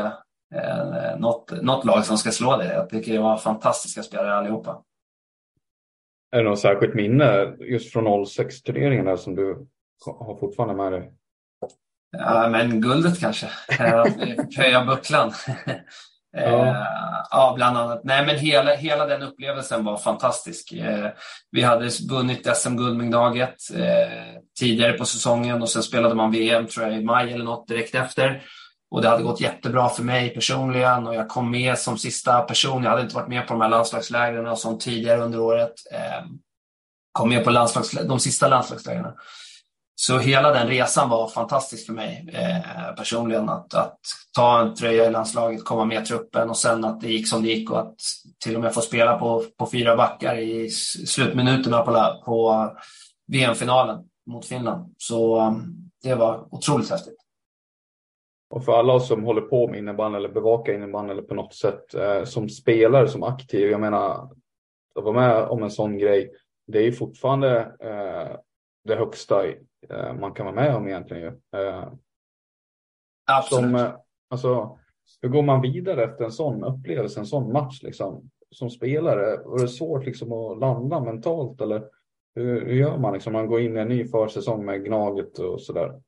eh, 0.56 1.18
något, 1.18 1.52
något 1.62 1.86
lag 1.86 2.06
som 2.06 2.18
ska 2.18 2.32
slå 2.32 2.58
det. 2.58 2.74
Jag 2.74 2.90
tycker 2.90 3.14
det 3.14 3.20
var 3.20 3.38
fantastiska 3.38 4.04
spelare 4.04 4.36
allihopa. 4.36 4.82
Är 6.32 6.44
det 6.44 6.50
något 6.50 6.60
särskilt 6.60 6.94
minne 6.94 7.56
just 7.60 7.94
från 7.94 8.08
06-turneringen 8.08 9.18
som 9.18 9.36
du 9.36 9.68
har 10.06 10.40
fortfarande 10.40 10.76
med 10.76 10.92
dig? 10.92 11.14
Ja, 12.18 12.50
men 12.50 12.82
guldet 12.82 13.20
kanske. 13.20 13.48
Höja 14.58 14.86
bucklan. 14.86 15.32
Ja. 16.38 16.66
Eh, 16.66 16.76
ja, 17.30 17.54
bland 17.56 17.78
annat. 17.78 18.02
Nej, 18.04 18.26
men 18.26 18.38
hela, 18.38 18.76
hela 18.76 19.06
den 19.06 19.22
upplevelsen 19.22 19.86
var 19.86 19.98
fantastisk. 19.98 20.74
Eh, 20.74 21.10
vi 21.52 21.62
hade 21.62 21.90
vunnit 22.10 22.58
SM-guldmingdaget 22.58 23.56
eh, 23.76 24.42
tidigare 24.60 24.94
på 24.94 25.06
säsongen 25.06 25.62
och 25.62 25.70
sen 25.70 25.84
spelade 25.84 26.16
man 26.16 26.32
VM 26.32 26.68
tror 26.68 26.88
jag 26.88 26.98
i 26.98 27.04
maj 27.04 27.34
eller 27.34 27.46
något 27.46 27.68
direkt 27.68 27.96
efter. 27.96 28.44
Och 28.92 29.02
det 29.02 29.10
hade 29.10 29.24
gått 29.24 29.42
jättebra 29.42 29.90
för 29.90 30.04
mig 30.04 30.30
personligen 30.30 31.08
och 31.08 31.16
jag 31.16 31.30
kom 31.30 31.52
med 31.52 31.78
som 31.78 31.98
sista 31.98 32.42
person. 32.42 32.84
Jag 32.84 32.90
hade 32.90 33.02
inte 33.02 33.16
varit 33.16 33.28
med 33.28 33.48
på 33.48 33.54
de 33.54 33.62
här 33.62 33.70
landslagslägren 33.70 34.48
och 34.48 34.60
sånt 34.60 34.82
tidigare 34.82 35.22
under 35.22 35.40
året. 35.40 35.74
Eh, 35.92 36.26
kom 37.12 37.30
med 37.30 37.44
på 37.44 37.50
landslags, 37.50 37.92
de 37.92 38.20
sista 38.20 38.48
landslagslägren. 38.48 39.14
Så 40.08 40.18
hela 40.18 40.52
den 40.54 40.68
resan 40.68 41.10
var 41.10 41.28
fantastisk 41.28 41.86
för 41.86 41.94
mig 41.94 42.30
eh, 42.34 42.96
personligen. 42.96 43.50
Att, 43.50 43.74
att 43.74 44.00
ta 44.36 44.62
en 44.62 44.76
tröja 44.76 45.06
i 45.06 45.12
landslaget, 45.12 45.66
komma 45.66 45.86
med 45.86 46.04
i 46.04 46.06
truppen 46.06 46.50
och 46.50 46.58
sen 46.58 46.86
att 46.86 47.02
det 47.02 47.08
gick 47.08 47.30
som 47.30 47.44
det 47.44 47.48
gick 47.48 47.72
och 47.72 47.80
att 47.80 47.96
till 48.44 48.56
och 48.56 48.62
med 48.62 48.74
få 48.74 48.82
spela 48.82 49.20
på, 49.20 49.44
på 49.58 49.70
fyra 49.72 49.96
backar 49.96 50.38
i 50.38 50.70
slutminuterna 51.06 51.82
på, 51.82 52.22
på 52.26 52.70
VM-finalen 53.32 54.10
mot 54.26 54.46
Finland. 54.46 54.96
Så 54.98 55.48
um, 55.48 55.90
det 56.04 56.16
var 56.16 56.48
otroligt 56.52 56.90
häftigt. 56.90 57.18
Och 58.50 58.66
för 58.66 58.80
alla 58.80 59.00
som 59.00 59.24
håller 59.24 59.42
på 59.42 59.68
med 59.68 59.80
innebandy 59.80 60.18
eller 60.18 60.30
bevakar 60.30 60.74
innebandy 60.74 61.12
eller 61.12 61.22
på 61.22 61.34
något 61.34 61.54
sätt 61.54 61.94
eh, 61.94 62.24
som 62.24 62.50
spelare, 62.50 63.08
som 63.08 63.24
aktiv. 63.24 63.70
Jag 63.70 63.82
menar, 63.82 64.32
att 65.00 65.04
vara 65.04 65.16
med 65.16 65.44
om 65.44 65.64
en 65.64 65.72
sån 65.72 65.98
grej, 65.98 66.32
det 66.68 66.78
är 66.78 66.84
ju 66.84 66.92
fortfarande 66.92 67.60
eh, 67.80 68.38
det 68.84 68.96
högsta 68.96 69.46
Eh, 69.90 70.14
man 70.14 70.34
kan 70.34 70.46
vara 70.46 70.56
med 70.56 70.76
om 70.76 70.88
egentligen. 70.88 71.24
Ju. 71.24 71.60
Eh, 71.60 71.88
Absolut. 73.26 73.64
Som, 73.64 73.76
eh, 73.76 73.92
alltså, 74.30 74.80
hur 75.22 75.30
går 75.30 75.42
man 75.42 75.62
vidare 75.62 76.04
efter 76.04 76.24
en 76.24 76.32
sån 76.32 76.64
upplevelse, 76.64 77.20
en 77.20 77.26
sån 77.26 77.52
match 77.52 77.84
liksom, 77.84 78.30
som 78.52 78.70
spelare? 78.70 79.38
Var 79.46 79.60
det 79.60 79.68
svårt 79.68 80.06
liksom, 80.06 80.32
att 80.32 80.60
landa 80.60 81.00
mentalt 81.00 81.62
eller 81.62 81.84
hur, 82.36 82.66
hur 82.66 82.74
gör 82.74 82.98
man? 82.98 83.14
Liksom, 83.14 83.34
man 83.34 83.48
går 83.48 83.62
in 83.62 83.78
i 83.78 83.80
en 83.80 83.88
ny 83.88 84.08
försäsong 84.08 84.66
med 84.66 84.86
Gnaget 84.86 85.40
och 85.40 85.62
sådär. 85.62 86.02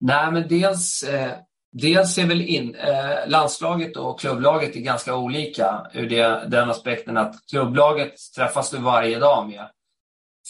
Nej, 0.00 0.32
men 0.32 0.48
dels 0.48 1.02
eh, 1.02 1.32
dels 1.72 2.18
är 2.18 2.26
väl 2.26 2.42
in, 2.42 2.74
eh, 2.74 3.28
landslaget 3.28 3.96
och 3.96 4.20
klubblaget 4.20 4.76
är 4.76 4.80
ganska 4.80 5.16
olika 5.16 5.86
ur 5.94 6.08
det, 6.08 6.46
den 6.48 6.70
aspekten 6.70 7.16
att 7.16 7.34
klubblaget 7.50 8.12
träffas 8.36 8.70
du 8.70 8.78
varje 8.78 9.18
dag 9.18 9.48
med. 9.48 9.70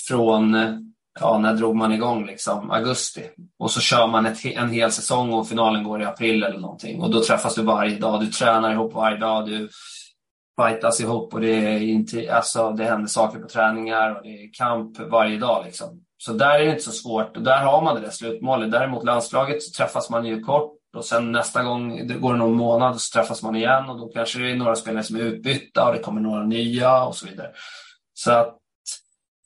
Från, 0.08 0.54
ja, 1.20 1.38
när 1.38 1.54
drog 1.54 1.76
man 1.76 1.92
igång 1.92 2.26
liksom? 2.26 2.70
Augusti. 2.70 3.22
Och 3.58 3.70
så 3.70 3.80
kör 3.80 4.06
man 4.06 4.26
ett, 4.26 4.44
en 4.44 4.70
hel 4.70 4.92
säsong 4.92 5.32
och 5.32 5.48
finalen 5.48 5.84
går 5.84 6.02
i 6.02 6.04
april 6.04 6.42
eller 6.42 6.58
någonting. 6.58 7.02
Och 7.02 7.10
då 7.10 7.22
träffas 7.22 7.54
du 7.54 7.62
varje 7.62 7.98
dag. 7.98 8.20
Du 8.20 8.26
tränar 8.26 8.72
ihop 8.72 8.94
varje 8.94 9.18
dag. 9.18 9.46
Du 9.46 9.68
fightas 10.62 11.00
ihop 11.00 11.34
och 11.34 11.40
det, 11.40 11.54
är 11.54 11.78
inte, 11.78 12.34
alltså, 12.34 12.70
det 12.70 12.84
händer 12.84 13.08
saker 13.08 13.38
på 13.38 13.48
träningar 13.48 14.14
och 14.14 14.22
det 14.22 14.28
är 14.28 14.50
kamp 14.52 14.98
varje 14.98 15.38
dag. 15.38 15.64
Liksom. 15.64 16.00
Så 16.16 16.32
där 16.32 16.60
är 16.60 16.64
det 16.64 16.70
inte 16.70 16.82
så 16.82 16.92
svårt 16.92 17.36
och 17.36 17.42
där 17.42 17.64
har 17.64 17.82
man 17.82 17.94
det 17.94 18.00
där 18.00 18.10
slutmålet. 18.10 18.72
Däremot 18.72 19.04
landslaget 19.04 19.62
så 19.62 19.72
träffas 19.72 20.10
man 20.10 20.26
ju 20.26 20.40
kort 20.40 20.72
och 20.96 21.04
sen 21.04 21.32
nästa 21.32 21.62
gång 21.62 22.06
det 22.06 22.14
går 22.14 22.32
det 22.32 22.38
någon 22.38 22.56
månad 22.56 23.00
så 23.00 23.18
träffas 23.18 23.42
man 23.42 23.56
igen 23.56 23.90
och 23.90 23.98
då 23.98 24.08
kanske 24.08 24.38
det 24.38 24.50
är 24.50 24.56
några 24.56 24.74
spelare 24.74 25.02
som 25.02 25.16
är 25.16 25.20
utbytta 25.20 25.86
och 25.88 25.94
det 25.94 25.98
kommer 25.98 26.20
några 26.20 26.42
nya 26.42 27.04
och 27.04 27.16
så 27.16 27.26
vidare. 27.26 27.50
Så 28.14 28.32
att 28.32 28.58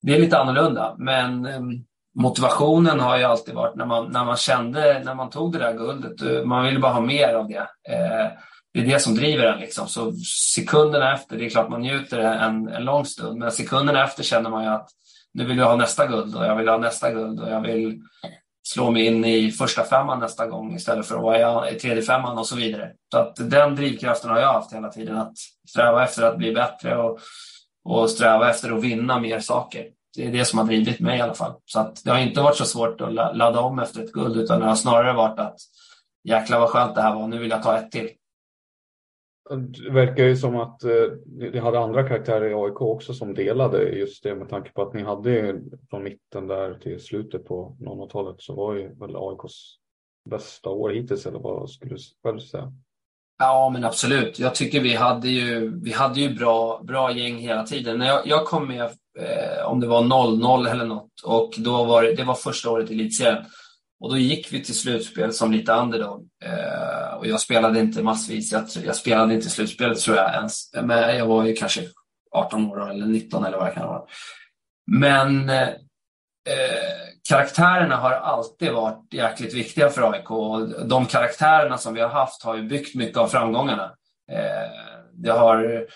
det 0.09 0.14
är 0.14 0.21
lite 0.21 0.38
annorlunda. 0.38 0.94
Men 0.99 1.47
ehm, 1.47 1.85
motivationen 2.14 3.01
har 3.01 3.18
ju 3.18 3.25
alltid 3.25 3.55
varit 3.55 3.77
när 3.77 3.87
man, 3.87 4.12
när 4.12 4.25
man 4.25 4.37
kände, 4.37 5.03
när 5.05 5.14
man 5.14 5.31
tog 5.31 5.53
det 5.53 5.59
där 5.59 5.73
guldet, 5.73 6.23
eh, 6.23 6.44
man 6.44 6.64
ville 6.64 6.79
bara 6.79 6.92
ha 6.92 7.01
mer 7.01 7.35
av 7.35 7.49
det. 7.49 7.68
Eh, 7.88 8.33
det 8.75 8.81
är 8.81 8.85
det 8.85 9.01
som 9.01 9.14
driver 9.14 9.44
en. 9.44 9.61
Liksom. 9.61 9.88
Så 9.88 10.12
sekunderna 10.55 11.14
efter, 11.14 11.37
det 11.37 11.47
är 11.47 11.51
klart 11.51 11.68
man 11.68 11.81
njuter 11.81 12.18
en, 12.18 12.68
en 12.68 12.85
lång 12.85 13.05
stund, 13.05 13.38
men 13.38 13.53
sekunderna 13.53 14.05
efter 14.05 14.23
känner 14.23 14.51
man 14.51 14.64
ju 14.64 14.71
att 14.71 14.88
nu 15.35 15.44
vill 15.44 15.59
jag 15.59 15.66
ha 15.66 15.77
nästa 15.77 16.07
guld 16.07 16.37
och 16.37 16.44
jag 16.44 16.57
vill 16.57 16.68
ha 16.68 16.79
nästa 16.79 17.11
guld 17.11 17.40
och 17.40 17.51
jag 17.51 17.61
vill 17.61 18.01
slå 18.62 18.90
mig 18.90 19.07
in 19.07 19.25
i 19.25 19.51
första 19.51 19.85
femman 19.85 20.21
nästa 20.21 20.47
gång 20.47 20.75
istället 20.75 21.07
för 21.07 21.16
att 21.16 21.23
vara 21.23 21.71
i 21.71 21.75
tredje 21.75 22.03
femman 22.03 22.38
och 22.38 22.47
så 22.47 22.57
vidare. 22.57 22.92
Så 23.12 23.18
att 23.18 23.37
den 23.51 23.77
drivkraften 23.77 24.31
har 24.31 24.38
jag 24.38 24.53
haft 24.53 24.73
hela 24.73 24.88
tiden, 24.88 25.16
att 25.16 25.33
sträva 25.68 26.05
efter 26.05 26.23
att 26.23 26.38
bli 26.38 26.53
bättre 26.53 26.97
och, 26.97 27.18
och 27.85 28.11
sträva 28.11 28.51
efter 28.51 28.77
att 28.77 28.85
vinna 28.85 29.21
mer 29.21 29.40
saker. 29.40 29.97
Det 30.18 30.26
är 30.26 30.33
det 30.33 30.44
som 30.44 30.59
har 30.59 30.66
drivit 30.66 31.00
mig 31.00 31.18
i 31.18 31.20
alla 31.20 31.35
fall. 31.35 31.52
Så 31.64 31.81
att 31.81 32.04
det 32.04 32.11
har 32.11 32.18
inte 32.18 32.40
varit 32.40 32.57
så 32.57 32.64
svårt 32.64 33.00
att 33.00 33.14
ladda 33.14 33.61
om 33.61 33.78
efter 33.78 34.04
ett 34.04 34.12
guld, 34.12 34.37
utan 34.37 34.61
det 34.61 34.66
har 34.66 34.74
snarare 34.74 35.12
varit 35.12 35.38
att 35.38 35.57
jäklar 36.24 36.61
vad 36.61 36.68
skönt 36.68 36.94
det 36.94 37.02
här 37.02 37.14
var, 37.14 37.28
nu 37.28 37.38
vill 37.38 37.50
jag 37.50 37.62
ta 37.62 37.78
ett 37.78 37.90
till. 37.90 38.11
Det 39.50 39.90
verkar 39.90 40.24
ju 40.24 40.37
som 40.37 40.57
att 40.57 40.85
eh, 40.85 40.90
det 41.26 41.50
ni 41.50 41.59
hade 41.59 41.78
andra 41.78 42.09
karaktärer 42.09 42.50
i 42.50 42.54
AIK 42.54 42.81
också 42.81 43.14
som 43.14 43.35
delade 43.35 43.83
just 43.83 44.22
det 44.22 44.35
med 44.35 44.48
tanke 44.48 44.72
på 44.72 44.83
att 44.83 44.94
ni 44.94 45.02
hade 45.02 45.61
från 45.90 46.04
mitten 46.04 46.46
där 46.46 46.74
till 46.74 47.00
slutet 47.00 47.44
på 47.44 47.76
00-talet 47.81 48.37
så 48.38 48.54
var 48.54 48.74
ju 48.74 48.94
väl 48.94 49.16
AIKs 49.16 49.78
bästa 50.31 50.70
år 50.70 50.90
hittills 50.90 51.26
eller 51.26 51.38
vad 51.38 51.70
skulle 51.70 51.94
du 51.94 52.00
själv 52.22 52.38
säga? 52.38 52.72
Ja 53.38 53.70
men 53.72 53.85
absolut. 53.85 54.38
Jag 54.38 54.55
tycker 54.55 54.81
vi 54.81 54.94
hade 54.94 55.29
ju, 55.29 55.81
vi 55.83 55.92
hade 55.92 56.20
ju 56.20 56.35
bra, 56.35 56.83
bra 56.83 57.12
gäng 57.12 57.38
hela 57.38 57.62
tiden. 57.62 57.98
När 57.98 58.07
jag, 58.07 58.27
jag 58.27 58.46
kom 58.46 58.68
med, 58.68 58.85
eh, 59.18 59.64
om 59.66 59.81
det 59.81 59.87
var 59.87 60.03
0-0 60.03 60.70
eller 60.70 60.85
något 60.85 61.20
och 61.24 61.55
då 61.59 61.85
var 61.85 62.03
det, 62.03 62.14
det 62.14 62.24
var 62.24 62.35
första 62.35 62.70
året 62.70 62.90
i 62.90 62.94
elitserien. 62.94 63.44
Och 64.01 64.11
då 64.11 64.16
gick 64.16 64.53
vi 64.53 64.64
till 64.64 64.79
slutspel 64.79 65.33
som 65.33 65.53
lite 65.53 65.72
underdog. 65.72 66.29
Eh, 66.44 67.14
och 67.18 67.27
jag 67.27 67.40
spelade 67.40 67.81
inte 67.81 68.03
massvis. 68.03 68.53
Jag, 68.53 68.64
jag, 68.85 68.96
spelade 68.96 69.35
inte 69.35 69.51
slutspelet 69.51 69.98
tror 69.98 70.16
jag 70.16 70.35
ens. 70.35 70.70
Men 70.83 71.16
jag 71.16 71.27
var 71.27 71.44
ju 71.44 71.55
kanske 71.55 71.83
18 72.31 72.66
år 72.66 72.90
eller 72.90 73.07
19 73.07 73.44
eller 73.44 73.59
vad 73.59 73.66
det 73.66 73.74
kan 73.74 73.88
vara. 73.88 74.03
Men 74.90 75.51
eh, 75.51 75.68
eh, 76.48 77.08
karaktärerna 77.28 77.96
har 77.96 78.12
alltid 78.12 78.72
varit 78.72 79.14
jäkligt 79.14 79.54
viktiga 79.54 79.90
för 79.90 80.12
AIK. 80.12 80.30
Och 80.30 80.87
de 80.87 81.06
karaktärerna 81.06 81.78
som 81.78 81.94
vi 81.94 82.00
har 82.00 82.08
haft 82.08 82.42
har 82.42 82.56
ju 82.56 82.62
byggt 82.62 82.94
mycket 82.94 83.16
av 83.16 83.28
framgångarna. 83.28 83.92
Eh, 84.32 84.70
det 85.12 85.30
har 85.30 85.87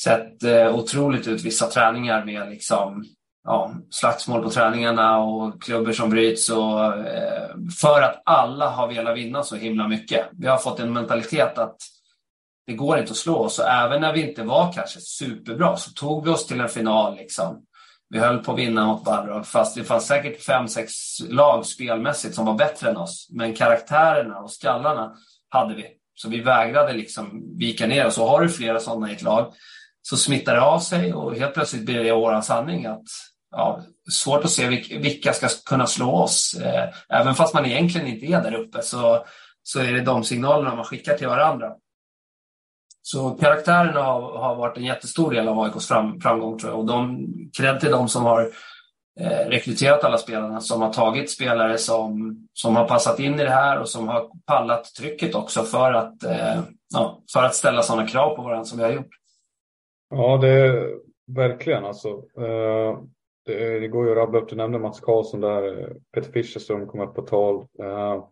sett 0.00 0.42
eh, 0.42 0.74
otroligt 0.74 1.28
ut 1.28 1.44
vissa 1.44 1.66
träningar 1.66 2.24
med 2.24 2.50
liksom 2.50 3.04
ja, 3.44 3.74
slagsmål 3.90 4.42
på 4.42 4.50
träningarna 4.50 5.18
och 5.18 5.62
klubbor 5.62 5.92
som 5.92 6.10
bryts. 6.10 6.50
Och, 6.50 6.84
eh, 7.06 7.50
för 7.80 8.02
att 8.02 8.22
alla 8.24 8.68
har 8.68 8.88
velat 8.88 9.16
vinna 9.16 9.42
så 9.42 9.56
himla 9.56 9.88
mycket. 9.88 10.26
Vi 10.32 10.46
har 10.46 10.58
fått 10.58 10.80
en 10.80 10.92
mentalitet 10.92 11.58
att 11.58 11.76
det 12.66 12.72
går 12.72 12.98
inte 12.98 13.10
att 13.10 13.16
slå 13.16 13.36
oss. 13.36 13.58
Och 13.58 13.68
även 13.68 14.00
när 14.00 14.12
vi 14.12 14.28
inte 14.28 14.42
var 14.42 14.72
kanske 14.72 15.00
superbra 15.00 15.76
så 15.76 15.90
tog 15.90 16.24
vi 16.24 16.30
oss 16.30 16.46
till 16.46 16.60
en 16.60 16.68
final. 16.68 17.16
Liksom. 17.16 17.62
Vi 18.10 18.18
höll 18.18 18.38
på 18.38 18.52
att 18.52 18.58
vinna 18.58 18.86
mot 18.86 19.04
Balrog 19.04 19.46
fast 19.46 19.74
det 19.74 19.84
fanns 19.84 20.06
säkert 20.06 20.42
fem, 20.42 20.68
sex 20.68 20.92
lag 21.28 21.66
spelmässigt 21.66 22.34
som 22.34 22.46
var 22.46 22.54
bättre 22.54 22.90
än 22.90 22.96
oss. 22.96 23.28
Men 23.30 23.54
karaktärerna 23.54 24.38
och 24.38 24.50
skallarna 24.50 25.12
hade 25.48 25.74
vi. 25.74 25.86
Så 26.14 26.28
vi 26.28 26.40
vägrade 26.40 26.92
liksom 26.92 27.42
vika 27.58 27.86
ner 27.86 28.06
oss. 28.06 28.18
Och 28.18 28.26
har 28.26 28.40
du 28.40 28.48
flera 28.48 28.80
sådana 28.80 29.10
i 29.10 29.14
ett 29.14 29.22
lag 29.22 29.52
så 30.02 30.16
smittar 30.16 30.54
det 30.54 30.62
av 30.62 30.80
sig 30.80 31.14
och 31.14 31.36
helt 31.36 31.54
plötsligt 31.54 31.86
blir 31.86 32.04
det 32.04 32.12
våran 32.12 32.42
sanning 32.42 32.86
att 32.86 33.04
ja, 33.50 33.82
svårt 34.10 34.44
att 34.44 34.50
se 34.50 34.68
vilka 34.98 35.32
ska 35.32 35.48
kunna 35.66 35.86
slå 35.86 36.12
oss. 36.12 36.54
Eh, 36.54 36.88
även 37.08 37.34
fast 37.34 37.54
man 37.54 37.66
egentligen 37.66 38.06
inte 38.06 38.26
är 38.26 38.42
där 38.42 38.54
uppe 38.54 38.82
så, 38.82 39.24
så 39.62 39.80
är 39.80 39.92
det 39.92 40.00
de 40.00 40.24
signalerna 40.24 40.74
man 40.74 40.84
skickar 40.84 41.16
till 41.16 41.28
varandra. 41.28 41.72
Så 43.02 43.30
karaktärerna 43.30 44.02
har, 44.02 44.38
har 44.38 44.56
varit 44.56 44.76
en 44.76 44.84
jättestor 44.84 45.30
del 45.30 45.48
av 45.48 45.60
AIKs 45.60 45.88
fram, 45.88 46.20
framgång 46.20 46.58
tror 46.58 46.72
jag. 46.72 46.80
Och 46.80 46.86
de, 46.86 47.26
cred 47.58 47.80
till 47.80 47.90
de 47.90 48.08
som 48.08 48.24
har 48.24 48.50
eh, 49.20 49.48
rekryterat 49.48 50.04
alla 50.04 50.18
spelarna, 50.18 50.60
som 50.60 50.82
har 50.82 50.92
tagit 50.92 51.30
spelare 51.30 51.78
som, 51.78 52.36
som 52.52 52.76
har 52.76 52.88
passat 52.88 53.18
in 53.20 53.40
i 53.40 53.44
det 53.44 53.50
här 53.50 53.80
och 53.80 53.88
som 53.88 54.08
har 54.08 54.30
pallat 54.46 54.84
trycket 54.84 55.34
också 55.34 55.62
för 55.62 55.92
att, 55.92 56.24
eh, 56.24 56.60
ja, 56.94 57.22
för 57.32 57.42
att 57.42 57.54
ställa 57.54 57.82
sådana 57.82 58.06
krav 58.08 58.36
på 58.36 58.42
varandra 58.42 58.64
som 58.64 58.78
vi 58.78 58.84
har 58.84 58.92
gjort. 58.92 59.14
Ja, 60.10 60.36
det 60.36 60.48
är 60.48 60.94
verkligen 61.26 61.84
alltså. 61.84 62.08
Eh, 62.38 62.98
det, 63.46 63.80
det, 63.80 63.88
går 63.88 64.06
ju 64.06 64.12
att 64.12 64.18
rabbla 64.18 64.38
upp. 64.38 64.48
Du 64.48 64.56
nämnde 64.56 64.78
Mats 64.78 65.00
Karlsson 65.00 65.40
där, 65.40 65.92
Peter 66.14 66.32
Fischerström 66.32 66.86
kom 66.86 67.00
upp 67.00 67.14
på 67.14 67.22
tal. 67.22 67.56
Eh, 67.56 68.24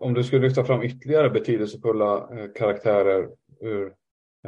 om 0.00 0.14
du 0.14 0.24
skulle 0.24 0.48
lyfta 0.48 0.64
fram 0.64 0.82
ytterligare 0.82 1.30
betydelsefulla 1.30 2.16
eh, 2.16 2.46
karaktärer 2.58 3.28
ur 3.60 3.92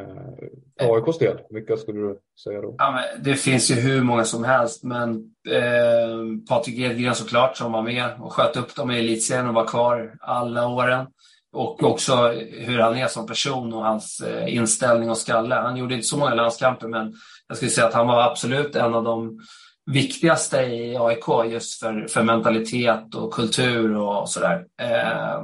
eh, 0.00 0.90
AIKs 0.90 1.18
del, 1.18 1.38
vilka 1.50 1.76
skulle 1.76 2.00
du 2.00 2.18
säga 2.44 2.60
då? 2.60 2.74
Ja, 2.78 3.00
det 3.20 3.34
finns 3.34 3.70
ju 3.70 3.74
hur 3.74 4.02
många 4.02 4.24
som 4.24 4.44
helst, 4.44 4.84
men 4.84 5.10
eh, 5.48 6.46
Patrik 6.48 6.78
Edgren 6.78 7.14
såklart 7.14 7.56
som 7.56 7.72
var 7.72 7.82
med 7.82 8.10
och 8.20 8.32
sköt 8.32 8.56
upp 8.56 8.74
dem 8.74 8.90
i 8.90 8.98
elitserien 8.98 9.48
och 9.48 9.54
var 9.54 9.66
kvar 9.66 10.14
alla 10.20 10.68
åren. 10.68 11.06
Och 11.52 11.82
också 11.82 12.16
hur 12.52 12.78
han 12.78 12.96
är 12.96 13.06
som 13.06 13.26
person 13.26 13.74
och 13.74 13.84
hans 13.84 14.20
eh, 14.20 14.54
inställning 14.54 15.10
och 15.10 15.18
skalle. 15.18 15.54
Han 15.54 15.76
gjorde 15.76 15.94
inte 15.94 16.06
så 16.06 16.16
många 16.16 16.34
landskamper, 16.34 16.88
men 16.88 17.14
jag 17.48 17.56
skulle 17.56 17.70
säga 17.70 17.86
att 17.86 17.94
han 17.94 18.06
var 18.06 18.22
absolut 18.22 18.76
en 18.76 18.94
av 18.94 19.04
de 19.04 19.40
viktigaste 19.86 20.56
i 20.56 20.96
AIK 20.96 21.52
just 21.52 21.80
för, 21.80 22.06
för 22.08 22.22
mentalitet 22.22 23.14
och 23.14 23.34
kultur 23.34 23.96
och 23.96 24.28
sådär. 24.28 24.64
Eh, 24.82 25.42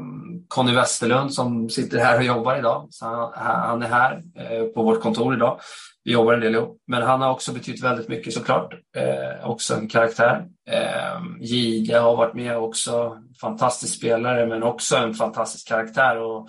Conny 0.49 0.75
Westerlund 0.75 1.35
som 1.35 1.71
sitter 1.71 1.99
här 1.99 2.19
och 2.19 2.25
jobbar 2.25 2.59
idag, 2.59 2.89
så 2.91 3.07
han, 3.07 3.33
han 3.35 3.83
är 3.83 3.89
här 3.89 4.23
eh, 4.39 4.65
på 4.65 4.83
vårt 4.83 5.03
kontor 5.03 5.35
idag. 5.35 5.61
Vi 6.05 6.13
jobbar 6.13 6.33
en 6.33 6.41
del 6.41 6.55
ihop, 6.55 6.79
men 6.87 7.03
han 7.03 7.21
har 7.21 7.31
också 7.31 7.53
betytt 7.53 7.83
väldigt 7.83 8.09
mycket 8.09 8.33
såklart. 8.33 8.75
Eh, 8.97 9.51
också 9.51 9.75
en 9.75 9.89
karaktär. 9.89 10.45
Eh, 10.71 11.23
Giga 11.41 12.01
har 12.01 12.17
varit 12.17 12.35
med 12.35 12.57
också, 12.57 13.17
fantastisk 13.41 13.95
spelare 13.95 14.47
men 14.47 14.63
också 14.63 14.97
en 14.97 15.15
fantastisk 15.15 15.69
karaktär. 15.69 16.17
Och, 16.19 16.49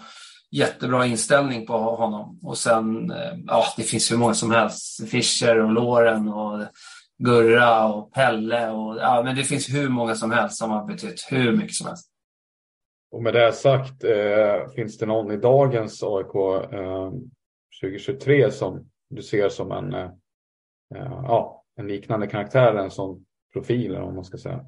jättebra 0.53 1.05
inställning 1.05 1.65
på 1.65 1.77
honom. 1.77 2.39
Och 2.43 2.57
sen, 2.57 3.11
eh, 3.11 3.33
ja, 3.47 3.65
det 3.77 3.83
finns 3.83 4.11
hur 4.11 4.17
många 4.17 4.33
som 4.33 4.51
helst. 4.51 5.09
Fischer 5.09 5.59
och 5.59 5.71
Loren 5.71 6.29
och 6.29 6.59
Gurra 7.25 7.93
och 7.93 8.13
Pelle. 8.13 8.71
Och, 8.71 8.97
ja, 8.97 9.21
men 9.25 9.35
det 9.35 9.43
finns 9.43 9.69
hur 9.69 9.89
många 9.89 10.15
som 10.15 10.31
helst 10.31 10.57
som 10.57 10.71
har 10.71 10.85
betytt 10.85 11.27
hur 11.29 11.51
mycket 11.51 11.73
som 11.73 11.87
helst. 11.87 12.09
Och 13.11 13.23
med 13.23 13.33
det 13.33 13.53
sagt, 13.53 14.03
eh, 14.03 14.69
finns 14.75 14.97
det 14.97 15.05
någon 15.05 15.31
i 15.31 15.37
dagens 15.37 16.03
AIK 16.03 16.35
eh, 16.71 17.11
2023 17.81 18.51
som 18.51 18.89
du 19.09 19.21
ser 19.21 19.49
som 19.49 19.71
en, 19.71 19.93
eh, 19.93 20.09
eh, 20.95 21.21
ja, 21.23 21.63
en 21.75 21.87
liknande 21.87 22.27
karaktär, 22.27 22.75
en 22.75 22.91
sån 22.91 23.25
profil, 23.53 23.91
eller 23.91 24.05
vad 24.05 24.15
man 24.15 24.25
ska 24.25 24.37
säga? 24.37 24.65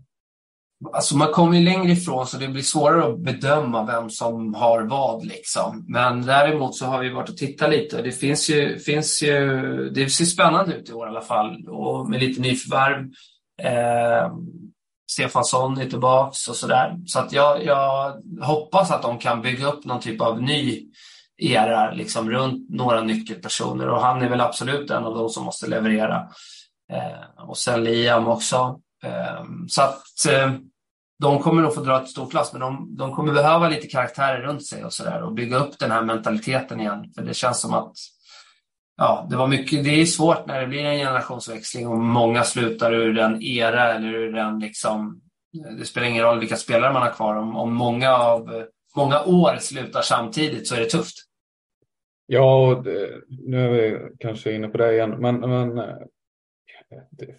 Alltså 0.93 1.17
man 1.17 1.31
kommer 1.31 1.57
ju 1.57 1.63
längre 1.63 1.91
ifrån 1.91 2.27
så 2.27 2.37
det 2.37 2.47
blir 2.47 2.61
svårare 2.61 3.13
att 3.13 3.19
bedöma 3.19 3.85
vem 3.85 4.09
som 4.09 4.53
har 4.53 4.81
vad. 4.81 5.25
Liksom. 5.25 5.85
Men 5.87 6.25
däremot 6.25 6.75
så 6.75 6.85
har 6.85 6.99
vi 6.99 7.09
varit 7.09 7.29
och 7.29 7.37
tittat 7.37 7.69
lite. 7.69 8.01
Det 8.01 8.11
finns 8.11 8.49
ju, 8.49 8.79
finns 8.79 9.23
ju, 9.23 9.89
det 9.89 10.09
ser 10.09 10.25
spännande 10.25 10.75
ut 10.75 10.89
i 10.89 10.93
år 10.93 11.07
i 11.07 11.09
alla 11.09 11.21
fall. 11.21 11.67
Och 11.67 12.09
med 12.09 12.19
lite 12.19 12.41
nyförvärv. 12.41 13.09
Eh, 13.61 14.33
Stefansson 15.11 15.77
är 15.77 15.89
tillbaks 15.89 16.47
och 16.47 16.55
sådär. 16.55 16.97
Så 17.05 17.19
att 17.19 17.33
jag, 17.33 17.65
jag 17.65 18.13
hoppas 18.41 18.91
att 18.91 19.01
de 19.01 19.17
kan 19.17 19.41
bygga 19.41 19.67
upp 19.67 19.85
någon 19.85 19.99
typ 19.99 20.21
av 20.21 20.41
ny 20.41 20.83
era 21.37 21.91
liksom, 21.91 22.31
runt 22.31 22.69
några 22.69 23.01
nyckelpersoner. 23.01 23.89
Och 23.89 24.01
han 24.01 24.21
är 24.21 24.29
väl 24.29 24.41
absolut 24.41 24.91
en 24.91 25.05
av 25.05 25.15
de 25.15 25.29
som 25.29 25.45
måste 25.45 25.67
leverera. 25.67 26.27
Eh, 26.93 27.47
och 27.47 27.57
sen 27.57 27.83
Liam 27.83 28.27
också. 28.27 28.79
Ehm, 29.05 29.69
så 29.69 29.81
att 29.81 30.25
ehm, 30.29 30.61
de 31.19 31.39
kommer 31.39 31.61
nog 31.61 31.75
få 31.75 31.81
dra 31.81 32.01
ett 32.01 32.09
stort 32.09 32.33
lass, 32.33 32.53
men 32.53 32.61
de, 32.61 32.95
de 32.97 33.11
kommer 33.11 33.33
behöva 33.33 33.69
lite 33.69 33.87
karaktärer 33.87 34.41
runt 34.41 34.65
sig 34.65 34.85
och 34.85 34.93
sådär 34.93 35.23
och 35.23 35.33
bygga 35.33 35.57
upp 35.57 35.79
den 35.79 35.91
här 35.91 36.01
mentaliteten 36.01 36.79
igen. 36.79 37.11
För 37.15 37.21
det 37.21 37.33
känns 37.33 37.61
som 37.61 37.73
att 37.73 37.93
ja, 38.97 39.27
det 39.29 39.35
var 39.35 39.47
mycket, 39.47 39.83
det 39.83 40.01
är 40.01 40.05
svårt 40.05 40.47
när 40.47 40.61
det 40.61 40.67
blir 40.67 40.85
en 40.85 40.97
generationsväxling 40.97 41.87
och 41.87 41.97
många 41.97 42.43
slutar 42.43 42.93
ur 42.93 43.13
den 43.13 43.43
era 43.43 43.93
eller 43.93 44.13
ur 44.13 44.31
den 44.31 44.59
liksom, 44.59 45.21
eh, 45.65 45.75
det 45.77 45.85
spelar 45.85 46.07
ingen 46.07 46.23
roll 46.23 46.39
vilka 46.39 46.55
spelare 46.55 46.93
man 46.93 47.01
har 47.01 47.11
kvar. 47.11 47.35
Om, 47.35 47.55
om 47.55 47.73
många 47.73 48.17
av 48.17 48.65
många 48.95 49.23
år 49.23 49.57
slutar 49.59 50.01
samtidigt 50.01 50.67
så 50.67 50.75
är 50.75 50.79
det 50.79 50.89
tufft. 50.89 51.15
Ja, 52.27 52.71
eh, 52.71 53.17
nu 53.29 53.65
är 53.65 53.69
vi 53.69 53.99
kanske 54.19 54.51
inne 54.51 54.67
på 54.67 54.77
det 54.77 54.93
igen, 54.93 55.09
men, 55.09 55.39
men 55.39 55.77
eh, 55.77 55.95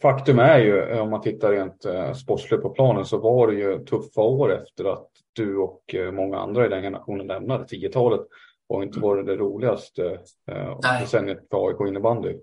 faktum 0.02 0.38
är 0.38 0.58
ju 0.58 1.00
om 1.00 1.10
man 1.10 1.20
tittar 1.20 1.52
rent 1.52 1.84
eh, 1.84 2.12
sportsligt 2.12 2.62
på 2.62 2.70
planen 2.70 3.04
så 3.04 3.18
var 3.18 3.46
det 3.46 3.54
ju 3.54 3.84
tuffa 3.84 4.20
år 4.20 4.62
efter 4.62 4.84
att 4.84 5.08
du 5.32 5.56
och 5.56 5.94
eh, 5.94 6.12
många 6.12 6.38
andra 6.38 6.66
i 6.66 6.68
den 6.68 6.82
generationen 6.82 7.26
lämnade 7.26 7.64
10-talet 7.64 8.20
och 8.68 8.82
inte 8.82 9.00
varit 9.00 9.26
det 9.26 9.36
roligaste 9.36 10.18
eh, 10.50 10.80
decenniet 11.00 11.38
för 11.50 11.68
AIK 11.68 11.88
innebandy. 11.88 12.34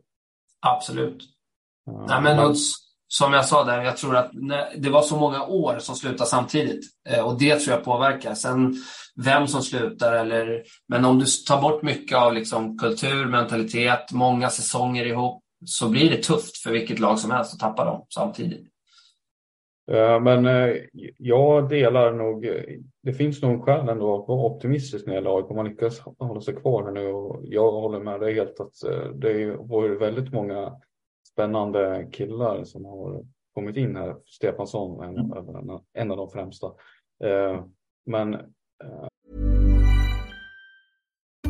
Absolut. 0.65 1.23
Uh, 1.89 2.05
Nej, 2.07 2.21
men, 2.21 2.37
men... 2.37 2.55
som 3.07 3.33
jag 3.33 3.45
sa 3.45 3.63
där, 3.63 3.83
jag 3.83 3.97
tror 3.97 4.15
att 4.15 4.31
det 4.77 4.89
var 4.89 5.01
så 5.01 5.17
många 5.17 5.45
år 5.45 5.79
som 5.79 5.95
slutade 5.95 6.29
samtidigt 6.29 6.85
och 7.23 7.39
det 7.39 7.55
tror 7.55 7.75
jag 7.75 7.85
påverkar. 7.85 8.33
Sen 8.33 8.73
vem 9.25 9.47
som 9.47 9.61
slutar 9.61 10.13
eller, 10.13 10.63
men 10.87 11.05
om 11.05 11.19
du 11.19 11.25
tar 11.47 11.61
bort 11.61 11.83
mycket 11.83 12.17
av 12.17 12.33
liksom 12.33 12.77
kultur, 12.77 13.25
mentalitet, 13.25 14.11
många 14.11 14.49
säsonger 14.49 15.05
ihop 15.05 15.42
så 15.65 15.89
blir 15.89 16.09
det 16.09 16.23
tufft 16.23 16.57
för 16.57 16.71
vilket 16.71 16.99
lag 16.99 17.19
som 17.19 17.31
helst 17.31 17.53
att 17.53 17.59
tappa 17.59 17.85
dem 17.85 18.05
samtidigt. 18.09 18.73
Eh, 19.91 20.19
men 20.19 20.45
eh, 20.45 20.75
jag 21.17 21.69
delar 21.69 22.13
nog, 22.13 22.47
det 23.03 23.13
finns 23.13 23.41
nog 23.41 23.63
skäl 23.63 23.89
ändå 23.89 24.21
att 24.21 24.27
vara 24.27 24.45
optimistisk 24.45 25.05
när 25.05 25.13
det 25.13 25.17
gäller 25.17 25.37
AIK. 25.37 25.49
Man 25.49 25.65
lyckas 25.65 25.99
hålla 25.99 26.41
sig 26.41 26.55
kvar 26.55 26.83
här 26.83 26.91
nu 26.91 27.07
och 27.07 27.41
jag 27.43 27.71
håller 27.71 27.99
med 27.99 28.19
dig 28.19 28.33
helt 28.33 28.59
att 28.59 28.83
eh, 28.83 29.09
det 29.15 29.55
var 29.55 29.89
väldigt 29.89 30.33
många 30.33 30.75
spännande 31.31 32.07
killar 32.11 32.63
som 32.63 32.85
har 32.85 33.25
kommit 33.53 33.77
in 33.77 33.95
här. 33.95 34.15
Stefansson, 34.25 35.03
en, 35.03 35.17
mm. 35.17 35.79
en 35.93 36.11
av 36.11 36.17
de 36.17 36.29
främsta. 36.29 36.71
Men 38.05 38.37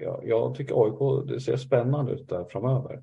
Jag, 0.00 0.20
jag 0.24 0.54
tycker 0.54 0.84
AIK, 0.84 1.28
det 1.28 1.40
ser 1.40 1.56
spännande 1.56 2.12
ut 2.12 2.28
där 2.28 2.44
framöver. 2.44 3.02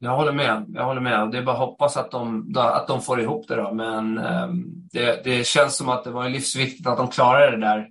Jag 0.00 0.16
håller 0.16 0.32
med. 0.32 0.66
Jag 0.74 0.84
håller 0.84 1.00
med. 1.00 1.30
Det 1.30 1.38
är 1.38 1.42
bara 1.42 1.52
att 1.52 1.68
hoppas 1.68 1.96
att 1.96 2.10
de, 2.10 2.54
att 2.56 2.88
de 2.88 3.02
får 3.02 3.20
ihop 3.20 3.48
det. 3.48 3.56
Då. 3.56 3.74
Men 3.74 4.18
ehm, 4.18 4.64
det, 4.92 5.24
det, 5.24 5.46
känns 5.46 5.76
som 5.76 5.88
att 5.88 6.04
det 6.04 6.10
var 6.10 6.28
livsviktigt 6.28 6.86
att 6.86 6.96
de 6.96 7.08
klarade 7.08 7.50
det 7.50 7.66
där 7.66 7.88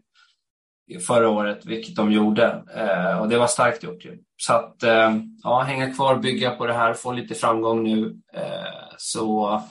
förra 1.07 1.29
året, 1.29 1.65
vilket 1.65 1.95
de 1.95 2.11
gjorde. 2.11 2.63
Eh, 2.75 3.21
och 3.21 3.29
det 3.29 3.37
var 3.37 3.47
starkt 3.47 3.83
gjort. 3.83 4.05
Ju. 4.05 4.19
Så 4.37 4.53
att 4.53 4.83
ehm, 4.83 5.37
ja, 5.43 5.61
hänga 5.61 5.93
kvar, 5.93 6.15
bygga 6.15 6.51
på 6.51 6.67
det 6.67 6.73
här, 6.73 6.93
få 6.93 7.11
lite 7.11 7.35
framgång 7.35 7.83
nu. 7.83 8.17
Eh, 8.33 8.95
så 8.97 9.61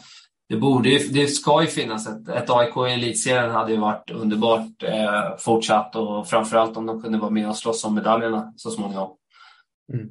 det, 0.51 0.57
borde 0.57 0.91
det 0.91 1.27
ska 1.27 1.63
ju 1.63 1.67
finnas 1.67 2.09
ett, 2.09 2.29
ett 2.29 2.51
AIK 2.51 2.77
i 2.77 2.93
elitserien 2.93 3.51
hade 3.51 3.73
ju 3.73 3.79
varit 3.79 4.11
underbart 4.11 4.83
eh, 4.83 5.37
fortsatt 5.39 5.97
och 5.97 6.29
framförallt 6.29 6.77
om 6.77 6.87
de 6.87 7.03
kunde 7.03 7.19
vara 7.19 7.31
med 7.31 7.49
och 7.49 7.57
slåss 7.57 7.85
om 7.85 7.95
medaljerna 7.95 8.53
så 8.57 8.71
småningom. 8.71 9.17
Mm. 9.93 10.09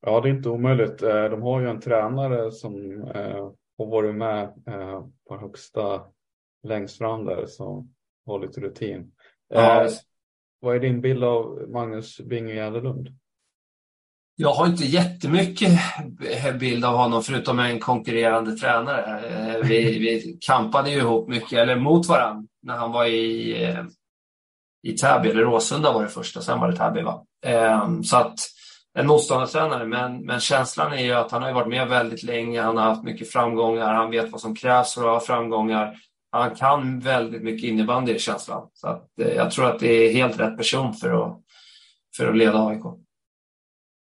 Ja, 0.00 0.20
det 0.20 0.28
är 0.28 0.32
inte 0.32 0.48
omöjligt. 0.48 1.02
Eh, 1.02 1.24
de 1.24 1.42
har 1.42 1.60
ju 1.60 1.68
en 1.68 1.80
tränare 1.80 2.50
som 2.50 3.02
eh, 3.14 3.50
har 3.78 3.86
varit 3.86 4.14
med 4.14 4.42
eh, 4.66 5.04
på 5.28 5.36
högsta 5.36 6.02
längst 6.62 6.98
fram 6.98 7.24
där 7.24 7.46
som 7.46 7.94
har 8.26 8.38
lite 8.38 8.60
rutin. 8.60 9.12
Ja. 9.48 9.88
Vad 10.60 10.76
är 10.76 10.80
din 10.80 11.00
bild 11.00 11.24
av 11.24 11.64
Magnus 11.68 12.20
Binge 12.20 12.54
Jäderlund? 12.54 13.08
Jag 14.38 14.52
har 14.52 14.66
inte 14.66 14.84
jättemycket 14.84 15.80
bild 16.60 16.84
av 16.84 16.96
honom 16.96 17.22
förutom 17.22 17.58
en 17.58 17.80
konkurrerande 17.80 18.56
tränare. 18.56 19.20
Eh, 19.28 19.66
vi, 19.68 19.98
vi 19.98 20.38
kampade 20.40 20.90
ju 20.90 20.96
ihop 20.96 21.28
mycket, 21.28 21.58
eller 21.58 21.76
mot 21.76 22.06
varandra, 22.06 22.48
när 22.62 22.76
han 22.76 22.92
var 22.92 23.04
i, 23.04 23.64
eh, 23.64 23.84
i 24.82 24.92
Täby, 24.92 25.28
eller 25.28 25.42
Råsunda 25.42 25.92
var 25.92 26.02
det 26.02 26.08
första, 26.08 26.40
sen 26.40 26.60
var 26.60 26.70
det 26.70 26.76
Täby. 26.76 27.02
Va? 27.02 27.22
Ehm, 27.46 28.04
så 28.04 28.16
att 28.16 28.38
en 28.98 29.06
motståndartränare, 29.06 29.86
men, 29.86 30.26
men 30.26 30.40
känslan 30.40 30.92
är 30.92 31.04
ju 31.04 31.12
att 31.12 31.30
han 31.30 31.42
har 31.42 31.52
varit 31.52 31.68
med 31.68 31.88
väldigt 31.88 32.22
länge, 32.22 32.62
han 32.62 32.76
har 32.76 32.84
haft 32.84 33.04
mycket 33.04 33.30
framgångar, 33.30 33.94
han 33.94 34.10
vet 34.10 34.32
vad 34.32 34.40
som 34.40 34.56
krävs 34.56 34.94
för 34.94 35.00
att 35.00 35.08
ha 35.08 35.20
framgångar. 35.20 35.94
Han 36.32 36.54
kan 36.54 37.00
väldigt 37.00 37.42
mycket 37.42 37.68
innebandy 37.68 38.14
i 38.14 38.18
känslan. 38.18 38.68
Så 38.74 38.88
att, 38.88 39.18
eh, 39.20 39.28
jag 39.28 39.50
tror 39.50 39.66
att 39.70 39.78
det 39.78 39.92
är 39.92 40.12
helt 40.12 40.40
rätt 40.40 40.56
person 40.56 40.94
för 40.94 41.26
att, 41.26 41.38
för 42.16 42.28
att 42.28 42.36
leda 42.36 42.66
AIK. 42.66 42.82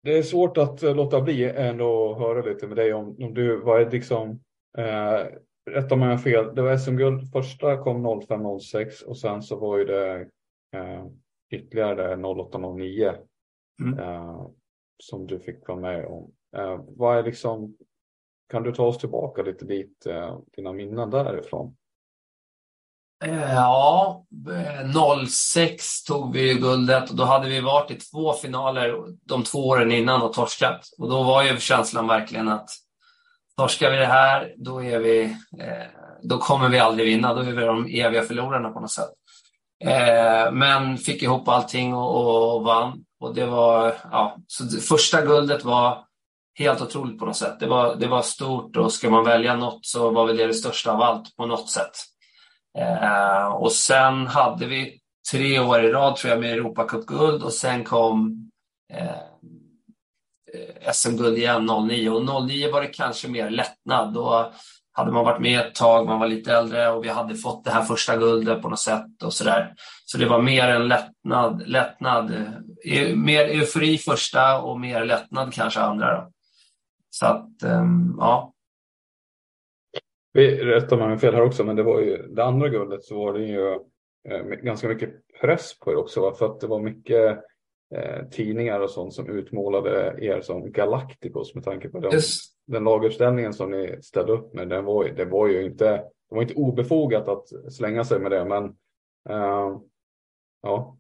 Det 0.06 0.18
är 0.18 0.24
svårt 0.24 0.58
att 0.58 0.84
eh, 0.84 0.96
låta 0.96 1.22
bli 1.22 1.44
ändå 1.50 2.12
att 2.12 2.20
höra 2.20 2.42
lite 2.42 2.68
med 2.68 2.78
dig 2.78 2.94
om, 2.94 3.16
om 3.20 3.34
du, 3.34 3.62
vad 3.62 3.82
är 3.82 3.92
liksom, 3.92 4.40
eh, 4.78 5.26
rätta 5.72 5.96
mig 5.96 6.06
om 6.06 6.12
jag 6.12 6.24
fel, 6.24 6.56
det 6.56 6.62
var 6.62 6.78
SM-guld, 6.78 7.32
första 7.32 7.78
kom 7.78 8.08
05-06 8.08 9.04
och 9.04 9.18
sen 9.18 9.42
så 9.42 9.60
var 9.60 9.78
ju 9.78 9.86
det 9.86 10.30
eh, 10.76 11.06
ytterligare 11.52 12.16
08-09. 12.16 13.16
Mm. 13.82 14.00
Eh, 14.00 14.48
som 14.98 15.28
du 15.28 15.40
fick 15.40 15.68
vara 15.68 15.80
med 15.80 16.06
om. 16.06 16.32
Eh, 16.58 16.84
vad 16.88 17.18
är 17.18 17.24
liksom, 17.24 17.78
kan 18.50 18.64
du 18.64 18.72
ta 18.72 18.86
oss 18.86 18.98
tillbaka 18.98 19.42
lite 19.42 19.66
dit, 19.66 20.06
eh, 20.06 20.40
dina 20.56 20.74
minnen 20.74 21.10
därifrån? 21.10 21.76
Ja, 23.28 24.26
eh, 24.50 25.28
06 25.28 26.04
tog 26.04 26.34
vi 26.34 26.54
guldet 26.54 27.10
och 27.10 27.16
då 27.16 27.24
hade 27.24 27.50
vi 27.50 27.60
varit 27.60 27.92
i 27.92 27.96
två 27.96 28.34
finaler 28.34 28.96
de 29.26 29.44
två 29.44 29.68
åren 29.68 29.92
innan 29.92 30.22
och 30.22 30.34
torskat. 30.34 30.90
Och 30.98 31.10
då 31.10 31.24
var 31.24 31.44
ju 31.44 31.60
känslan 31.60 32.08
verkligen 32.08 32.48
att 32.48 32.70
torskar 33.58 33.92
vi 33.92 33.98
det 33.98 34.06
här, 34.06 34.54
då, 34.58 34.84
är 34.84 35.00
vi, 35.00 35.24
eh, 35.60 35.88
då 36.24 36.38
kommer 36.38 36.70
vi 36.70 36.80
aldrig 36.80 37.08
vinna. 37.08 37.34
Då 37.34 37.42
är 37.42 37.52
vi 37.52 37.66
de 37.66 37.86
eviga 37.86 38.24
förlorarna 38.24 38.70
på 38.70 38.80
något 38.80 38.92
sätt. 38.92 39.10
Eh, 39.84 40.52
men 40.52 40.98
fick 40.98 41.24
ihop 41.24 41.48
allting 41.48 41.94
och, 41.94 42.56
och 42.56 42.64
vann. 42.64 43.04
Och 43.20 43.36
det 43.36 43.46
var, 43.46 43.96
ja, 44.12 44.38
så 44.48 44.80
första 44.80 45.22
guldet 45.22 45.64
var 45.64 46.06
helt 46.60 46.82
otroligt 46.82 47.20
på 47.20 47.26
något 47.26 47.36
sätt. 47.36 47.60
Det 47.60 47.68
var, 47.68 47.96
det 47.96 48.08
var 48.08 48.22
stort 48.22 48.78
och 48.78 48.94
ska 48.94 49.10
man 49.10 49.26
välja 49.26 49.56
något 49.56 49.86
så 49.86 50.10
var 50.10 50.26
väl 50.26 50.38
det 50.38 50.48
det 50.48 50.54
största 50.54 50.92
av 50.92 51.02
allt 51.02 51.36
på 51.36 51.46
något 51.46 51.70
sätt. 51.70 51.92
Eh, 52.78 53.04
eh, 53.04 53.48
och 53.48 53.72
sen 53.72 54.28
hade 54.28 54.66
vi 54.66 55.00
tre 55.32 55.60
år 55.60 55.84
i 55.84 55.92
rad 55.92 56.16
tror 56.16 56.32
jag 56.32 56.40
med 56.40 56.54
Europacup-guld. 56.54 57.44
och 57.44 57.54
sen 57.54 57.84
kom 57.84 58.50
eh, 58.94 59.06
eh 60.54 60.92
SM-guld 60.94 61.38
igen 61.38 61.70
09 61.88 62.10
och 62.10 62.46
09 62.48 62.72
var 62.72 62.82
det 62.82 62.88
kanske 62.88 63.28
mer 63.28 63.50
lättnad. 63.50 64.14
Då 64.14 64.52
hade 64.92 65.12
man 65.12 65.26
varit 65.26 65.42
med 65.42 65.60
ett 65.60 65.76
tag, 65.76 66.06
man 66.06 66.20
var 66.20 66.28
lite 66.28 66.54
äldre 66.54 66.90
och 66.90 67.04
vi 67.04 67.10
hade 67.10 67.36
fått 67.36 67.64
det 67.64 67.72
här 67.72 67.84
första 67.84 68.18
guldet 68.18 68.62
på 68.62 68.70
något 68.70 68.80
sätt 68.80 69.24
och 69.24 69.34
sådär. 69.34 69.74
Så 70.06 70.18
det 70.18 70.26
var 70.26 70.42
mer 70.42 70.68
en 70.68 70.88
lättnad, 70.88 71.68
lättnad, 71.68 72.32
e, 72.86 73.16
mer 73.16 73.46
eufori 73.46 73.98
första 73.98 74.62
och 74.62 74.80
mer 74.80 75.06
lättnad 75.06 75.54
kanske 75.54 75.80
andra. 75.80 76.22
Då. 76.22 76.32
Så 77.10 77.26
att, 77.26 77.64
ehm, 77.64 78.16
ja. 78.18 78.55
Vi 80.36 80.64
rättar 80.64 80.98
mig 80.98 81.18
fel 81.18 81.34
här 81.34 81.42
också, 81.42 81.64
men 81.64 81.76
det 81.76 81.84
var 81.84 82.00
ju 82.00 82.18
det 82.18 82.44
andra 82.44 82.70
guldet 82.70 83.04
så 83.04 83.26
var 83.26 83.34
det 83.34 83.46
ju 83.46 83.72
eh, 84.30 84.44
ganska 84.44 84.88
mycket 84.88 85.10
press 85.42 85.80
på 85.80 85.92
er 85.92 85.96
också, 85.96 86.22
va? 86.22 86.34
för 86.34 86.46
att 86.46 86.60
det 86.60 86.68
var 86.68 86.80
mycket 86.80 87.38
eh, 87.96 88.26
tidningar 88.32 88.80
och 88.80 88.90
sånt 88.90 89.14
som 89.14 89.30
utmålade 89.30 90.16
er 90.22 90.42
som 90.42 90.72
Galacticos 90.72 91.56
med 91.56 91.64
tanke 91.64 91.90
på 91.90 92.00
den, 92.00 92.22
den 92.68 92.84
laguppställningen 92.84 93.54
som 93.54 93.72
ni 93.72 94.02
ställde 94.02 94.32
upp 94.32 94.54
med. 94.54 94.70
Den 94.70 94.86
var, 94.86 95.06
det 95.06 95.26
var 95.26 95.48
ju 95.48 95.66
inte, 95.66 95.86
det 96.30 96.36
var 96.36 96.42
inte 96.42 96.54
obefogat 96.54 97.28
att 97.28 97.74
slänga 97.74 98.04
sig 98.04 98.20
med 98.20 98.32
det, 98.32 98.46
men 98.46 98.64
uh, 99.30 99.80
ja. 100.62 100.98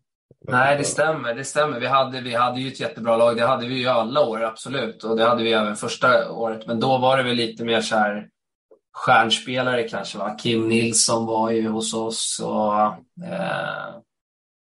Nej, 0.47 0.77
det 0.77 0.83
stämmer. 0.83 1.33
Det 1.33 1.43
stämmer. 1.43 1.79
Vi 1.79 1.87
hade, 1.87 2.21
vi 2.21 2.33
hade 2.33 2.59
ju 2.61 2.67
ett 2.67 2.79
jättebra 2.79 3.17
lag. 3.17 3.37
Det 3.37 3.45
hade 3.45 3.67
vi 3.67 3.79
ju 3.79 3.87
alla 3.87 4.27
år, 4.27 4.43
absolut. 4.43 5.03
Och 5.03 5.17
det 5.17 5.23
hade 5.23 5.43
vi 5.43 5.53
även 5.53 5.75
första 5.75 6.31
året. 6.31 6.67
Men 6.67 6.79
då 6.79 6.97
var 6.97 7.17
det 7.17 7.23
väl 7.23 7.35
lite 7.35 7.65
mer 7.65 7.81
så 7.81 7.95
här 7.95 8.29
stjärnspelare 8.95 9.84
kanske. 9.84 10.17
Va? 10.17 10.36
Kim 10.36 10.67
Nilsson 10.67 11.25
var 11.25 11.51
ju 11.51 11.67
hos 11.67 11.93
oss 11.93 12.41
och 12.43 12.84
eh, 13.25 13.95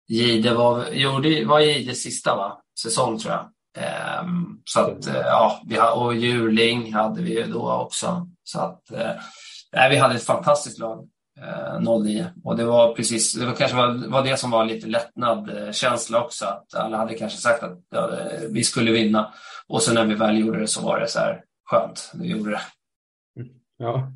Gide 0.08 0.54
var, 0.54 0.84
jo, 0.92 1.18
det 1.18 1.44
var 1.44 1.60
Gide 1.60 1.94
sista 1.94 2.36
va? 2.36 2.60
säsong 2.82 3.18
tror 3.18 3.32
jag. 3.32 3.44
Eh, 3.84 4.26
så 4.64 4.80
att, 4.80 5.06
eh, 5.06 5.14
ja, 5.16 5.60
vi 5.66 5.76
ha, 5.76 5.92
och 5.92 6.14
Juling 6.14 6.92
hade 6.92 7.22
vi 7.22 7.38
ju 7.38 7.46
då 7.46 7.72
också. 7.72 8.28
Så 8.44 8.60
att, 8.60 8.90
eh, 8.90 9.88
vi 9.90 9.96
hade 9.96 10.14
ett 10.14 10.26
fantastiskt 10.26 10.78
lag 10.78 11.08
eh, 11.40 11.80
09 11.80 12.26
och 12.44 12.56
det 12.56 12.64
var 12.64 12.94
precis, 12.94 13.34
det 13.34 13.46
var 13.46 13.54
kanske 13.54 13.76
var, 13.76 14.08
var 14.08 14.22
det 14.24 14.36
som 14.36 14.50
var 14.50 14.64
lite 14.64 14.86
lättnad 14.86 15.56
eh, 15.56 15.72
känsla 15.72 16.24
också. 16.24 16.44
Att 16.44 16.74
alla 16.74 16.96
hade 16.96 17.14
kanske 17.14 17.38
sagt 17.38 17.62
att 17.62 17.78
ja, 17.90 18.10
vi 18.50 18.64
skulle 18.64 18.92
vinna 18.92 19.32
och 19.68 19.82
sen 19.82 19.94
när 19.94 20.04
vi 20.04 20.14
väl 20.14 20.38
gjorde 20.38 20.60
det 20.60 20.68
så 20.68 20.82
var 20.82 21.00
det 21.00 21.08
så 21.08 21.18
här 21.18 21.42
skönt, 21.70 22.12
vi 22.14 22.28
gjorde 22.28 22.50
det. 22.50 22.60
Ja. 23.82 24.12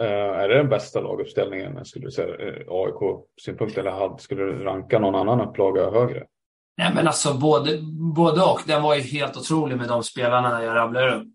Uh, 0.00 0.06
är 0.40 0.48
det 0.48 0.56
den 0.56 0.68
bästa 0.68 1.00
laguppställningen 1.00 1.84
skulle 1.84 2.04
du 2.06 2.10
säga, 2.10 2.34
eh, 2.34 2.46
uh, 2.46 2.66
AIK-synpunkt 2.68 3.78
eller 3.78 4.16
skulle 4.16 4.44
du 4.44 4.64
ranka 4.64 4.98
någon 4.98 5.14
annan 5.14 5.48
upplaga 5.48 5.90
högre? 5.90 6.26
Nej 6.76 6.92
men 6.94 7.06
alltså 7.06 7.34
både, 7.34 7.78
både 8.14 8.42
och. 8.42 8.60
Den 8.66 8.82
var 8.82 8.94
ju 8.94 9.00
helt 9.00 9.36
otrolig 9.36 9.76
med 9.76 9.88
de 9.88 10.02
spelarna 10.02 10.64
jag 10.64 10.76
rabblar 10.76 11.08
upp. 11.08 11.28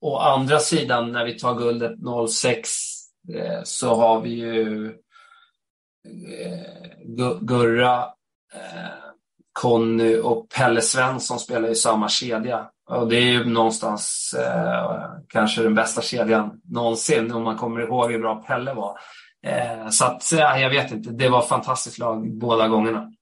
Å 0.00 0.16
andra 0.16 0.58
sidan 0.58 1.12
när 1.12 1.24
vi 1.24 1.38
tar 1.38 1.54
guldet 1.54 1.92
06 2.30 2.70
eh, 3.34 3.62
så 3.64 3.94
har 3.94 4.20
vi 4.20 4.30
ju 4.30 4.86
eh, 6.06 7.40
Gurra, 7.40 8.04
Conny 9.60 10.18
och 10.18 10.48
Pelle 10.48 10.80
Svensson 10.80 11.38
spelar 11.38 11.68
i 11.68 11.74
samma 11.74 12.08
kedja. 12.08 12.70
Och 12.90 13.08
det 13.08 13.16
är 13.16 13.32
ju 13.32 13.44
någonstans 13.44 14.34
eh, 14.38 15.02
kanske 15.28 15.62
den 15.62 15.74
bästa 15.74 16.02
kedjan 16.02 16.60
någonsin 16.64 17.32
om 17.32 17.42
man 17.42 17.56
kommer 17.56 17.80
ihåg 17.80 18.12
hur 18.12 18.18
bra 18.18 18.44
Pelle 18.46 18.74
var. 18.74 18.98
Eh, 19.46 19.88
så 19.88 20.04
att, 20.04 20.32
eh, 20.32 20.38
jag 20.38 20.70
vet 20.70 20.92
inte, 20.92 21.10
det 21.10 21.28
var 21.28 21.42
fantastiskt 21.42 21.98
lag 21.98 22.38
båda 22.38 22.68
gångerna. 22.68 23.12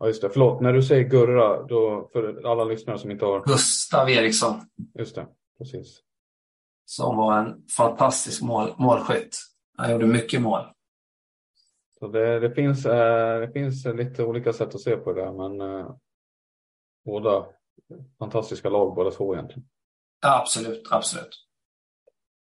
Ja, 0.00 0.06
just 0.06 0.22
det. 0.22 0.30
Förlåt, 0.30 0.60
när 0.60 0.72
du 0.72 0.82
säger 0.82 1.04
Gurra, 1.04 1.62
då, 1.62 2.08
för 2.12 2.50
alla 2.50 2.64
lyssnare 2.64 2.98
som 2.98 3.10
inte 3.10 3.24
har... 3.24 3.44
Gustav 3.46 4.10
Eriksson. 4.10 4.60
Just 4.98 5.14
det, 5.14 5.26
precis. 5.58 6.00
Som 6.86 7.16
var 7.16 7.38
en 7.38 7.54
fantastisk 7.76 8.42
mål, 8.42 8.74
målskytt. 8.78 9.38
Han 9.76 9.92
gjorde 9.92 10.06
mycket 10.06 10.40
mål. 10.40 10.62
Så 11.98 12.08
det, 12.08 12.40
det, 12.40 12.50
finns, 12.50 12.86
eh, 12.86 13.40
det 13.40 13.52
finns 13.52 13.84
lite 13.84 14.24
olika 14.24 14.52
sätt 14.52 14.74
att 14.74 14.80
se 14.80 14.96
på 14.96 15.12
det, 15.12 15.32
men 15.32 15.60
eh, 15.60 15.90
båda 17.04 17.46
fantastiska 18.18 18.68
lag 18.70 18.94
båda 18.94 19.10
två 19.10 19.34
egentligen. 19.34 19.68
Absolut, 20.26 20.88
absolut. 20.90 21.44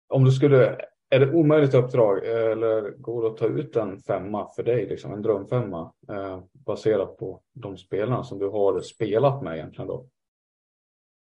Om 0.09 0.25
du 0.25 0.33
skulle, 0.33 0.79
är 1.11 1.21
det 1.21 1.33
omöjligt 1.33 1.75
uppdrag 1.75 2.27
eller 2.27 2.91
går 2.91 3.23
det 3.23 3.29
att 3.29 3.37
ta 3.37 3.47
ut 3.47 3.77
en 3.77 4.01
femma 4.01 4.51
för 4.57 4.63
dig, 4.63 4.87
liksom 4.87 5.13
en 5.13 5.23
drömfemma 5.23 5.93
eh, 6.09 6.41
baserat 6.53 7.19
på 7.19 7.43
de 7.53 7.77
spelarna 7.77 8.25
som 8.25 8.39
du 8.39 8.49
har 8.49 8.81
spelat 8.81 9.43
med 9.43 9.57
egentligen 9.57 9.89
då? 9.89 10.07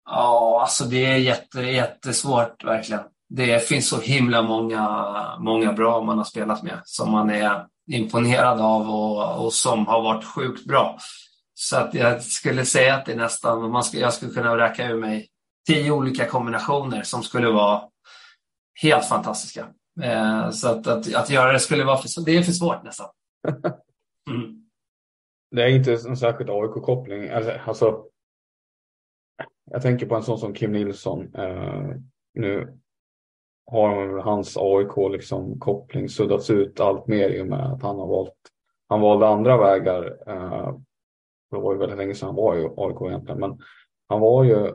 Ja, 0.06 0.60
alltså 0.62 0.84
det 0.84 1.06
är 1.06 1.18
jätte, 1.18 1.62
jättesvårt 1.62 2.64
verkligen. 2.64 3.04
Det 3.30 3.64
finns 3.64 3.90
så 3.90 4.02
himla 4.02 4.42
många, 4.42 5.38
många 5.40 5.74
bra 5.74 6.02
man 6.02 6.18
har 6.18 6.26
spelat 6.26 6.64
med 6.64 6.82
som 6.84 7.12
man 7.12 7.30
är 7.30 7.68
imponerad 7.88 8.62
av 8.62 8.90
och, 8.90 9.46
och 9.46 9.54
som 9.54 9.88
har 9.88 10.02
varit 10.02 10.26
sjukt 10.26 10.66
bra. 10.66 10.98
Så 11.54 11.78
att 11.78 11.94
jag 11.94 12.24
skulle 12.24 12.66
säga 12.66 12.96
att 12.96 13.06
det 13.06 13.16
nästan, 13.16 13.72
man 13.72 13.84
skulle, 13.84 14.04
jag 14.04 14.14
skulle 14.14 14.34
kunna 14.34 14.58
räkna 14.58 14.90
ur 14.90 15.00
mig 15.00 15.28
tio 15.68 15.92
olika 15.92 16.26
kombinationer 16.26 17.04
som 17.04 17.24
skulle 17.24 17.48
vara 17.48 17.82
helt 18.82 19.06
fantastiska. 19.06 19.68
Eh, 20.02 20.50
så 20.50 20.68
att, 20.68 20.88
att, 20.88 21.16
att 21.16 21.30
göra 21.30 21.52
det 21.52 21.60
skulle 21.60 21.84
vara 21.84 21.98
för, 21.98 22.26
det 22.26 22.38
är 22.38 22.44
för 22.44 22.52
svårt 22.52 22.84
nästan. 22.84 23.10
Mm. 24.30 24.70
Det 25.52 25.64
är 25.64 25.68
inte 25.68 25.94
en 25.94 26.18
särskild 26.18 26.50
AIK-koppling. 26.50 27.30
Alltså, 27.30 27.52
alltså, 27.66 28.04
jag 29.72 29.82
tänker 29.82 30.06
på 30.06 30.16
en 30.16 30.24
sån 30.24 30.40
som 30.40 30.54
Kim 30.54 30.72
Nilsson. 30.72 31.36
Eh, 31.36 31.90
nu 32.34 32.80
har 33.72 34.18
hans 34.18 34.58
AIK 34.58 35.12
liksom 35.12 35.60
koppling 35.60 36.10
suddats 36.10 36.50
ut 36.50 36.80
allt 36.80 37.08
mer 37.08 37.30
i 37.30 37.42
och 37.42 37.48
med 37.48 37.74
att 37.74 37.82
han 37.82 38.00
har 38.00 38.08
valt 38.08 38.34
han 38.90 39.02
valde 39.02 39.28
andra 39.28 39.58
vägar 39.58 40.18
eh, 40.28 40.78
det 41.52 41.58
var 41.58 41.74
ju 41.74 41.80
väldigt 41.80 41.98
länge 41.98 42.16
sedan 42.16 42.28
han 42.28 42.36
var 42.36 42.58
i 42.58 42.70
AIK 42.78 43.02
egentligen, 43.02 43.40
men 43.40 43.60
han 44.08 44.20
var 44.20 44.44
ju 44.44 44.74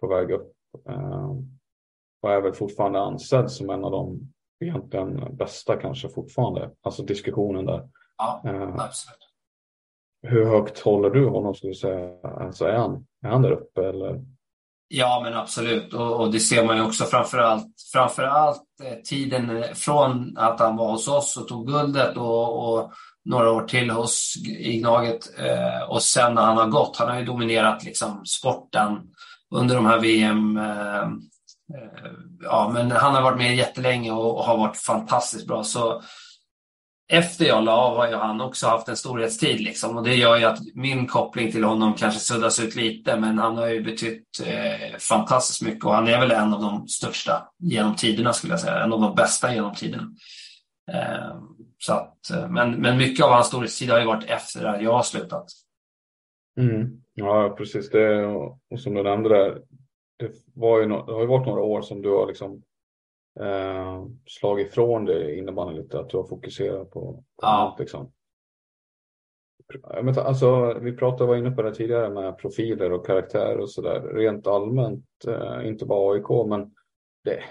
på 0.00 0.06
väg 0.06 0.30
upp 0.30 0.52
eh, 0.88 1.30
och 2.22 2.32
är 2.32 2.40
väl 2.40 2.52
fortfarande 2.52 3.00
ansedd 3.00 3.50
som 3.50 3.70
en 3.70 3.84
av 3.84 3.90
de 3.90 4.32
egentligen 4.60 5.36
bästa 5.36 5.76
kanske 5.76 6.08
fortfarande. 6.08 6.70
Alltså 6.82 7.02
diskussionen 7.02 7.64
där. 7.64 7.88
Ja, 8.18 8.42
eh, 8.44 8.62
absolut. 8.62 9.18
Hur 10.22 10.44
högt 10.44 10.78
håller 10.78 11.10
du 11.10 11.28
honom 11.28 11.54
skulle 11.54 11.70
du 11.70 11.76
säga? 11.76 12.20
Alltså 12.22 12.64
är 12.64 12.76
han, 12.76 13.06
är 13.22 13.28
han 13.28 13.42
där 13.42 13.50
uppe 13.50 13.88
eller? 13.88 14.24
Ja, 14.88 15.20
men 15.24 15.34
absolut. 15.34 15.94
Och, 15.94 16.20
och 16.20 16.32
det 16.32 16.40
ser 16.40 16.64
man 16.64 16.76
ju 16.76 16.82
också 16.82 17.04
framförallt, 17.04 17.66
framförallt 17.92 18.62
eh, 18.82 18.98
tiden 19.04 19.62
eh, 19.62 19.72
från 19.74 20.38
att 20.38 20.60
han 20.60 20.76
var 20.76 20.90
hos 20.90 21.08
oss 21.08 21.36
och 21.36 21.48
tog 21.48 21.66
guldet 21.66 22.16
och, 22.16 22.74
och 22.74 22.92
några 23.24 23.50
år 23.50 23.62
till 23.62 23.90
hos 23.90 24.36
i 24.58 24.78
Gnaget 24.78 25.38
eh, 25.38 25.82
och 25.88 26.02
sen 26.02 26.34
när 26.34 26.42
han 26.42 26.56
har 26.56 26.66
gått, 26.66 26.96
han 26.96 27.08
har 27.08 27.18
ju 27.18 27.24
dominerat 27.24 27.84
liksom 27.84 28.24
sporten 28.24 28.98
under 29.54 29.74
de 29.74 29.86
här 29.86 29.98
VM. 29.98 30.56
Eh, 30.56 31.02
eh, 31.74 32.10
ja, 32.42 32.70
men 32.74 32.90
han 32.90 33.14
har 33.14 33.22
varit 33.22 33.38
med 33.38 33.56
jättelänge 33.56 34.12
och, 34.12 34.38
och 34.38 34.44
har 34.44 34.58
varit 34.58 34.76
fantastiskt 34.76 35.46
bra. 35.46 35.64
Så 35.64 36.02
efter 37.08 37.44
jag 37.44 37.64
la 37.64 37.72
av 37.72 37.96
har 37.96 38.08
ju 38.08 38.14
han 38.14 38.40
också 38.40 38.66
haft 38.66 38.88
en 38.88 38.96
storhetstid 38.96 39.60
liksom 39.60 39.96
och 39.96 40.04
det 40.04 40.14
gör 40.14 40.38
ju 40.38 40.44
att 40.44 40.58
min 40.74 41.06
koppling 41.06 41.52
till 41.52 41.64
honom 41.64 41.94
kanske 41.94 42.20
suddas 42.20 42.60
ut 42.60 42.76
lite 42.76 43.20
men 43.20 43.38
han 43.38 43.56
har 43.56 43.68
ju 43.68 43.82
betytt 43.82 44.26
eh, 44.46 44.98
fantastiskt 44.98 45.62
mycket 45.62 45.84
och 45.84 45.94
han 45.94 46.08
är 46.08 46.20
väl 46.20 46.30
en 46.30 46.54
av 46.54 46.62
de 46.62 46.88
största 46.88 47.48
genom 47.58 47.96
tiderna 47.96 48.32
skulle 48.32 48.52
jag 48.52 48.60
säga, 48.60 48.84
en 48.84 48.92
av 48.92 49.00
de 49.00 49.14
bästa 49.14 49.54
genom 49.54 49.74
tiderna. 49.74 50.12
Eh, 50.92 51.40
så 51.78 51.92
att, 51.92 52.30
eh, 52.30 52.48
men, 52.48 52.72
men 52.72 52.96
mycket 52.96 53.24
av 53.24 53.32
hans 53.32 53.46
storhetstid 53.46 53.90
har 53.90 53.98
ju 53.98 54.06
varit 54.06 54.30
efter 54.30 54.64
att 54.64 54.82
jag 54.82 54.92
har 54.92 55.02
slutat. 55.02 55.46
Mm. 56.60 57.02
Ja, 57.14 57.54
precis. 57.58 57.90
Det, 57.90 58.26
och 58.26 58.80
som 58.80 58.94
du 58.94 59.02
nämnde 59.02 59.28
där, 59.28 59.62
det, 60.18 60.30
var 60.54 60.80
ju 60.80 60.86
no, 60.86 61.06
det 61.06 61.12
har 61.12 61.20
ju 61.20 61.26
varit 61.26 61.46
några 61.46 61.62
år 61.62 61.82
som 61.82 62.02
du 62.02 62.10
har 62.10 62.26
liksom 62.26 62.62
eh, 63.40 64.04
slagit 64.26 64.66
ifrån 64.66 65.04
dig 65.04 65.38
innebandyn 65.38 65.76
lite, 65.76 66.00
att 66.00 66.08
du 66.08 66.16
har 66.16 66.24
fokuserat 66.24 66.90
på, 66.90 67.00
på 67.12 67.24
ja. 67.42 67.48
Annat, 67.48 67.78
liksom. 67.78 68.12
Men, 70.02 70.18
alltså, 70.18 70.78
vi 70.78 70.92
pratade, 70.92 71.28
var 71.28 71.36
inne 71.36 71.50
på 71.50 71.62
det 71.62 71.74
tidigare 71.74 72.10
med 72.10 72.38
profiler 72.38 72.92
och 72.92 73.06
karaktär 73.06 73.58
och 73.58 73.70
sådär. 73.70 74.00
Rent 74.00 74.46
allmänt, 74.46 75.04
eh, 75.28 75.68
inte 75.68 75.86
bara 75.86 76.14
AIK, 76.14 76.48
men 76.48 76.74
det, 77.24 77.42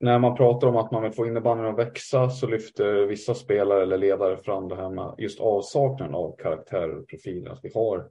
när 0.00 0.18
man 0.18 0.36
pratar 0.36 0.68
om 0.68 0.76
att 0.76 0.90
man 0.90 1.02
vill 1.02 1.12
få 1.12 1.26
innebandyn 1.26 1.66
att 1.66 1.78
växa 1.78 2.30
så 2.30 2.46
lyfter 2.46 3.06
vissa 3.06 3.34
spelare 3.34 3.82
eller 3.82 3.98
ledare 3.98 4.36
fram 4.36 4.68
det 4.68 4.76
här 4.76 4.90
med 4.90 5.14
just 5.18 5.40
avsaknaden 5.40 6.14
av 6.14 6.36
karaktärer 6.38 6.98
och 6.98 7.08
profiler. 7.08 7.50
Att 7.50 7.60
vi 7.62 7.70
har, 7.74 8.08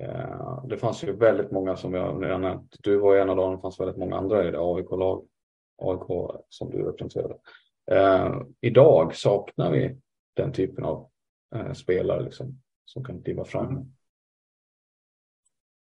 eh, 0.00 0.64
det 0.64 0.76
fanns 0.76 1.04
ju 1.04 1.12
väldigt 1.12 1.50
många 1.50 1.76
som 1.76 1.94
jag 1.94 2.24
redan 2.24 2.40
nämnt. 2.40 2.76
Du 2.82 2.96
var 2.96 3.16
en 3.16 3.30
av 3.30 3.36
dem, 3.36 3.56
det 3.56 3.60
fanns 3.60 3.80
väldigt 3.80 3.96
många 3.96 4.16
andra 4.16 4.48
i 4.48 4.50
det 4.50 4.58
AIK-lag, 4.60 5.26
AIK 5.78 6.40
som 6.48 6.70
du 6.70 6.82
representerade. 6.82 7.34
Eh, 7.90 8.40
idag 8.60 9.14
saknar 9.14 9.70
vi 9.70 9.96
den 10.36 10.52
typen 10.52 10.84
av 10.84 11.08
eh, 11.54 11.72
spelare 11.72 12.22
liksom, 12.22 12.62
som 12.84 13.04
kan 13.04 13.22
kliva 13.22 13.44
fram. 13.44 13.66
Mm. 13.66 13.92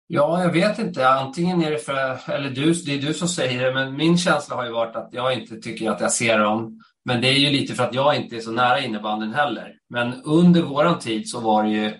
Ja, 0.06 0.42
jag 0.42 0.52
vet 0.52 0.78
inte. 0.78 1.08
Antingen 1.08 1.62
är 1.62 1.70
det 1.70 1.78
för, 1.78 2.30
eller 2.30 2.50
du, 2.50 2.72
det 2.72 2.94
är 2.94 2.98
du 2.98 3.14
som 3.14 3.28
säger 3.28 3.66
det, 3.66 3.74
men 3.74 3.96
min 3.96 4.18
känsla 4.18 4.56
har 4.56 4.64
ju 4.64 4.72
varit 4.72 4.96
att 4.96 5.08
jag 5.12 5.34
inte 5.34 5.56
tycker 5.56 5.90
att 5.90 6.00
jag 6.00 6.12
ser 6.12 6.38
dem. 6.38 6.80
Men 7.04 7.20
det 7.20 7.28
är 7.28 7.38
ju 7.38 7.50
lite 7.50 7.74
för 7.74 7.84
att 7.84 7.94
jag 7.94 8.16
inte 8.16 8.36
är 8.36 8.40
så 8.40 8.52
nära 8.52 8.80
innebanden 8.80 9.32
heller. 9.32 9.74
Men 9.88 10.22
under 10.24 10.62
våran 10.62 10.98
tid 10.98 11.28
så 11.28 11.40
var 11.40 11.62
det 11.62 11.70
ju 11.70 11.92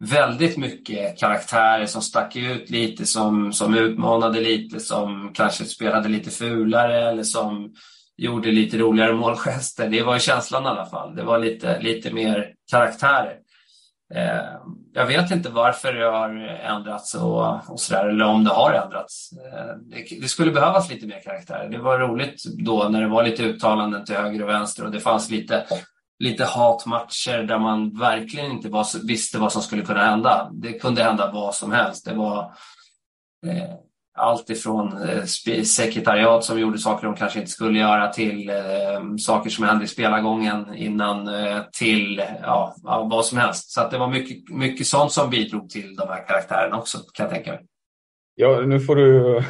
väldigt 0.00 0.56
mycket 0.56 1.18
karaktärer 1.18 1.86
som 1.86 2.02
stack 2.02 2.36
ut 2.36 2.70
lite, 2.70 3.06
som, 3.06 3.52
som 3.52 3.74
utmanade 3.74 4.40
lite, 4.40 4.80
som 4.80 5.30
kanske 5.34 5.64
spelade 5.64 6.08
lite 6.08 6.30
fulare 6.30 7.10
eller 7.10 7.22
som 7.22 7.74
gjorde 8.16 8.50
lite 8.50 8.78
roligare 8.78 9.12
målgester. 9.12 9.88
Det 9.88 10.02
var 10.02 10.18
känslan 10.18 10.64
i 10.64 10.66
alla 10.66 10.86
fall. 10.86 11.16
Det 11.16 11.22
var 11.22 11.38
lite, 11.38 11.80
lite 11.80 12.12
mer 12.12 12.52
karaktärer. 12.70 13.36
Eh, 14.14 14.44
jag 14.92 15.06
vet 15.06 15.30
inte 15.30 15.50
varför 15.50 15.92
det 15.92 16.04
har 16.04 16.30
ändrats 16.76 17.14
och, 17.14 17.70
och 17.70 17.80
sådär, 17.80 18.08
eller 18.08 18.24
om 18.24 18.44
det 18.44 18.50
har 18.50 18.72
ändrats. 18.72 19.30
Eh, 19.32 19.76
det, 19.90 20.20
det, 20.20 20.28
skulle 20.28 20.50
behövas 20.50 20.90
lite 20.90 21.06
mer 21.06 21.20
karaktärer. 21.24 21.68
Det 21.68 21.78
var 21.78 21.98
roligt 21.98 22.42
då 22.66 22.88
när 22.88 23.00
det 23.00 23.08
var 23.08 23.22
lite 23.22 23.42
uttalanden 23.42 24.04
till 24.04 24.14
höger 24.14 24.42
och 24.42 24.48
vänster 24.48 24.84
och 24.84 24.90
det 24.90 25.00
fanns 25.00 25.30
lite, 25.30 25.64
lite 26.18 26.44
hatmatcher 26.44 27.42
där 27.42 27.58
man 27.58 27.98
verkligen 27.98 28.50
inte 28.50 28.68
var, 28.68 29.06
visste 29.06 29.38
vad 29.38 29.52
som 29.52 29.62
skulle 29.62 29.82
kunna 29.82 30.04
hända. 30.04 30.50
Det 30.52 30.72
kunde 30.72 31.02
hända 31.02 31.30
vad 31.32 31.54
som 31.54 31.72
helst. 31.72 32.04
Det 32.04 32.14
var 32.14 32.40
eh, 33.46 33.74
allt 34.18 34.50
ifrån 34.50 35.02
eh, 35.02 35.24
sekretariat 35.64 36.44
som 36.44 36.60
gjorde 36.60 36.78
saker 36.78 37.06
de 37.06 37.16
kanske 37.16 37.38
inte 37.38 37.50
skulle 37.50 37.78
göra 37.78 38.08
till 38.08 38.50
eh, 38.50 39.16
saker 39.18 39.50
som 39.50 39.64
hände 39.64 39.84
i 39.84 39.88
spelargången 39.88 40.74
innan 40.74 41.28
eh, 41.28 41.62
till 41.72 42.22
ja, 42.42 42.74
vad 42.82 43.24
som 43.24 43.38
helst. 43.38 43.70
Så 43.70 43.88
det 43.88 43.98
var 43.98 44.08
mycket, 44.08 44.54
mycket 44.54 44.86
sånt 44.86 45.12
som 45.12 45.30
bidrog 45.30 45.70
till 45.70 45.96
de 45.96 46.08
här 46.08 46.26
karaktärerna 46.26 46.78
också 46.78 46.98
kan 47.14 47.24
jag 47.24 47.34
tänka 47.34 47.50
mig. 47.50 47.66
Ja, 48.34 48.60
nu 48.60 48.80
får 48.80 48.96
du, 48.96 49.42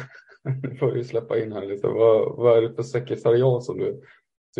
nu 0.63 0.75
får 0.75 0.91
du 0.91 1.03
släppa 1.03 1.39
in 1.39 1.51
här 1.51 1.65
lite. 1.65 1.87
Vad, 1.87 2.37
vad 2.37 2.57
är 2.57 2.61
det 2.61 2.75
för 2.75 2.83
sekretariat 2.83 3.63
som 3.63 3.77
du 3.77 4.01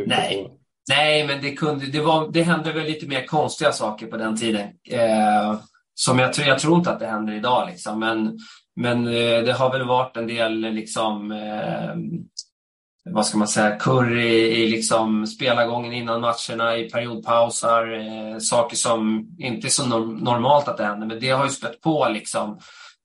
Nej. 0.05 0.43
På? 0.43 0.59
Nej, 0.89 1.27
men 1.27 1.41
det, 1.41 1.55
kunde, 1.55 1.85
det, 1.85 2.01
var, 2.01 2.31
det 2.31 2.43
hände 2.43 2.71
väl 2.71 2.85
lite 2.85 3.07
mer 3.07 3.25
konstiga 3.25 3.71
saker 3.71 4.07
på 4.07 4.17
den 4.17 4.37
tiden. 4.37 4.67
Eh, 4.89 5.59
som 5.93 6.19
jag, 6.19 6.31
jag 6.37 6.59
tror 6.59 6.77
inte 6.77 6.91
att 6.91 6.99
det 6.99 7.07
händer 7.07 7.33
idag. 7.33 7.67
Liksom. 7.69 7.99
Men 7.99 8.37
men 8.79 9.07
eh, 9.07 9.43
det 9.43 9.53
har 9.53 9.71
väl 9.71 9.87
varit 9.87 10.17
en 10.17 10.27
del 10.27 10.59
liksom 10.59 11.31
eh, 11.31 11.95
vad 13.11 13.25
ska 13.25 13.37
man 13.37 13.47
säga, 13.47 13.75
kurr 13.75 14.19
i, 14.19 14.63
i 14.63 14.69
liksom 14.69 15.27
spelargången 15.27 15.93
innan 15.93 16.21
matcherna, 16.21 16.77
i 16.77 16.89
periodpausar, 16.89 17.93
eh, 17.93 18.37
saker 18.39 18.75
som 18.75 19.27
inte 19.39 19.67
är 19.67 19.69
så 19.69 19.85
norm 19.85 20.15
normalt 20.15 20.67
att 20.67 20.77
det 20.77 20.85
händer. 20.85 21.07
Men 21.07 21.19
det 21.19 21.29
har 21.29 21.45
ju 21.45 21.51
spett 21.51 21.81
på 21.81 22.07
liksom 22.09 22.59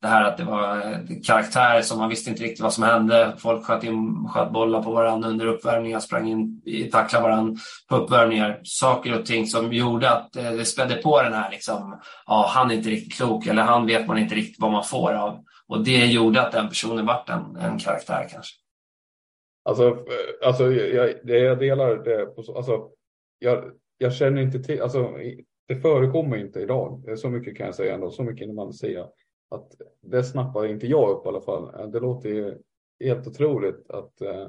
det 0.04 0.08
här 0.08 0.24
att 0.24 0.36
det 0.36 0.44
var 0.44 0.76
eh, 0.76 0.98
karaktärer 1.26 1.82
som 1.82 1.98
man 1.98 2.08
visste 2.08 2.30
inte 2.30 2.42
riktigt 2.42 2.60
vad 2.60 2.72
som 2.72 2.84
hände. 2.84 3.34
Folk 3.38 3.64
sköt, 3.64 3.84
in, 3.84 4.28
sköt 4.28 4.52
bollar 4.52 4.82
på 4.82 4.92
varandra 4.92 5.28
under 5.28 5.46
uppvärmningar, 5.46 6.00
sprang 6.00 6.28
in, 6.28 6.62
tacklade 6.92 7.22
varandra 7.22 7.60
på 7.88 7.96
uppvärmningar. 7.96 8.60
Saker 8.64 9.18
och 9.18 9.26
ting 9.26 9.46
som 9.46 9.72
gjorde 9.72 10.10
att 10.10 10.36
eh, 10.36 10.50
det 10.52 10.64
spädde 10.64 10.94
på 10.94 11.22
den 11.22 11.32
här 11.32 11.50
liksom, 11.50 12.00
ja, 12.26 12.46
han 12.48 12.70
är 12.70 12.74
inte 12.74 12.90
riktigt 12.90 13.14
klok 13.14 13.46
eller 13.46 13.62
han 13.62 13.86
vet 13.86 14.06
man 14.06 14.18
inte 14.18 14.34
riktigt 14.34 14.60
vad 14.60 14.72
man 14.72 14.84
får 14.84 15.12
av. 15.12 15.44
Och 15.68 15.84
det 15.84 16.06
gjorde 16.06 16.42
att 16.42 16.52
den 16.52 16.68
personen 16.68 17.06
vart 17.06 17.28
en, 17.28 17.56
en 17.56 17.78
karaktär 17.78 18.28
kanske. 18.32 18.54
Alltså, 19.64 19.86
eh, 19.88 20.46
alltså 20.46 20.72
jag, 20.72 21.14
jag 21.24 21.58
delar 21.58 21.96
det. 22.04 22.38
Alltså, 22.56 22.88
jag, 23.38 23.64
jag 23.98 24.14
känner 24.14 24.42
inte 24.42 24.58
till, 24.58 24.82
alltså, 24.82 25.10
det 25.68 25.76
förekommer 25.76 26.36
inte 26.36 26.60
idag. 26.60 27.18
Så 27.18 27.30
mycket 27.30 27.56
kan 27.56 27.66
jag 27.66 27.74
säga 27.74 27.94
ändå, 27.94 28.10
så 28.10 28.22
mycket 28.22 28.46
kan 28.46 28.54
man 28.54 28.72
säga. 28.72 29.06
Att 29.54 29.72
det 30.02 30.24
snappar 30.24 30.66
inte 30.66 30.86
jag 30.86 31.10
upp 31.10 31.26
i 31.26 31.28
alla 31.28 31.40
fall. 31.40 31.90
Det 31.92 32.00
låter 32.00 32.28
ju 32.28 32.58
helt 33.04 33.26
otroligt 33.26 33.90
att, 33.90 34.20
eh, 34.20 34.48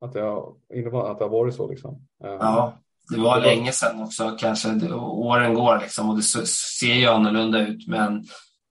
att, 0.00 0.14
har, 0.14 1.10
att 1.10 1.18
det 1.18 1.24
har 1.24 1.28
varit 1.28 1.54
så. 1.54 1.70
Liksom. 1.70 2.06
Eh, 2.24 2.30
ja, 2.30 2.78
det 3.10 3.20
var 3.20 3.40
länge 3.40 3.72
sedan 3.72 4.02
också 4.02 4.36
kanske. 4.38 4.94
Åren 4.94 5.54
går 5.54 5.78
liksom 5.78 6.10
och 6.10 6.16
det 6.16 6.22
ser 6.22 6.94
ju 6.94 7.06
annorlunda 7.06 7.60
ut. 7.60 7.88
Men 7.88 8.24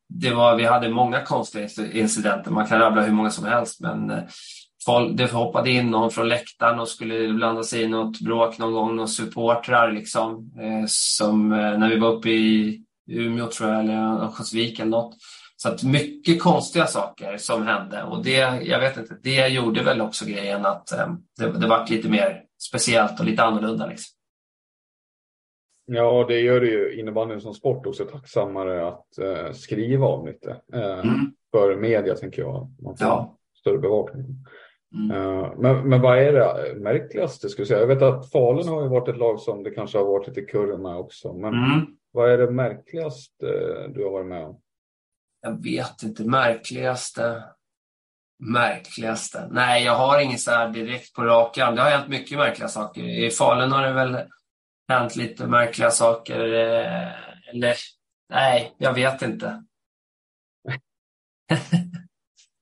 det 0.09 0.33
var, 0.33 0.55
vi 0.55 0.65
hade 0.65 0.89
många 0.89 1.21
konstiga 1.21 1.67
incidenter. 1.93 2.51
Man 2.51 2.67
kan 2.67 2.79
rabbla 2.79 3.01
hur 3.01 3.13
många 3.13 3.29
som 3.29 3.45
helst. 3.45 3.79
Men 3.79 4.11
eh, 4.11 4.23
det 5.13 5.31
hoppade 5.31 5.71
in 5.71 5.91
någon 5.91 6.11
från 6.11 6.29
läktaren 6.29 6.79
och 6.79 6.87
skulle 6.87 7.33
blanda 7.33 7.63
sig 7.63 7.81
i 7.81 7.87
något 7.87 8.19
bråk 8.19 8.57
någon 8.57 8.73
gång. 8.73 8.95
Några 8.95 9.07
supportrar 9.07 9.91
liksom. 9.91 10.51
Som 10.87 11.49
när 11.49 11.89
vi 11.89 11.99
var 11.99 12.11
uppe 12.11 12.29
i 12.29 12.83
Umeå 13.11 13.47
tror 13.47 13.69
jag, 13.69 13.79
eller 13.79 13.93
Örnsköldsvik 13.93 14.79
eller 14.79 14.91
något. 14.91 15.17
Så 15.61 15.69
att 15.69 15.83
mycket 15.83 16.41
konstiga 16.41 16.85
saker 16.85 17.37
som 17.37 17.67
hände 17.67 18.03
och 18.03 18.23
det, 18.23 18.63
jag 18.63 18.79
vet 18.79 18.97
inte, 18.97 19.17
det 19.23 19.47
gjorde 19.47 19.83
väl 19.83 20.01
också 20.01 20.25
grejen 20.25 20.65
att 20.65 20.91
eh, 20.91 21.13
det, 21.39 21.59
det 21.59 21.67
var 21.67 21.87
lite 21.89 22.09
mer 22.09 22.43
speciellt 22.59 23.19
och 23.19 23.25
lite 23.25 23.43
annorlunda. 23.43 23.85
Liksom. 23.85 24.17
Ja, 25.85 26.25
det 26.27 26.39
gör 26.39 26.61
det 26.61 26.67
ju 26.67 26.99
innebandyn 26.99 27.41
som 27.41 27.53
sport 27.53 27.85
också 27.85 28.05
tacksammare 28.05 28.87
att 28.87 29.17
eh, 29.17 29.51
skriva 29.51 30.07
om 30.07 30.27
lite. 30.27 30.55
Eh, 30.73 30.99
mm. 30.99 31.31
För 31.51 31.75
media 31.75 32.15
tänker 32.15 32.41
jag. 32.41 32.71
Man 32.79 32.97
får 32.97 33.07
ja. 33.07 33.37
större 33.59 33.77
bevakning. 33.77 34.25
Mm. 34.95 35.17
Uh, 35.17 35.53
men, 35.57 35.89
men 35.89 36.01
vad 36.01 36.17
är 36.17 36.33
det 36.33 36.75
märkligaste? 36.79 37.49
Skulle 37.49 37.61
jag, 37.61 37.67
säga? 37.67 37.79
jag 37.79 37.87
vet 37.87 38.01
att 38.01 38.31
Falun 38.31 38.67
har 38.67 38.83
ju 38.83 38.89
varit 38.89 39.07
ett 39.07 39.17
lag 39.17 39.39
som 39.39 39.63
det 39.63 39.71
kanske 39.71 39.97
har 39.97 40.05
varit 40.05 40.27
lite 40.27 40.41
kurr 40.41 40.77
med 40.77 40.97
också. 40.97 41.33
Men 41.33 41.53
mm. 41.53 41.85
vad 42.11 42.31
är 42.31 42.37
det 42.37 42.51
märkligaste 42.51 43.45
du 43.87 44.03
har 44.03 44.11
varit 44.11 44.27
med 44.27 44.45
om? 44.45 44.61
Jag 45.41 45.63
vet 45.63 46.03
inte. 46.03 46.23
Märkligaste? 46.23 47.43
Märkligaste? 48.39 49.47
Nej, 49.51 49.83
jag 49.83 49.95
har 49.95 50.19
inget 50.19 50.41
så 50.41 50.51
här 50.51 50.69
direkt 50.69 51.13
på 51.13 51.23
rak 51.23 51.57
arm. 51.57 51.75
Det 51.75 51.81
har 51.81 51.89
hänt 51.89 52.07
mycket 52.07 52.37
märkliga 52.37 52.69
saker. 52.69 53.03
I 53.03 53.31
Falun 53.31 53.71
har 53.71 53.83
det 53.83 53.93
väl 53.93 54.17
hänt 54.89 55.15
lite 55.15 55.47
märkliga 55.47 55.91
saker. 55.91 56.53
Eh, 56.53 57.11
eller, 57.49 57.75
nej, 58.29 58.75
jag 58.77 58.93
vet 58.93 59.21
inte. 59.21 59.63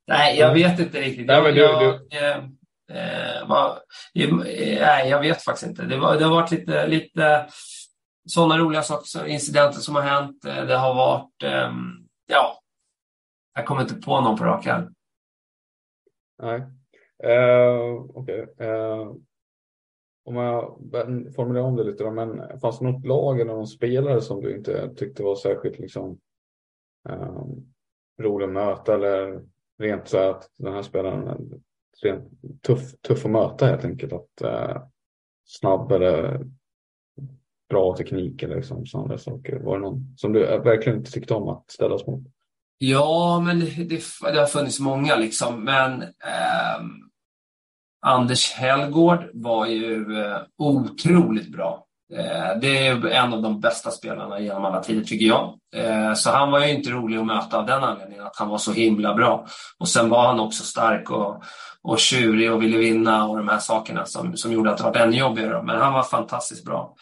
nej, 0.08 0.40
jag 0.40 0.54
vet 0.54 0.80
inte 0.80 1.02
riktigt. 1.02 1.28
Nej, 1.28 1.42
men 1.42 1.54
du, 1.54 1.62
jag, 1.62 2.00
du... 2.10 2.18
Eh, 2.18 2.38
eh, 2.90 3.48
var, 3.48 3.80
eh, 4.14 4.34
nej, 4.80 5.10
jag 5.10 5.20
vet 5.20 5.44
faktiskt 5.44 5.68
inte. 5.68 5.84
Det, 5.84 5.98
var, 5.98 6.18
det 6.18 6.24
har 6.24 6.32
varit 6.32 6.52
lite, 6.52 6.88
lite 6.88 7.46
sådana 8.30 8.58
roliga 8.58 8.84
saker, 8.84 9.26
incidenter 9.26 9.80
som 9.80 9.96
har 9.96 10.02
hänt. 10.02 10.42
Det 10.42 10.78
har 10.78 10.94
varit, 10.94 11.44
eh, 11.44 11.72
ja, 12.28 12.60
jag 13.54 13.66
kommer 13.66 13.82
inte 13.82 13.96
på 13.96 14.22
någon 14.22 14.38
på 14.38 14.44
rak 14.44 14.68
arm. 14.68 14.94
Nej. 16.42 16.60
Uh, 17.24 18.06
Okej. 18.14 18.44
Okay. 18.44 18.68
Uh, 18.68 19.16
om 20.24 20.36
jag 20.36 20.78
formulerar 21.36 21.66
om 21.66 21.76
det 21.76 21.84
lite 21.84 22.04
då, 22.04 22.12
men 22.12 22.60
fanns 22.60 22.80
det 22.80 22.86
något 22.86 23.06
lag 23.06 23.40
eller 23.40 23.54
någon 23.54 23.68
spelare 23.68 24.22
som 24.22 24.42
du 24.42 24.56
inte 24.56 24.96
tyckte 24.96 25.24
var 25.24 25.36
särskilt 25.36 25.80
liksom, 25.80 26.20
uh, 27.10 27.44
rolig 28.22 28.46
att 28.46 28.52
möta 28.52 28.96
eller 28.96 29.46
rent 29.78 30.08
så 30.08 30.18
att 30.18 30.50
den 30.58 30.74
här 30.74 30.82
spelaren 30.82 31.28
är 31.28 31.38
rent 32.02 32.24
tuff, 32.62 33.02
tuff 33.02 33.26
att 33.26 33.32
möta 33.32 33.66
helt 33.66 33.86
enkelt? 33.86 34.14
Att, 34.14 34.42
uh, 34.44 34.84
snabb 35.46 35.92
eller 35.92 36.46
bra 37.70 37.96
teknik 37.96 38.44
eller 38.44 38.56
liksom, 38.56 38.86
sådana 38.86 39.18
saker. 39.18 39.60
Var 39.60 39.76
det 39.76 39.82
någon 39.82 40.14
som 40.18 40.34
du 40.34 40.40
verkligen 40.40 40.98
inte 40.98 41.12
tyckte 41.12 41.34
om 41.34 41.50
att 41.50 41.72
ställas 41.72 42.08
mot? 42.08 42.24
Ja, 42.82 43.40
men 43.40 43.60
det, 43.60 43.90
det, 44.22 44.40
har 44.40 44.46
funnits 44.46 44.80
många 44.80 45.16
liksom. 45.16 45.64
Men 45.64 46.02
eh, 46.02 46.82
Anders 48.06 48.52
Hellgård 48.54 49.30
var 49.34 49.66
ju 49.66 50.22
eh, 50.22 50.38
otroligt 50.58 51.52
bra. 51.52 51.86
Eh, 52.14 52.60
det 52.62 52.88
är 52.88 53.08
en 53.08 53.34
av 53.34 53.42
de 53.42 53.60
bästa 53.60 53.92
spelarna 53.92 54.40
genom 54.40 54.66
alla 54.66 54.84
tider 54.84 55.04
tycker 55.04 55.26
jag. 55.26 55.54
Eh, 55.76 56.14
så 56.14 56.30
han 56.32 56.52
var 56.52 56.60
ju 56.60 56.72
inte 56.72 56.90
rolig 56.90 57.18
att 57.18 57.26
möta 57.26 57.58
av 57.58 57.66
den 57.66 57.84
anledningen 57.84 58.26
att 58.26 58.38
han 58.38 58.50
var 58.50 58.58
så 58.58 58.72
himla 58.72 59.14
bra. 59.14 59.46
Och 59.80 59.88
sen 59.88 60.10
var 60.10 60.28
han 60.28 60.40
också 60.40 60.64
stark 60.64 61.12
och, 61.12 61.44
och 61.82 62.00
tjurig 62.00 62.52
och 62.52 62.64
ville 62.64 62.78
vinna 62.78 63.28
och 63.28 63.38
de 63.38 63.48
här 63.48 63.60
sakerna 63.60 64.06
som, 64.06 64.38
som 64.38 64.52
gjorde 64.52 64.72
att 64.72 64.78
det 64.78 64.84
var 64.84 64.96
ännu 64.96 65.18
jobbigare. 65.18 65.64
Men 65.64 65.82
han 65.82 65.94
var 65.94 66.04
fantastiskt 66.04 66.66
bra. 66.66 66.96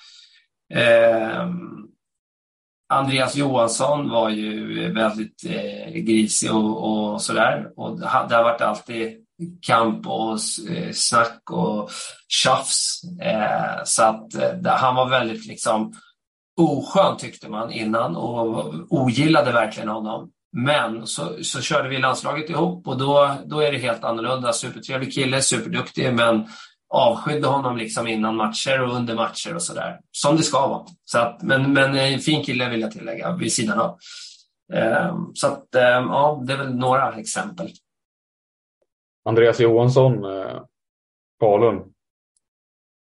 Eh, 0.74 1.48
Andreas 2.90 3.36
Johansson 3.36 4.10
var 4.10 4.30
ju 4.30 4.94
väldigt 4.94 5.46
eh, 5.46 5.94
grisig 5.94 6.54
och, 6.54 7.14
och 7.14 7.22
sådär. 7.22 7.68
Och 7.76 8.00
det 8.00 8.08
har 8.08 8.44
varit 8.44 8.62
alltid 8.62 9.28
kamp 9.62 10.08
och 10.08 10.38
eh, 10.70 10.92
snack 10.92 11.42
och 11.52 11.90
tjafs. 12.28 13.02
Eh, 13.22 13.84
så 13.86 14.04
att 14.04 14.36
eh, 14.36 14.74
han 14.74 14.96
var 14.96 15.10
väldigt 15.10 15.46
liksom 15.48 15.94
oskön 16.58 17.18
tyckte 17.18 17.50
man 17.50 17.72
innan 17.72 18.16
och 18.16 18.74
ogillade 18.90 19.52
verkligen 19.52 19.90
honom. 19.90 20.32
Men 20.52 21.08
så, 21.08 21.44
så 21.44 21.62
körde 21.62 21.90
vi 21.90 21.98
landslaget 21.98 22.50
ihop 22.50 22.88
och 22.88 22.98
då, 22.98 23.36
då 23.46 23.60
är 23.60 23.72
det 23.72 23.78
helt 23.78 24.04
annorlunda. 24.04 24.54
Supertrevlig 24.54 25.14
kille, 25.14 25.42
superduktig, 25.42 26.14
men 26.14 26.48
avskydde 26.90 27.48
honom 27.48 27.78
liksom 27.78 28.08
innan 28.08 28.36
matcher 28.36 28.82
och 28.82 28.96
under 28.96 29.16
matcher 29.16 29.56
och 29.56 29.64
sådär. 29.64 30.00
Som 30.12 30.36
det 30.36 30.44
ska 30.44 30.68
vara. 30.68 30.86
Så 31.04 31.20
att, 31.20 31.42
men, 31.42 31.74
men 31.74 31.96
en 31.96 32.20
fin 32.20 32.44
kille 32.44 32.70
vill 32.70 32.82
jag 32.82 32.92
tillägga 32.92 33.36
vid 33.36 33.54
sidan 33.54 33.80
av. 33.80 33.98
Um, 34.74 35.32
så 35.36 35.48
att, 35.48 35.76
um, 35.76 36.10
ja, 36.10 36.44
det 36.48 36.54
är 36.54 36.58
väl 36.58 36.76
några 36.76 37.14
exempel. 37.14 37.70
Andreas 39.26 39.60
Johansson, 39.60 40.26
eh, 40.26 40.62
Falun. 41.40 41.94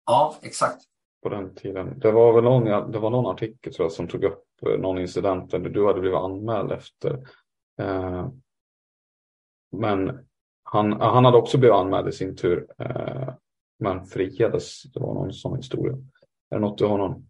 Ja, 0.06 0.34
exakt. 0.42 0.82
På 1.22 1.28
den 1.28 1.54
tiden. 1.54 1.98
Det 1.98 2.12
var 2.12 2.32
väl 2.32 2.44
någon, 2.44 2.92
det 2.92 2.98
var 2.98 3.10
någon 3.10 3.26
artikel 3.26 3.74
tror 3.74 3.84
jag, 3.84 3.92
som 3.92 4.08
tog 4.08 4.24
upp 4.24 4.44
eh, 4.66 4.78
någon 4.78 4.98
incident 4.98 5.50
där 5.50 5.58
du 5.58 5.86
hade 5.86 6.00
blivit 6.00 6.18
anmäld 6.18 6.72
efter. 6.72 7.26
Eh, 7.80 8.28
men 9.76 10.26
han, 10.62 11.00
han 11.00 11.24
hade 11.24 11.38
också 11.38 11.58
blivit 11.58 11.74
anmäld 11.74 12.08
i 12.08 12.12
sin 12.12 12.36
tur. 12.36 12.66
Eh, 12.78 13.28
men 13.78 14.06
friades. 14.06 14.82
Det 14.82 15.00
var 15.00 15.14
någon 15.14 15.32
sån 15.32 15.56
historia. 15.56 15.96
Är 16.50 16.56
det 16.56 16.60
något 16.60 16.78
du 16.78 16.84
har 16.84 16.98
någon? 16.98 17.28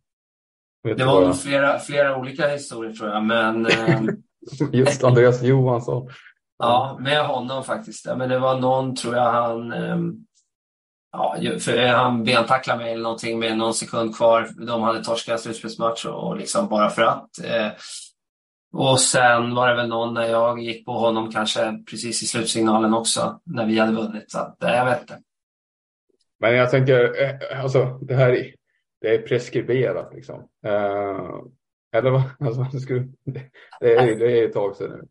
det 0.97 1.05
var 1.05 1.26
nog 1.26 1.40
flera, 1.40 1.78
flera 1.78 2.16
olika 2.16 2.49
historier 2.49 2.92
tror 2.92 3.11
jag. 3.11 3.24
Men, 3.24 3.66
eh, 3.66 4.01
Just 4.72 5.05
Andreas 5.05 5.42
Johansson. 5.42 6.09
Ja, 6.59 6.97
med 7.01 7.26
honom 7.26 7.64
faktiskt. 7.64 8.07
Ja, 8.07 8.16
men 8.16 8.28
det 8.28 8.38
var 8.38 8.61
någon, 8.61 8.97
tror 8.97 9.14
jag, 9.14 9.32
han... 9.32 9.72
Ehm, 9.72 10.14
ja, 11.12 11.36
för 11.61 11.86
han 11.86 12.24
bentacklade 12.24 12.82
mig 12.82 12.92
eller 12.92 13.03
någonting 13.03 13.38
med 13.38 13.59
någon 13.59 13.74
sekund 13.74 14.16
kvar. 14.16 14.49
De 14.66 14.82
hade 14.82 15.05
torskat 15.05 15.32
en 15.32 15.38
slutspelsmatch 15.38 16.07
och 16.07 16.36
liksom 16.36 16.68
bara 16.68 16.90
för 16.90 17.03
att. 17.03 17.44
Eh, 17.44 17.68
och 18.72 19.01
sen 19.01 19.55
var 19.55 19.68
det 19.68 19.76
väl 19.76 19.88
någon 19.88 20.14
när 20.14 20.26
jag 20.26 20.61
gick 20.61 20.86
på 20.86 20.92
honom 20.92 21.32
kanske 21.32 21.84
precis 21.90 22.22
i 22.22 22.26
slutsignalen 22.26 22.94
också, 22.94 23.40
när 23.44 23.66
vi 23.66 23.78
hade 23.78 23.92
vunnit. 23.92 24.30
Så 24.30 24.38
att, 24.38 24.57
jag 24.61 24.84
vet 24.84 25.01
inte. 25.01 25.18
Men 26.41 26.55
jag 26.55 26.70
tänker, 26.70 27.22
eh, 27.22 27.30
eh, 27.30 27.62
alltså 27.62 27.99
det 28.03 28.14
här 28.14 28.53
det 29.01 29.14
är 29.14 29.22
preskriberat 29.22 30.14
liksom. 30.14 30.41
Uh, 30.66 31.43
eller 31.93 32.11
vad? 32.11 32.22
Alltså, 32.41 32.66
det, 33.80 33.97
är, 33.97 34.16
det 34.18 34.41
är 34.41 34.47
ett 34.47 34.53
tag 34.53 34.76
sedan 34.76 34.91
nu. 34.91 35.09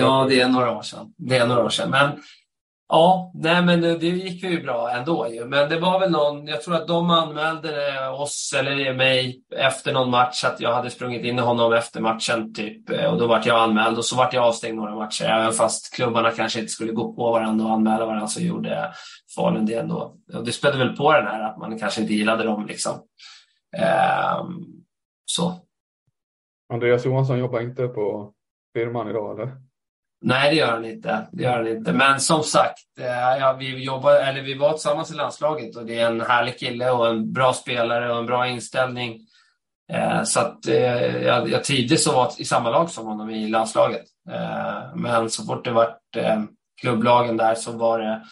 Ja, 0.00 0.26
det 0.28 0.40
är 0.40 0.48
några 0.48 0.76
år 0.76 0.82
sedan. 0.82 1.14
Det 1.16 1.36
är 1.36 1.46
några 1.46 1.64
år 1.64 1.68
sedan. 1.68 1.90
Men 1.90 2.22
ja, 2.88 3.32
nej, 3.34 3.62
men 3.62 3.80
det, 3.80 3.98
det 3.98 4.06
gick 4.06 4.42
ju 4.42 4.62
bra 4.62 4.90
ändå. 4.90 5.28
Ju. 5.28 5.44
Men 5.44 5.68
det 5.68 5.80
var 5.80 6.00
väl 6.00 6.10
någon, 6.10 6.46
jag 6.46 6.62
tror 6.62 6.74
att 6.74 6.88
de 6.88 7.10
anmälde 7.10 8.08
oss 8.10 8.54
eller 8.58 8.94
mig 8.94 9.42
efter 9.56 9.92
någon 9.92 10.10
match 10.10 10.44
att 10.44 10.60
jag 10.60 10.74
hade 10.74 10.90
sprungit 10.90 11.24
in 11.24 11.38
i 11.38 11.42
honom 11.42 11.72
efter 11.72 12.00
matchen 12.00 12.54
typ. 12.54 12.90
Eh, 12.90 13.12
och 13.12 13.18
då 13.18 13.26
vart 13.26 13.46
jag 13.46 13.62
anmäld 13.62 13.98
och 13.98 14.04
så 14.04 14.16
vart 14.16 14.32
jag 14.32 14.44
avstängd 14.44 14.76
några 14.76 14.94
matcher. 14.94 15.24
Även 15.24 15.52
fast 15.52 15.94
klubbarna 15.94 16.30
kanske 16.30 16.60
inte 16.60 16.72
skulle 16.72 16.92
gå 16.92 17.12
på 17.12 17.30
varandra 17.30 17.66
och 17.66 17.72
anmäla 17.72 18.06
varandra 18.06 18.26
så 18.26 18.40
gjorde 18.40 18.92
Falun 19.36 19.66
det 19.66 19.74
ändå. 19.74 20.16
Och 20.34 20.44
det 20.44 20.52
spädde 20.52 20.78
väl 20.78 20.96
på 20.96 21.12
den 21.12 21.26
här 21.26 21.42
att 21.42 21.58
man 21.58 21.78
kanske 21.78 22.00
inte 22.00 22.14
gillade 22.14 22.44
dem 22.44 22.66
liksom. 22.66 22.92
Ehm, 23.76 24.64
så. 25.24 25.52
Andreas 26.72 27.04
Johansson 27.04 27.38
jobbar 27.38 27.60
inte 27.60 27.88
på 27.88 28.32
firman 28.74 29.10
idag 29.10 29.40
eller? 29.40 29.65
Nej, 30.20 30.50
det 30.50 30.56
gör 30.56 30.72
han 30.72 30.84
inte. 30.84 31.26
Det 31.32 31.42
gör 31.42 31.56
han 31.56 31.68
inte. 31.68 31.92
Men 31.92 32.20
som 32.20 32.42
sagt, 32.42 32.78
eh, 33.00 33.38
ja, 33.40 33.56
vi, 33.58 33.84
jobbar, 33.84 34.14
eller 34.14 34.42
vi 34.42 34.54
var 34.54 34.72
tillsammans 34.72 35.10
i 35.10 35.14
landslaget 35.14 35.76
och 35.76 35.86
det 35.86 36.00
är 36.00 36.06
en 36.06 36.20
härlig 36.20 36.58
kille 36.58 36.90
och 36.90 37.08
en 37.08 37.32
bra 37.32 37.52
spelare 37.52 38.12
och 38.12 38.18
en 38.18 38.26
bra 38.26 38.46
inställning. 38.46 39.20
Eh, 39.92 40.22
så 40.22 40.40
att 40.40 40.66
eh, 40.66 41.22
jag, 41.22 41.50
jag 41.50 41.64
trivdes 41.64 42.06
att 42.06 42.14
vara 42.14 42.30
i 42.38 42.44
samma 42.44 42.70
lag 42.70 42.90
som 42.90 43.06
honom 43.06 43.30
i 43.30 43.48
landslaget. 43.48 44.04
Eh, 44.30 44.94
men 44.94 45.30
så 45.30 45.44
fort 45.44 45.64
det 45.64 45.70
var 45.70 45.96
eh, 46.16 46.42
klubblagen 46.80 47.36
där 47.36 47.54
så 47.54 47.72
var 47.72 47.98
det, 47.98 48.22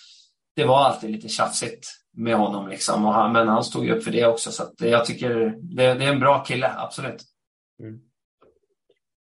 det 0.56 0.64
var 0.64 0.84
alltid 0.84 1.10
lite 1.10 1.28
tjafsigt 1.28 1.88
med 2.16 2.36
honom. 2.36 2.68
Liksom. 2.68 3.04
Han, 3.04 3.32
men 3.32 3.48
han 3.48 3.64
stod 3.64 3.88
upp 3.88 4.04
för 4.04 4.10
det 4.10 4.26
också. 4.26 4.52
Så 4.52 4.62
jag 4.78 5.04
tycker 5.04 5.34
det, 5.60 5.94
det, 5.94 6.04
är 6.04 6.12
en 6.12 6.20
bra 6.20 6.44
kille, 6.44 6.72
absolut. 6.76 7.22
Mm. 7.82 8.00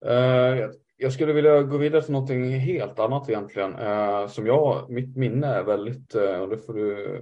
Uh, 0.06 0.70
jag 1.02 1.12
skulle 1.12 1.32
vilja 1.32 1.62
gå 1.62 1.76
vidare 1.76 2.02
till 2.02 2.12
någonting 2.12 2.58
helt 2.58 2.98
annat 2.98 3.28
egentligen. 3.28 3.74
Eh, 3.74 4.26
som 4.26 4.46
jag, 4.46 4.90
mitt 4.90 5.16
minne 5.16 5.46
är 5.46 5.62
väldigt, 5.62 6.14
eh, 6.14 6.40
och 6.40 6.48
det 6.48 6.58
får 6.58 6.74
du 6.74 7.20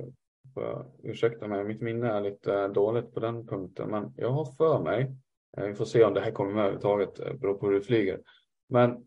får 0.55 0.87
ursäkta 1.03 1.49
mig, 1.49 1.65
mitt 1.65 1.81
minne 1.81 2.09
är 2.09 2.21
lite 2.21 2.69
dåligt 2.69 3.15
på 3.15 3.21
den 3.21 3.47
punkten. 3.47 3.91
Men 3.91 4.15
jag 4.17 4.31
har 4.31 4.45
för 4.45 4.83
mig, 4.83 5.17
eh, 5.57 5.65
vi 5.65 5.75
får 5.75 5.85
se 5.85 6.05
om 6.05 6.15
det 6.15 6.21
här 6.21 6.31
kommer 6.31 6.53
med 6.53 6.61
överhuvudtaget, 6.61 7.21
eh, 7.21 7.33
beror 7.33 7.55
på 7.55 7.67
hur 7.67 7.75
det 7.75 7.83
flyger. 7.83 8.21
Men 8.69 9.07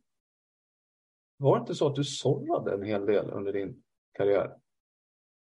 var 1.38 1.56
det 1.56 1.62
inte 1.62 1.76
så 1.76 1.88
att 1.88 1.96
du 1.96 2.04
sållade 2.04 2.74
en 2.74 2.84
hel 2.84 3.06
del 3.06 3.30
under 3.30 3.54
din 3.54 3.84
karriär? 4.18 4.52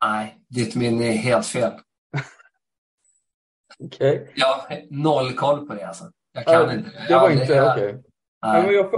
Nej, 0.05 0.38
ditt 0.47 0.76
minne 0.76 1.07
är 1.07 1.17
helt 1.17 1.45
fel. 1.45 1.72
Okej. 3.80 4.22
Okay. 4.22 4.34
Jag 4.36 4.47
har 4.47 4.82
noll 4.89 5.34
koll 5.34 5.67
på 5.67 5.74
det 5.74 5.88
alltså. 5.88 6.11
Jag 6.32 6.45
kan 6.45 6.70
äh, 6.70 6.76
inte. 6.76 7.05
Det 7.07 7.13
var 7.13 7.30
inte, 7.30 7.72
okej. 7.72 7.95
Okay. 7.95 8.09
Nej. 8.41 8.63
men 8.63 8.73
jag, 8.73 8.89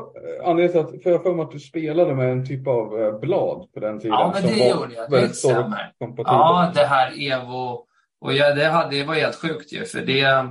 anledningen 0.44 0.88
till 0.88 0.98
att, 0.98 1.04
för 1.04 1.10
jag 1.10 1.24
för 1.24 1.42
att 1.42 1.52
du 1.52 1.60
spelade 1.60 2.16
med 2.16 2.32
en 2.32 2.48
typ 2.48 2.68
av 2.68 3.02
eh, 3.02 3.20
blad 3.20 3.74
på 3.74 3.80
den 3.80 4.00
tiden. 4.00 4.18
Ja, 4.20 4.32
men 4.34 4.44
det 4.44 4.70
gjorde 4.70 4.94
jag. 4.94 5.12
Det 5.12 5.30
stämmer. 5.30 5.94
Ja, 6.18 6.72
det 6.76 6.86
här 6.86 7.32
Evo. 7.32 7.86
Och 8.22 8.34
jag, 8.34 8.58
det, 8.58 8.66
hade, 8.66 8.96
det 8.96 9.04
var 9.04 9.16
helt 9.16 9.36
sjukt 9.36 9.74
ju, 9.74 9.86
för 9.86 10.02
det, 10.02 10.50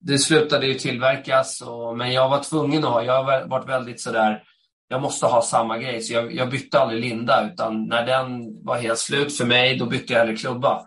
det 0.00 0.18
slutade 0.18 0.66
ju 0.66 0.74
tillverkas. 0.74 1.60
Och, 1.60 1.96
men 1.96 2.12
jag 2.12 2.28
var 2.28 2.42
tvungen 2.42 2.84
att 2.84 2.90
ha, 2.90 3.02
jag 3.02 3.22
har 3.22 3.46
varit 3.46 3.68
väldigt 3.68 4.00
sådär, 4.00 4.42
jag 4.88 5.02
måste 5.02 5.26
ha 5.26 5.42
samma 5.42 5.78
grej. 5.78 6.00
Så 6.00 6.14
jag, 6.14 6.34
jag 6.34 6.50
bytte 6.50 6.80
aldrig 6.80 7.00
linda, 7.00 7.50
utan 7.52 7.84
när 7.84 8.06
den 8.06 8.28
var 8.64 8.76
helt 8.76 8.98
slut 8.98 9.36
för 9.36 9.44
mig, 9.44 9.76
då 9.78 9.86
bytte 9.86 10.12
jag 10.12 10.20
hellre 10.20 10.36
klubba. 10.36 10.82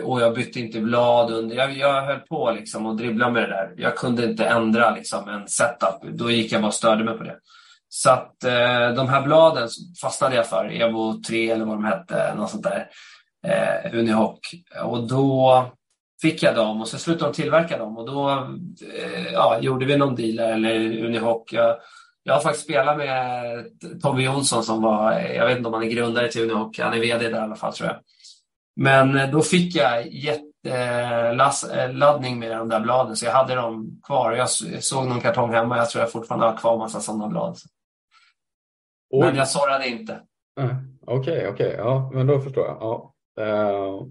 Och 0.00 0.20
jag 0.20 0.34
bytte 0.34 0.60
inte 0.60 0.80
blad 0.80 1.32
under. 1.32 1.56
Jag, 1.56 1.76
jag 1.76 2.02
höll 2.02 2.18
på 2.18 2.50
liksom 2.50 2.86
och 2.86 2.96
dribblade 2.96 3.32
med 3.32 3.42
det 3.42 3.48
där. 3.48 3.74
Jag 3.76 3.96
kunde 3.96 4.24
inte 4.24 4.44
ändra 4.44 4.94
liksom 4.94 5.28
en 5.28 5.48
setup. 5.48 6.18
Då 6.18 6.30
gick 6.30 6.52
jag 6.52 6.60
bara 6.60 6.68
och 6.68 6.74
störde 6.74 7.04
mig 7.04 7.18
på 7.18 7.24
det. 7.24 7.36
Så 7.88 8.10
att 8.10 8.44
eh, 8.44 8.92
de 8.96 9.08
här 9.08 9.22
bladen 9.22 9.68
fastnade 10.02 10.36
jag 10.36 10.46
för. 10.46 10.82
Evo 10.82 11.22
3 11.28 11.50
eller 11.50 11.64
vad 11.64 11.76
de 11.76 11.84
hette. 11.84 12.34
Något 12.34 12.50
sånt 12.50 12.62
där. 12.62 12.88
Eh, 13.46 13.98
Unihoc. 13.98 14.38
Och 14.84 15.08
då 15.08 15.66
fick 16.22 16.42
jag 16.42 16.54
dem 16.54 16.80
och 16.80 16.88
så 16.88 16.98
slutade 16.98 17.30
de 17.30 17.34
tillverka 17.34 17.78
dem. 17.78 17.98
Och 17.98 18.06
då 18.06 18.30
eh, 18.30 19.32
ja, 19.32 19.58
gjorde 19.60 19.86
vi 19.86 19.96
någon 19.96 20.14
deal 20.14 20.38
eller 20.38 21.04
Unihoc. 21.04 21.52
Jag, 21.52 21.76
jag 22.22 22.34
har 22.34 22.40
faktiskt 22.40 22.64
spelat 22.64 22.96
med 22.96 23.64
Tommy 24.02 24.24
Jonsson 24.24 24.64
som 24.64 24.82
var, 24.82 25.12
jag 25.12 25.46
vet 25.46 25.56
inte 25.56 25.68
om 25.68 25.74
han 25.74 25.82
är 25.82 25.90
grundare 25.90 26.28
till 26.28 26.42
Unihoc. 26.42 26.78
Han 26.78 26.94
är 26.94 27.00
VD 27.00 27.28
där 27.28 27.38
i 27.38 27.40
alla 27.40 27.56
fall 27.56 27.72
tror 27.72 27.88
jag. 27.88 27.96
Men 28.76 29.16
eh, 29.16 29.30
då 29.30 29.42
fick 29.42 29.76
jag 29.76 30.12
jätteladdning 30.12 32.38
med 32.38 32.50
de 32.50 32.68
där 32.68 32.80
bladen 32.80 33.16
så 33.16 33.26
jag 33.26 33.32
hade 33.32 33.54
dem 33.54 34.00
kvar. 34.02 34.32
Jag 34.32 34.50
såg 34.84 35.08
någon 35.08 35.20
kartong 35.20 35.52
hemma. 35.52 35.76
Jag 35.76 35.90
tror 35.90 36.02
jag 36.02 36.12
fortfarande 36.12 36.46
har 36.46 36.56
kvar 36.56 36.78
massa 36.78 37.00
sådana 37.00 37.28
blad. 37.28 37.56
Oj. 39.10 39.26
Men 39.26 39.36
jag 39.36 39.48
sårade 39.48 39.88
inte. 39.88 40.20
Okej, 40.56 40.68
uh, 40.68 40.76
okej. 41.06 41.48
Okay, 41.48 41.48
okay. 41.48 41.72
Ja, 41.76 42.10
men 42.14 42.26
då 42.26 42.40
förstår 42.40 42.66
jag. 42.66 42.76
Ja. 42.80 43.14
Uh, 43.40 44.06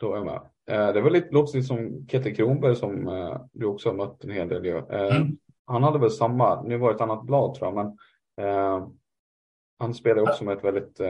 då 0.00 0.12
är 0.12 0.16
jag 0.16 0.26
med. 0.26 0.40
Uh, 0.70 0.92
det 0.94 1.00
var 1.00 1.10
lite, 1.10 1.28
låter 1.30 1.56
lite 1.56 1.68
som 1.68 2.06
Kette 2.08 2.30
Kronberg 2.30 2.76
som 2.76 3.08
uh, 3.08 3.40
du 3.52 3.66
också 3.66 3.88
har 3.88 3.96
mött 3.96 4.24
en 4.24 4.30
hel 4.30 4.48
del. 4.48 4.84
Mm. 4.90 5.38
Han 5.66 5.82
hade 5.82 5.98
väl 5.98 6.10
samma, 6.10 6.62
nu 6.62 6.76
var 6.76 6.88
det 6.88 6.94
ett 6.94 7.00
annat 7.00 7.22
blad 7.22 7.54
tror 7.54 7.68
jag, 7.68 7.74
men 7.74 7.98
han 9.78 9.94
spelade 9.94 10.30
också 10.30 10.44
med 10.44 10.56
ett 10.56 10.64
väldigt 10.64 11.00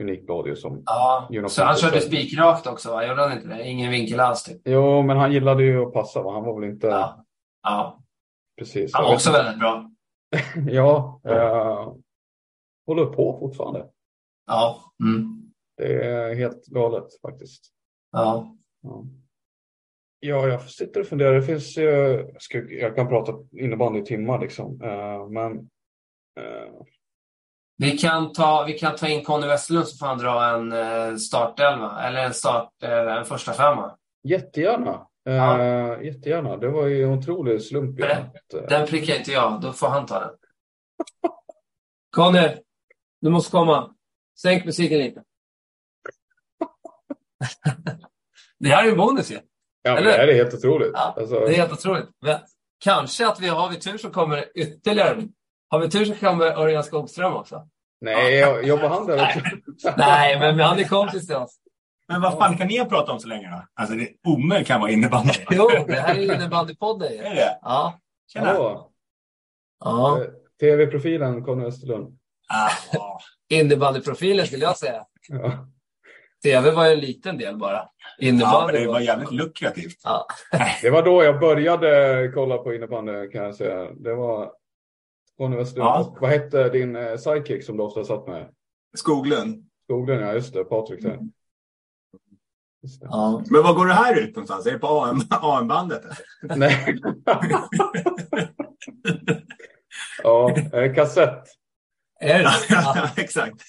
unik 0.00 0.26
blad 0.26 0.58
som 0.58 0.82
Ja, 0.86 1.28
så 1.48 1.64
han 1.64 1.76
körde 1.76 2.00
spikrakt 2.00 2.66
också 2.66 2.90
va? 2.90 3.06
Gjorde 3.06 3.22
han 3.22 3.32
inte 3.32 3.48
det? 3.48 3.68
Ingen 3.68 3.90
vinkel 3.90 4.20
alls 4.20 4.42
typ? 4.42 4.60
Jo, 4.64 5.02
men 5.02 5.16
han 5.16 5.32
gillade 5.32 5.62
ju 5.62 5.86
att 5.86 5.92
passa 5.92 6.22
va? 6.22 6.32
Han 6.32 6.44
var 6.44 6.60
väl 6.60 6.70
inte... 6.70 6.86
Ja. 6.86 7.24
ja. 7.62 8.02
Precis. 8.58 8.94
Han 8.94 9.04
var 9.04 9.14
också 9.14 9.32
väldigt 9.32 9.58
bra. 9.58 9.90
ja. 10.70 11.20
Eh, 11.24 11.92
håller 12.86 13.06
på 13.06 13.36
fortfarande. 13.40 13.86
Ja. 14.46 14.80
Mm. 15.02 15.52
Det 15.76 16.04
är 16.04 16.34
helt 16.34 16.66
galet 16.66 17.20
faktiskt. 17.22 17.72
Ja. 18.12 18.56
ja. 18.82 19.04
Ja, 20.22 20.48
jag 20.48 20.62
sitter 20.62 21.00
och 21.00 21.06
funderar. 21.06 21.34
Det 21.34 21.42
finns 21.42 21.78
ju, 21.78 21.84
jag, 22.50 22.72
jag 22.72 22.96
kan 22.96 23.08
prata 23.08 23.32
innebandy 23.52 24.00
i 24.00 24.04
timmar 24.04 24.40
liksom. 24.40 24.82
Uh, 24.82 25.28
men 25.28 25.52
uh, 26.40 26.82
vi 27.80 27.98
kan 27.98 28.32
ta, 28.32 28.64
vi 28.66 28.78
kan 28.78 28.96
ta 28.96 29.08
in 29.08 29.24
Conny 29.24 29.46
Westerlund 29.46 29.88
så 29.88 29.96
får 29.96 30.06
han 30.06 30.18
dra 30.18 30.54
en 30.54 30.72
eh, 30.72 31.16
startelva, 31.16 32.02
eller 32.02 32.24
en, 32.24 32.34
start, 32.34 32.82
eh, 32.82 33.16
en 33.16 33.24
första 33.24 33.52
femma. 33.52 33.96
Jättegärna. 34.22 35.06
Ja. 35.22 35.58
Uh, 35.58 36.04
jättegärna. 36.04 36.56
Det 36.56 36.68
var 36.68 36.86
ju 36.86 37.04
en 37.04 37.10
otrolig 37.10 37.62
slump. 37.62 37.98
Den, 37.98 38.26
den 38.68 38.86
prickar 38.86 39.14
inte 39.14 39.32
jag, 39.32 39.60
då 39.60 39.72
får 39.72 39.88
han 39.88 40.06
ta 40.06 40.20
den. 40.20 40.30
Conny, 42.10 42.48
du 43.20 43.30
måste 43.30 43.50
komma. 43.50 43.94
Sänk 44.42 44.64
musiken 44.64 44.98
lite. 44.98 45.22
det 48.58 48.68
här 48.68 48.84
är 48.84 48.88
ju 48.88 48.96
bonus 48.96 49.30
ju. 49.30 49.38
Ja, 49.82 49.94
men 49.94 50.04
det 50.04 50.12
här 50.12 50.28
är 50.28 50.34
helt 50.34 50.54
otroligt. 50.54 50.90
Ja, 50.94 51.14
alltså... 51.18 51.40
Det 51.40 51.54
är 51.54 51.56
helt 51.56 51.72
otroligt. 51.72 52.08
Men 52.20 52.38
kanske 52.78 53.28
att 53.28 53.40
vi 53.40 53.48
har 53.48 53.68
vi 53.68 53.76
tur 53.76 53.98
så 53.98 54.10
kommer 54.10 54.44
ytterligare 54.54 55.22
har 55.70 55.78
vi 55.78 55.90
tur 55.90 56.04
så 56.04 56.14
kommer 56.14 56.46
Örjan 56.46 56.84
Skogström 56.84 57.34
också. 57.34 57.68
Nej, 58.00 58.34
jag, 58.34 58.64
jobbar 58.64 58.88
han 58.88 59.06
där 59.06 59.22
också? 59.22 59.40
Nej, 59.96 60.38
men 60.38 60.60
han 60.60 60.78
är 60.78 60.84
kompis 60.84 61.26
till 61.26 61.36
oss. 61.36 61.56
Men 62.08 62.20
vad 62.20 62.38
fan 62.38 62.56
kan 62.56 62.66
ni 62.66 62.78
ha 62.78 62.84
pratat 62.84 63.08
om 63.08 63.20
så 63.20 63.28
länge 63.28 63.50
då? 63.50 63.62
Alltså, 63.74 63.94
det 63.94 64.08
omöjligt 64.28 64.68
kan 64.68 64.80
vara 64.80 64.90
innebandy. 64.90 65.32
jo, 65.50 65.68
det 65.86 66.00
här 66.00 66.14
är 66.14 66.34
innebandypodden. 66.34 67.12
Är 67.12 67.34
det? 67.34 67.58
Ja. 67.62 68.00
Tjena. 68.32 68.46
Hallå. 68.46 68.90
Ja. 69.84 70.18
Eh, 70.20 70.26
TV-profilen 70.60 71.44
Conny 71.44 71.64
Österlund. 71.64 72.18
Ah. 72.48 72.70
Innebandyprofilen 73.48 74.46
skulle 74.46 74.64
jag 74.64 74.76
säga. 74.76 75.04
Ja. 75.28 75.66
TV 76.42 76.70
var 76.70 76.86
ju 76.86 76.92
en 76.92 77.00
liten 77.00 77.38
del 77.38 77.56
bara. 77.56 77.88
Ja, 78.18 78.28
Innebandy 78.28 78.78
det 78.78 78.86
var 78.86 79.00
jävligt 79.00 79.32
lukrativt. 79.32 80.00
Ja. 80.04 80.26
Det 80.82 80.90
var 80.90 81.02
då 81.02 81.24
jag 81.24 81.40
började 81.40 82.32
kolla 82.34 82.58
på 82.58 82.74
innebandy 82.74 83.28
kan 83.28 83.44
jag 83.44 83.54
säga. 83.54 83.90
Det 83.92 84.14
var 84.14 84.52
på 85.40 85.46
universitetet. 85.46 85.84
Ja. 85.84 86.16
Vad 86.20 86.30
hette 86.30 86.68
din 86.68 86.96
eh, 86.96 87.16
sidekick 87.16 87.64
som 87.64 87.76
du 87.76 87.82
ofta 87.82 88.04
satt 88.04 88.26
med? 88.26 88.48
Skoglund. 88.96 89.70
Skoglund, 89.84 90.22
ja 90.22 90.32
just 90.32 90.54
det. 90.54 90.64
Patrik 90.64 91.02
där. 91.02 91.10
Det. 91.10 91.28
Ja. 93.00 93.44
Men 93.50 93.62
vad 93.62 93.76
går 93.76 93.86
det 93.86 93.92
här 93.92 94.20
ut 94.20 94.36
någonstans? 94.36 94.66
Är 94.66 94.72
det 94.72 94.78
på 94.78 94.86
AM, 94.86 95.20
AM-bandet? 95.30 96.02
Nej. 96.56 96.98
ja, 100.22 100.56
eh, 100.72 100.94
kassett. 100.94 101.44
Är 102.20 102.38
det? 102.38 102.44
Ja. 102.44 102.52
ja, 102.96 103.08
exakt. 103.16 103.62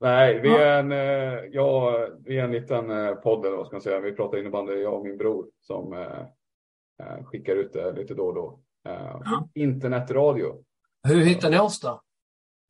Nej, 0.00 0.40
vi 0.40 0.48
är 0.48 0.78
en, 0.78 0.92
eh, 0.92 1.44
ja, 1.52 2.08
vi 2.24 2.38
är 2.38 2.44
en 2.44 2.52
liten 2.52 2.90
eh, 2.90 3.14
podd 3.14 3.46
eller 3.46 3.56
vad 3.56 3.66
ska 3.66 3.76
man 3.76 3.82
säga. 3.82 4.00
Vi 4.00 4.12
pratar 4.12 4.38
innebandy, 4.38 4.72
jag 4.72 4.94
och 4.94 5.06
min 5.06 5.18
bror 5.18 5.46
som 5.60 5.92
eh, 5.92 7.24
skickar 7.24 7.56
ut 7.56 7.72
det 7.72 7.92
lite 7.92 8.14
då 8.14 8.26
och 8.26 8.34
då. 8.34 8.60
Eh, 8.86 9.20
Ja. 9.24 9.48
Internetradio. 9.54 10.62
Hur 11.08 11.20
hittar 11.24 11.50
ni 11.50 11.58
oss 11.58 11.80
då? 11.80 12.00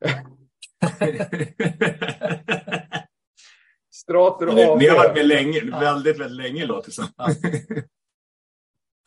Strater 3.93 4.45
Ni, 4.45 4.63
AB. 4.63 4.79
ni 4.79 4.87
har 4.87 4.95
varit 4.97 5.15
med 5.15 5.27
länge, 5.27 5.61
väldigt, 5.79 6.19
väldigt 6.19 6.37
länge 6.45 6.65
låter 6.65 6.87
det 6.87 6.93
som. 6.93 7.05
Ja. 7.17 7.29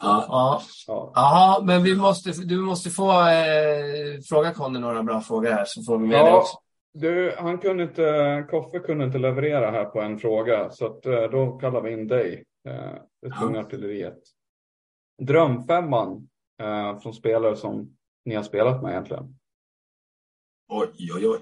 Ja. 0.02 0.24
Ja. 0.28 0.62
Ja. 0.86 1.12
Jaha, 1.14 1.62
men 1.64 1.82
vi 1.82 1.96
måste, 1.96 2.30
du 2.44 2.56
måste 2.58 2.90
få 2.90 3.10
eh, 3.28 4.20
fråga 4.28 4.52
Conny 4.54 4.78
några 4.78 5.02
bra 5.02 5.20
frågor 5.20 5.50
här 5.50 5.64
så 5.66 5.82
får 5.82 5.98
vi 5.98 6.06
med 6.06 6.24
det 6.24 6.28
Ja, 6.28 6.36
också. 6.40 6.56
du, 6.94 7.34
han 7.38 7.58
kunde 7.58 7.82
inte, 7.82 8.46
Koffe 8.50 8.78
kunde 8.78 9.04
inte 9.04 9.18
leverera 9.18 9.70
här 9.70 9.84
på 9.84 10.00
en 10.00 10.18
fråga 10.18 10.70
så 10.70 10.86
att, 10.86 11.06
eh, 11.06 11.22
då 11.22 11.58
kallar 11.58 11.80
vi 11.80 11.92
in 11.92 12.08
dig. 12.08 12.44
Eh, 12.68 12.92
det 13.22 13.30
tunga 13.40 13.60
artilleriet. 13.60 14.18
Drömfemman 15.22 16.28
eh, 16.60 17.00
från 17.00 17.14
spelare 17.14 17.56
som 17.56 17.96
ni 18.24 18.34
har 18.34 18.42
spelat 18.42 18.82
med 18.82 18.90
egentligen. 18.90 19.36
Oj, 20.68 20.88
oj, 21.14 21.28
oj. 21.28 21.40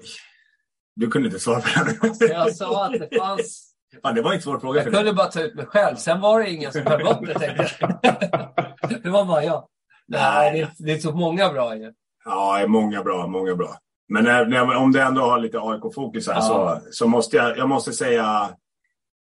Du 0.95 1.07
kunde 1.07 1.27
inte 1.27 1.39
svara 1.39 1.61
på 1.61 1.83
den. 1.83 2.29
Jag 2.29 2.55
sa 2.55 2.85
att 2.85 2.91
det 2.91 3.17
fanns... 3.17 3.65
Fan, 4.01 4.15
det 4.15 4.21
var 4.21 4.33
en 4.33 4.41
svår 4.41 4.59
fråga 4.59 4.79
Jag 4.79 4.85
för 4.85 4.91
kunde 4.91 5.13
bara 5.13 5.27
ta 5.27 5.41
ut 5.41 5.55
mig 5.55 5.65
själv. 5.65 5.95
Sen 5.95 6.21
var 6.21 6.39
det 6.39 6.49
ingen 6.49 6.71
som 6.71 6.85
höll 6.85 7.07
upp 7.07 7.27
det, 7.27 7.39
tänkte 7.39 7.69
jag. 7.79 9.01
Det 9.03 9.09
var 9.09 9.25
bara 9.25 9.43
jag. 9.43 9.67
Nej, 10.07 10.51
det 10.51 10.59
är, 10.59 10.71
det 10.77 10.91
är 10.91 10.97
så 10.97 11.11
många 11.11 11.49
bra 11.49 11.75
ju. 11.75 11.93
Ja, 12.25 12.65
många 12.67 13.03
bra, 13.03 13.27
många 13.27 13.55
bra. 13.55 13.77
Men 14.07 14.23
när, 14.23 14.45
när, 14.45 14.75
om 14.75 14.91
det 14.91 15.01
ändå 15.01 15.21
har 15.21 15.39
lite 15.39 15.59
AIK-fokus 15.59 16.27
här 16.27 16.35
Ja. 16.35 16.41
så, 16.41 16.81
så 16.91 17.07
måste 17.07 17.37
jag, 17.37 17.57
jag 17.57 17.69
måste 17.69 17.93
säga... 17.93 18.49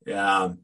Ja, 0.05 0.55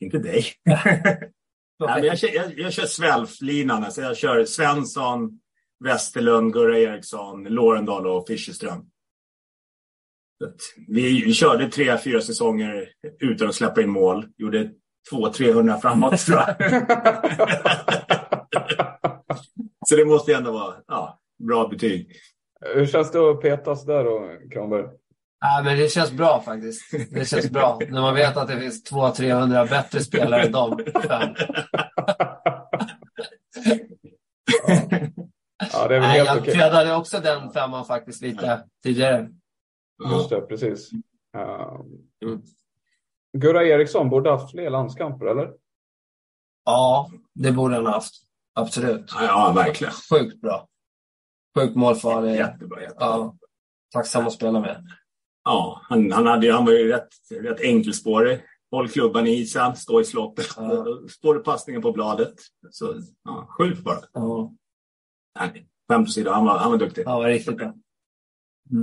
inte 0.00 0.18
dig. 0.18 0.44
Nej, 1.80 1.94
men 1.94 2.04
jag, 2.04 2.18
kör, 2.18 2.34
jag, 2.34 2.58
jag 2.58 2.72
kör 2.72 2.86
svälflinan. 2.86 3.84
Alltså 3.84 4.00
jag 4.00 4.16
kör 4.16 4.44
Svensson, 4.44 5.40
Westerlund, 5.84 6.52
Gurra 6.52 6.78
Eriksson, 6.78 7.44
Lorendal 7.44 8.06
och 8.06 8.26
Fischerström. 8.26 8.86
Vi, 10.88 11.24
vi 11.24 11.34
körde 11.34 11.68
tre, 11.68 11.98
fyra 11.98 12.20
säsonger 12.20 12.88
utan 13.20 13.48
att 13.48 13.54
släppa 13.54 13.82
in 13.82 13.90
mål. 13.90 14.26
Gjorde 14.36 14.70
200-300 15.12 15.80
framåt 15.80 16.18
tror 16.18 16.38
jag. 16.38 16.56
Så 19.86 19.96
det 19.96 20.04
måste 20.04 20.34
ändå 20.34 20.52
vara 20.52 20.74
ja, 20.86 21.20
bra 21.38 21.68
betyg. 21.68 22.16
Hur 22.74 22.86
känns 22.86 23.10
det 23.10 23.30
att 23.30 23.40
petas 23.40 23.86
där 23.86 24.04
då, 24.04 24.30
Kranberg? 24.52 24.84
Ja, 25.46 25.62
men 25.64 25.78
det 25.78 25.88
känns 25.88 26.12
bra 26.12 26.42
faktiskt. 26.42 26.82
Det 27.10 27.24
känns 27.28 27.50
bra. 27.50 27.78
När 27.90 28.00
man 28.00 28.14
vet 28.14 28.36
att 28.36 28.48
det 28.48 28.60
finns 28.60 28.92
200-300 28.92 29.68
bättre 29.70 30.00
spelare 30.00 30.42
än 30.42 30.52
de 30.52 30.78
fem. 31.08 31.34
Ja, 35.72 35.88
det 35.88 35.96
är 35.96 36.00
väl 36.00 36.08
Nej, 36.08 36.16
helt 36.16 36.28
jag 36.28 36.38
okej. 36.38 36.54
creddade 36.54 36.94
också 36.96 37.20
den 37.20 37.52
femman 37.52 37.84
faktiskt 37.84 38.22
lite 38.22 38.64
tidigare. 38.82 39.28
Just 40.12 40.30
det, 40.30 40.40
precis. 40.40 40.90
Uh, 41.36 41.80
Mm. 42.24 42.42
Gurra 43.38 43.64
Eriksson 43.64 44.08
borde 44.10 44.30
haft 44.30 44.50
fler 44.50 44.70
landskamper, 44.70 45.26
eller? 45.26 45.50
Ja, 46.64 47.10
det 47.34 47.52
borde 47.52 47.74
han 47.74 47.86
ha 47.86 47.92
haft. 47.92 48.14
Absolut. 48.54 49.12
Ja, 49.14 49.24
ja 49.24 49.52
verkligen. 49.56 49.92
Sjukt 50.10 50.40
bra. 50.40 50.68
Sjukt 51.58 51.76
målfarlig. 51.76 52.34
Jättebra. 52.34 52.80
jättebra. 52.82 53.06
Ja. 53.06 53.36
Tacksam 53.92 54.26
att 54.26 54.32
spela 54.32 54.60
med. 54.60 54.86
Ja, 55.44 55.80
han, 55.84 56.12
han, 56.12 56.26
hade, 56.26 56.52
han 56.52 56.64
var 56.64 56.72
ju 56.72 56.88
rätt, 56.88 57.08
rätt 57.40 57.60
enkelspårig. 57.60 58.40
Håll 58.70 58.88
klubban 58.88 59.26
i 59.26 59.30
isen, 59.30 59.76
stå 59.76 60.00
i 60.00 60.04
slottet. 60.04 60.46
Ja. 60.56 61.32
Det 61.34 61.38
passningen 61.38 61.82
på 61.82 61.92
bladet. 61.92 62.34
Så, 62.70 62.94
ja, 63.24 63.46
sjukt 63.58 63.84
bara. 63.84 63.98
Ja, 64.12 64.52
Nej, 65.40 65.66
Skämt 65.88 66.08
åsido, 66.08 66.30
han 66.30 66.44
var, 66.44 66.58
han 66.58 66.70
var 66.70 66.78
duktig. 66.78 67.04
han 67.06 67.18
var 67.18 67.28
riktigt 67.28 67.56
bra. 67.56 67.72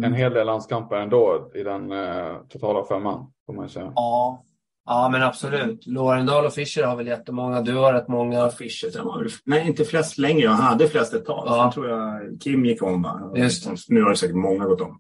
En 0.03 0.14
hel 0.14 0.34
del 0.34 0.45
landskamper 0.45 0.95
ändå 0.95 1.51
i 1.55 1.64
den 1.64 1.91
eh, 1.91 2.38
totala 2.49 2.86
femman, 2.86 3.32
får 3.45 3.53
man 3.53 3.70
säga. 3.70 3.91
Ja. 3.95 4.43
ja, 4.86 5.09
men 5.12 5.24
absolut. 5.24 5.88
Lorendal 5.88 6.45
och 6.45 6.53
Fischer 6.53 6.84
har 6.84 6.95
väl 6.95 7.07
jättemånga. 7.07 7.62
Du 7.62 7.76
har 7.76 7.93
rätt 7.93 8.07
många. 8.07 8.49
Fischer, 8.49 8.89
sen 8.89 9.05
var 9.05 9.28
nej, 9.45 9.68
inte 9.68 9.86
flest 9.86 10.18
längre. 10.18 10.47
Han 10.47 10.62
hade 10.62 10.88
flest 10.88 11.14
ett 11.14 11.26
tag. 11.26 11.43
Ja. 11.47 11.64
Sen 11.64 11.72
tror 11.72 11.89
jag 11.89 12.41
Kim 12.41 12.66
gick 12.66 12.84
om. 12.84 13.01
va? 13.01 13.32
Just. 13.36 13.89
Nu 13.89 14.03
har 14.03 14.09
det 14.09 14.16
säkert 14.16 14.36
många 14.36 14.66
gått 14.66 14.82
om. 14.82 14.99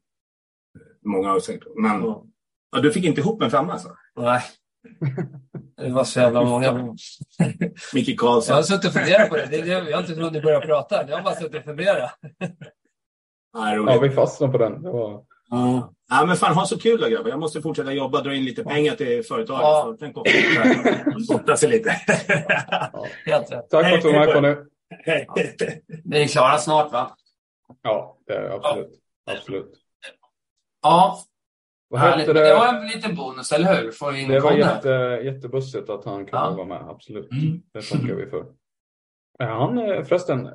Många 1.05 1.29
har 1.29 1.39
säkert 1.39 1.67
Men 1.75 2.01
Ja. 2.03 2.23
ja, 2.71 2.79
du 2.81 2.91
fick 2.91 3.05
inte 3.05 3.21
ihop 3.21 3.41
en 3.41 3.51
femma 3.51 3.73
alltså? 3.73 3.89
Nej. 4.15 4.41
Det 5.77 5.89
var 5.89 6.03
så 6.03 6.19
jävla 6.19 6.43
många. 6.43 6.73
Micke 7.93 8.07
Jag 8.09 8.17
Karlsson. 8.19 8.55
har 8.55 8.63
suttit 8.63 8.85
och 8.85 8.93
funderat 8.93 9.29
på 9.29 9.35
det. 9.35 9.45
det, 9.51 9.61
det 9.61 9.67
jag 9.67 9.97
har 9.97 10.01
inte 10.09 10.21
hunnit 10.21 10.43
börja 10.43 10.59
prata. 10.59 11.09
Jag 11.09 11.15
har 11.17 11.23
bara 11.23 11.35
suttit 11.35 11.55
och 11.55 11.63
funderat. 11.63 12.11
Ja, 13.53 13.75
Ja, 13.75 13.99
vi 13.99 14.09
fastnade 14.09 14.51
på 14.51 14.57
den. 14.57 14.81
Det 14.83 14.91
var... 14.91 15.23
Ja. 15.49 15.93
ja, 16.09 16.25
men 16.25 16.35
fan 16.35 16.53
ha 16.55 16.65
så 16.65 16.79
kul 16.79 17.01
då 17.01 17.07
grabbar. 17.07 17.29
Jag 17.29 17.39
måste 17.39 17.61
fortsätta 17.61 17.93
jobba, 17.93 18.21
dra 18.21 18.35
in 18.35 18.45
lite 18.45 18.63
pengar 18.63 18.95
till 18.95 19.23
företaget. 19.23 19.61
Ja. 19.61 19.95
Så 19.99 20.05
den 20.05 21.23
sporta 21.23 21.57
sig 21.57 21.69
lite. 21.69 21.89
Helt 23.25 23.51
rätt. 23.51 23.69
Tack 23.69 23.89
för 23.89 23.95
att 23.97 24.01
du 24.01 24.13
var 24.13 24.25
med 24.25 24.33
Conny. 24.33 24.55
Vi 26.03 26.23
är 26.23 26.27
klara 26.27 26.57
snart, 26.57 26.91
va? 26.91 27.15
Ja, 27.81 28.17
det 28.27 28.33
är 28.33 28.49
absolut. 28.55 28.91
Absolut. 29.31 29.71
Ja. 30.81 31.19
Härligt. 31.97 32.27
Men 32.27 32.35
det 32.35 32.53
var 32.55 32.73
det? 32.73 32.79
en 32.79 32.87
liten 32.87 33.15
bonus, 33.15 33.51
eller 33.51 33.75
hur? 33.81 33.91
Får 33.91 34.15
in 34.15 34.29
Det 34.29 34.39
var 34.39 34.51
jätte, 34.51 34.89
jättebussigt 35.23 35.89
att 35.89 36.05
han 36.05 36.15
kunde 36.15 36.29
Ja. 36.31 36.51
vara 36.51 36.65
med. 36.67 36.81
Absolut. 36.89 37.31
Mm. 37.31 37.61
Det 37.73 37.81
tackar 37.81 38.15
vi 38.15 38.25
för. 38.29 38.45
Är 39.39 39.45
han 39.47 39.77
eh, 39.77 40.03
förresten 40.03 40.45
eh, 40.45 40.51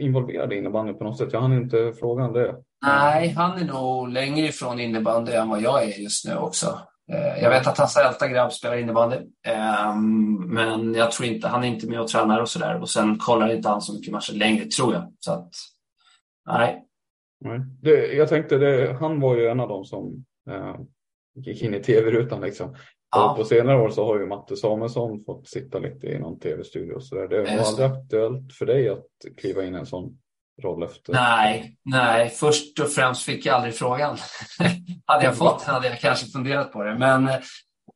involverad 0.00 0.52
i 0.52 0.56
innebandy 0.56 0.92
på 0.92 1.04
något 1.04 1.18
sätt? 1.18 1.32
Jag 1.32 1.40
hann 1.40 1.52
inte 1.52 1.92
fråga 1.98 2.24
om 2.24 2.32
det. 2.32 2.56
Nej, 2.86 3.28
han 3.28 3.58
är 3.58 3.64
nog 3.64 4.08
längre 4.08 4.46
ifrån 4.46 4.80
innebandy 4.80 5.32
än 5.32 5.48
vad 5.48 5.60
jag 5.60 5.82
är 5.84 5.98
just 5.98 6.24
nu 6.28 6.36
också. 6.36 6.80
Eh, 7.12 7.42
Jag 7.42 7.50
vet 7.50 7.66
att 7.66 7.78
hans 7.78 7.96
äldsta 7.96 8.28
grabb 8.28 8.52
spelar 8.52 8.76
innebandy, 8.76 9.16
Ehm, 9.46 10.34
men 10.34 10.94
jag 10.94 11.12
tror 11.12 11.28
inte, 11.28 11.48
han 11.48 11.64
är 11.64 11.68
inte 11.68 11.86
med 11.86 12.00
och 12.00 12.08
tränar 12.08 12.40
och 12.40 12.48
sådär. 12.48 12.80
Och 12.80 12.88
sen 12.90 13.18
kollar 13.18 13.52
inte 13.52 13.68
han 13.68 13.80
så 13.80 13.94
mycket 13.94 14.12
matcher 14.12 14.32
längre, 14.32 14.64
tror 14.64 14.94
jag. 14.94 15.12
Så 15.18 15.32
att, 15.32 15.48
nej. 16.46 16.86
Nej. 17.40 17.60
Det, 17.82 18.12
jag 18.12 18.28
tänkte, 18.28 18.58
det, 18.58 18.96
han 19.00 19.20
var 19.20 19.36
ju 19.36 19.46
en 19.46 19.60
av 19.60 19.68
dem 19.68 19.84
som 19.84 20.24
eh, 20.50 20.76
gick 21.34 21.62
in 21.62 21.74
i 21.74 21.82
tv-rutan 21.82 22.40
liksom. 22.40 22.76
Ja. 23.10 23.30
Och 23.30 23.36
på 23.36 23.44
senare 23.44 23.80
år 23.80 23.90
så 23.90 24.04
har 24.06 24.18
ju 24.18 24.26
Matte 24.26 24.56
Samuelsson 24.56 25.24
fått 25.24 25.48
sitta 25.48 25.78
lite 25.78 26.06
i 26.06 26.18
någon 26.18 26.38
tv-studio 26.38 26.94
och 26.94 27.04
sådär. 27.04 27.28
Det 27.28 27.42
var 27.42 27.50
Just 27.50 27.76
det. 27.76 27.84
aldrig 27.84 28.02
aktuellt 28.02 28.52
för 28.52 28.66
dig 28.66 28.88
att 28.88 29.06
kliva 29.36 29.64
in 29.64 29.74
i 29.74 29.78
en 29.78 29.86
sån 29.86 30.18
roll 30.62 30.82
efter? 30.82 31.12
Nej, 31.12 31.76
nej, 31.84 32.28
först 32.28 32.80
och 32.80 32.88
främst 32.88 33.22
fick 33.22 33.46
jag 33.46 33.54
aldrig 33.54 33.74
frågan. 33.74 34.16
hade 35.04 35.24
jag 35.24 35.36
fått 35.36 35.62
hade 35.62 35.88
jag 35.88 36.00
kanske 36.00 36.26
funderat 36.26 36.72
på 36.72 36.84
det. 36.84 36.98
Men 36.98 37.28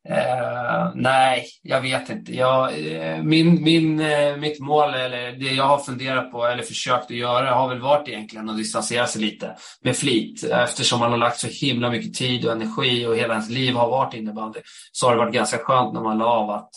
eh, 0.09 0.91
nej, 0.95 1.47
jag 1.63 1.81
vet 1.81 2.11
inte. 2.11 2.37
Jag, 2.37 2.93
eh, 2.93 3.23
min, 3.23 3.63
min, 3.63 4.01
eh, 4.01 4.37
mitt 4.37 4.61
mål, 4.61 4.95
eller 4.95 5.33
det 5.33 5.51
jag 5.51 5.65
har 5.65 5.79
funderat 5.79 6.33
på 6.33 6.47
eller 6.47 6.63
försökt 6.63 7.05
att 7.05 7.17
göra, 7.17 7.55
har 7.55 7.69
väl 7.69 7.81
varit 7.81 8.09
egentligen 8.09 8.49
att 8.49 8.57
distansera 8.57 9.07
sig 9.07 9.23
lite 9.23 9.57
med 9.83 9.97
flit. 9.97 10.45
Eftersom 10.45 11.01
man 11.01 11.11
har 11.11 11.19
lagt 11.19 11.39
så 11.39 11.49
himla 11.49 11.91
mycket 11.91 12.15
tid 12.15 12.47
och 12.47 12.53
energi 12.53 13.07
och 13.07 13.17
hela 13.17 13.35
ens 13.35 13.51
liv 13.51 13.75
har 13.75 13.91
varit 13.91 14.15
innebandy. 14.15 14.61
Så 14.93 15.07
har 15.07 15.13
det 15.13 15.19
varit 15.19 15.35
ganska 15.35 15.59
skönt 15.59 15.95
när 15.95 16.01
man 16.01 16.19
la 16.19 16.27
av 16.27 16.51
att 16.51 16.71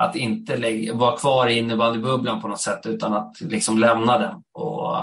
att 0.00 0.16
inte 0.16 0.56
lägga, 0.56 0.94
vara 0.94 1.16
kvar 1.16 1.46
i 1.46 1.58
innebandybubblan 1.58 2.42
på 2.42 2.48
något 2.48 2.60
sätt 2.60 2.86
utan 2.86 3.14
att 3.14 3.40
liksom 3.40 3.78
lämna 3.78 4.18
den. 4.18 4.34
Och 4.52 4.96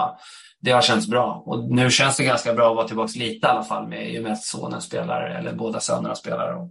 det 0.60 0.70
har 0.70 0.82
känts 0.82 1.06
bra. 1.06 1.42
Och 1.46 1.70
nu 1.70 1.90
känns 1.90 2.16
det 2.16 2.24
ganska 2.24 2.54
bra 2.54 2.70
att 2.70 2.76
vara 2.76 2.88
tillbaka 2.88 3.12
lite 3.18 3.46
i 3.46 3.50
alla 3.50 3.62
fall 3.62 3.88
med, 3.88 4.14
i 4.14 4.18
och 4.18 4.22
med 4.22 4.32
att 4.32 4.42
sonen 4.42 4.80
spelar, 4.80 5.20
eller 5.20 5.52
båda 5.52 5.80
sönerna 5.80 6.14
spelar. 6.14 6.52
Och, 6.52 6.70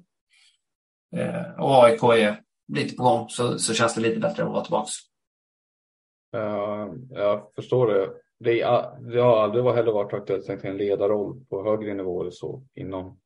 och 1.57 1.84
AIK 1.84 2.03
är 2.03 2.41
lite 2.74 2.95
på 2.95 3.03
gång 3.03 3.30
så, 3.30 3.59
så 3.59 3.74
känns 3.74 3.95
det 3.95 4.01
lite 4.01 4.20
bättre 4.20 4.43
att 4.43 4.49
vara 4.49 4.64
tillbaka. 4.64 4.89
Eh, 6.36 6.88
jag 7.09 7.53
förstår 7.55 7.88
det. 7.88 8.09
Det, 8.39 8.53
det 9.14 9.22
har 9.22 9.43
aldrig 9.43 9.66
heller 9.66 9.91
varit 9.91 10.14
aktuellt 10.14 10.49
att 10.49 10.64
en 10.64 10.78
ledarroll 10.78 11.45
på 11.49 11.64
högre 11.64 11.93
nivå 11.93 12.22
eller 12.22 12.32
så 12.32 12.64
inom 12.76 13.20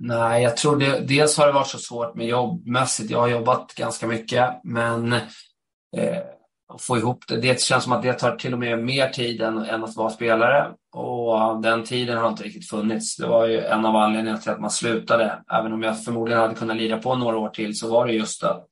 Nej, 0.00 0.42
jag 0.42 0.56
tror 0.56 0.76
det, 0.76 1.00
dels 1.00 1.38
har 1.38 1.46
det 1.46 1.52
varit 1.52 1.66
så 1.66 1.78
svårt 1.78 2.14
med 2.14 2.26
jobbmässigt. 2.26 3.10
Jag 3.10 3.18
har 3.18 3.28
jobbat 3.28 3.74
ganska 3.74 4.06
mycket, 4.06 4.60
men 4.64 5.12
eh, 5.12 6.22
att 6.68 6.82
få 6.82 6.96
ihop 6.96 7.24
det. 7.28 7.36
Det 7.36 7.60
känns 7.60 7.84
som 7.84 7.92
att 7.92 8.02
det 8.02 8.12
tar 8.12 8.36
till 8.36 8.52
och 8.52 8.58
med 8.58 8.84
mer 8.84 9.08
tid 9.08 9.42
än, 9.42 9.58
än 9.58 9.84
att 9.84 9.96
vara 9.96 10.10
spelare. 10.10 10.70
Och 10.92 11.62
den 11.62 11.84
tiden 11.84 12.18
har 12.18 12.28
inte 12.28 12.42
riktigt 12.42 12.68
funnits. 12.68 13.16
Det 13.16 13.26
var 13.26 13.46
ju 13.46 13.60
en 13.60 13.86
av 13.86 13.96
anledningarna 13.96 14.38
till 14.38 14.50
att 14.50 14.60
man 14.60 14.70
slutade. 14.70 15.42
Även 15.52 15.72
om 15.72 15.82
jag 15.82 16.04
förmodligen 16.04 16.40
hade 16.40 16.54
kunnat 16.54 16.76
lira 16.76 16.98
på 16.98 17.14
några 17.14 17.38
år 17.38 17.48
till 17.48 17.78
så 17.78 17.90
var 17.90 18.06
det 18.06 18.12
just 18.12 18.44
att 18.44 18.66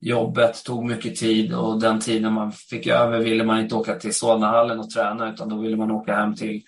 jobbet 0.00 0.64
tog 0.64 0.84
mycket 0.84 1.16
tid 1.16 1.54
och 1.54 1.80
den 1.80 2.00
tiden 2.00 2.32
man 2.32 2.52
fick 2.52 2.86
över 2.86 3.18
ville 3.18 3.44
man 3.44 3.60
inte 3.60 3.74
åka 3.74 3.94
till 3.94 4.14
Solnahallen 4.14 4.80
och 4.80 4.90
träna 4.90 5.32
utan 5.32 5.48
då 5.48 5.56
ville 5.56 5.76
man 5.76 5.90
åka 5.90 6.14
hem 6.14 6.34
till, 6.34 6.62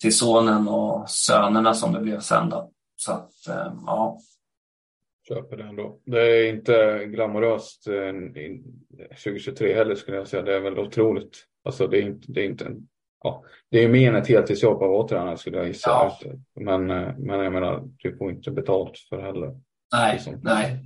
till 0.00 0.16
sonen 0.16 0.68
och 0.68 1.10
sönerna 1.10 1.74
som 1.74 1.92
det 1.92 2.00
blev 2.00 2.20
sen 2.20 2.50
då. 2.50 2.70
Så 2.96 3.12
att, 3.12 3.48
eh, 3.48 3.72
ja. 3.86 4.18
Köper 5.28 5.56
det 5.56 5.64
ändå. 5.64 6.00
Det 6.04 6.20
är 6.20 6.48
inte 6.48 7.04
glamoröst 7.06 7.84
2023 9.24 9.70
eh, 9.70 9.76
heller 9.76 9.94
skulle 9.94 10.16
jag 10.16 10.28
säga. 10.28 10.42
Det 10.42 10.56
är 10.56 10.60
väl 10.60 10.78
otroligt. 10.78 11.44
Alltså 11.64 11.86
det 11.86 11.98
är 11.98 12.02
inte, 12.02 12.32
det 12.32 12.40
är 12.40 12.44
inte 12.44 12.64
en, 12.64 12.88
ja, 13.22 13.44
det 13.70 13.84
är 13.84 13.88
mer 13.88 14.08
än 14.08 14.16
ett 14.16 14.28
heltidsjobb 14.28 14.82
att 14.82 15.08
tränare 15.08 15.36
skulle 15.36 15.56
jag 15.56 15.66
gissa. 15.66 15.90
Ja. 15.90 16.18
Men, 16.54 16.90
eh, 16.90 17.16
men 17.18 17.40
jag 17.40 17.52
menar, 17.52 17.88
du 17.96 18.16
får 18.16 18.30
inte 18.30 18.50
betalt 18.50 18.98
för 18.98 19.16
det 19.16 19.22
heller. 19.22 19.60
Nej, 19.92 20.20
nej. 20.42 20.78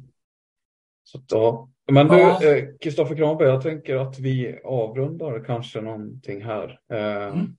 Så 1.05 1.22
ja. 1.28 1.68
Men 1.93 2.09
du, 2.09 2.78
Kristoffer 2.80 3.14
ja. 3.14 3.18
Kranberg, 3.18 3.49
jag 3.49 3.62
tänker 3.62 3.97
att 3.97 4.18
vi 4.18 4.61
avrundar 4.64 5.45
kanske 5.45 5.80
någonting 5.80 6.45
här. 6.45 6.80
Mm. 6.89 7.57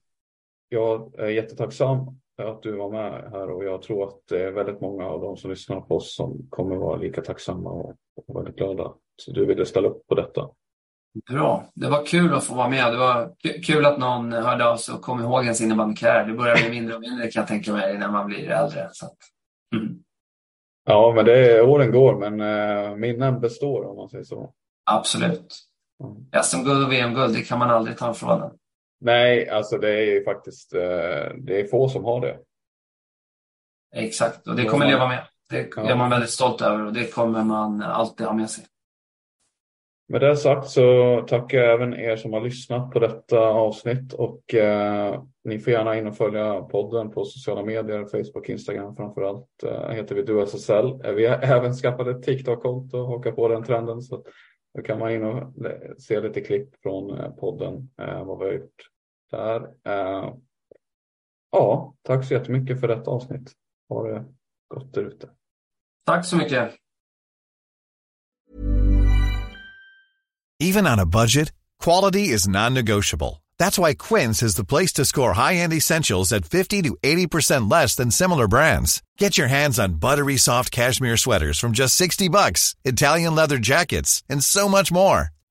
Jag 0.68 1.14
är 1.18 1.28
jättetacksam 1.28 2.19
att 2.46 2.62
du 2.62 2.76
var 2.76 2.90
med 2.90 3.30
här 3.30 3.50
och 3.50 3.64
jag 3.64 3.82
tror 3.82 4.08
att 4.08 4.16
det 4.28 4.44
är 4.44 4.50
väldigt 4.50 4.80
många 4.80 5.06
av 5.06 5.20
de 5.20 5.36
som 5.36 5.50
lyssnar 5.50 5.80
på 5.80 5.96
oss 5.96 6.16
som 6.16 6.46
kommer 6.50 6.76
vara 6.76 6.96
lika 6.96 7.22
tacksamma 7.22 7.70
och, 7.70 7.96
väldigt 8.34 8.56
glada. 8.56 8.92
Så 9.16 9.32
du 9.32 9.46
ville 9.46 9.66
ställa 9.66 9.88
upp 9.88 10.06
på 10.06 10.14
detta. 10.14 10.48
Bra, 11.30 11.64
det 11.74 11.88
var 11.88 12.06
kul 12.06 12.34
att 12.34 12.44
få 12.44 12.54
vara 12.54 12.68
med. 12.68 12.92
Det 12.92 12.98
var 12.98 13.34
kul 13.62 13.86
att 13.86 13.98
någon 13.98 14.32
hörde 14.32 14.68
av 14.68 14.76
sig 14.76 14.94
och 14.94 15.02
kom 15.02 15.20
ihåg 15.20 15.42
ens 15.42 15.60
innebandykarriär. 15.60 16.26
Det 16.26 16.34
börjar 16.34 16.56
bli 16.56 16.70
mindre 16.70 16.94
och 16.94 17.00
mindre 17.00 17.30
kan 17.30 17.40
jag 17.40 17.48
tänka 17.48 17.72
mig 17.72 17.98
när 17.98 18.10
man 18.10 18.26
blir 18.26 18.50
äldre. 18.50 18.88
Så 18.92 19.06
att, 19.06 19.18
mm. 19.76 20.02
Ja, 20.84 21.12
men 21.16 21.24
det 21.24 21.52
är, 21.52 21.62
åren 21.68 21.92
går, 21.92 22.30
men 22.30 22.40
äh, 22.40 22.96
minnen 22.96 23.40
består 23.40 23.84
om 23.84 23.96
man 23.96 24.08
säger 24.08 24.24
så. 24.24 24.52
Absolut. 24.90 25.54
Mm. 26.04 26.42
SM-guld 26.42 26.84
och 26.84 26.92
VM-guld, 26.92 27.34
det 27.34 27.42
kan 27.42 27.58
man 27.58 27.70
aldrig 27.70 27.98
ta 27.98 28.10
ifrån 28.10 28.42
en. 28.42 28.50
Nej, 29.00 29.48
alltså 29.48 29.78
det 29.78 29.90
är 29.90 30.04
ju 30.04 30.24
faktiskt 30.24 30.74
eh, 30.74 31.34
det 31.38 31.60
är 31.60 31.66
få 31.70 31.88
som 31.88 32.04
har 32.04 32.20
det. 32.20 32.38
Exakt, 33.96 34.48
och 34.48 34.56
det 34.56 34.64
kommer 34.64 34.86
leva 34.86 35.08
med. 35.08 35.26
Det 35.50 35.76
är 35.76 35.96
man 35.96 36.10
väldigt 36.10 36.30
stolt 36.30 36.60
över 36.62 36.86
och 36.86 36.92
det 36.92 37.14
kommer 37.14 37.44
man 37.44 37.82
alltid 37.82 38.26
ha 38.26 38.34
med 38.34 38.50
sig. 38.50 38.64
Med 40.08 40.20
det 40.20 40.36
sagt 40.36 40.68
så 40.68 41.20
tackar 41.28 41.58
jag 41.58 41.74
även 41.74 41.94
er 41.94 42.16
som 42.16 42.32
har 42.32 42.40
lyssnat 42.40 42.90
på 42.90 42.98
detta 42.98 43.38
avsnitt 43.38 44.12
och 44.12 44.54
eh, 44.54 45.22
ni 45.44 45.58
får 45.58 45.72
gärna 45.72 45.98
in 45.98 46.06
och 46.06 46.16
följa 46.16 46.62
podden 46.62 47.10
på 47.10 47.24
sociala 47.24 47.64
medier, 47.64 48.04
Facebook, 48.04 48.48
Instagram 48.48 48.96
framförallt. 48.96 49.62
Eh, 49.62 49.88
heter 49.88 50.14
vi 50.14 50.22
DuSSL. 50.22 51.00
Eh, 51.04 51.12
vi 51.12 51.26
har 51.26 51.38
även 51.42 51.74
skaffat 51.74 52.06
ett 52.06 52.22
TikTok-konto 52.22 52.98
och 52.98 53.06
hakar 53.06 53.32
på 53.32 53.48
den 53.48 53.64
trenden 53.64 54.02
så 54.02 54.24
då 54.74 54.82
kan 54.82 54.98
man 54.98 55.10
in 55.10 55.24
och 55.24 55.52
se 55.98 56.20
lite 56.20 56.40
klipp 56.40 56.82
från 56.82 57.18
eh, 57.18 57.30
podden, 57.30 57.90
eh, 58.02 58.24
vad 58.24 58.38
vi 58.38 58.44
har 58.44 58.52
gjort 58.52 58.89
där. 59.30 59.62
Eh, 59.84 60.34
ja, 61.50 61.94
tack 62.02 62.24
så 62.24 62.34
jättemycket 62.34 62.80
för 62.80 62.88
detta 62.88 63.10
avsnitt. 63.10 63.52
Ha 63.88 64.02
det 64.08 64.24
gott 64.74 64.94
där 64.94 65.02
ute. 65.02 65.28
Tack 66.06 66.24
så 66.26 66.36
mycket. 66.36 66.74
Even 70.62 70.86
on 70.86 70.98
a 70.98 71.06
budget, 71.06 71.52
quality 71.78 72.28
is 72.28 72.46
non-negotiable. 72.46 73.42
That's 73.58 73.78
why 73.78 73.94
Quince 73.94 74.42
is 74.42 74.54
the 74.56 74.64
place 74.64 74.92
to 74.94 75.04
score 75.04 75.32
high-end 75.34 75.72
essentials 75.72 76.32
at 76.32 76.44
50 76.44 76.82
to 76.82 76.96
80% 77.02 77.70
less 77.70 77.94
than 77.94 78.10
similar 78.10 78.48
brands. 78.48 79.02
Get 79.18 79.38
your 79.38 79.48
hands 79.48 79.78
on 79.78 79.94
buttery 80.00 80.36
soft 80.36 80.70
cashmere 80.70 81.16
sweaters 81.16 81.58
from 81.58 81.72
just 81.72 81.94
60 81.96 82.28
bucks, 82.28 82.74
Italian 82.84 83.34
leather 83.34 83.58
jackets, 83.58 84.22
and 84.28 84.44
so 84.44 84.68
much 84.68 84.92
more. 84.92 85.28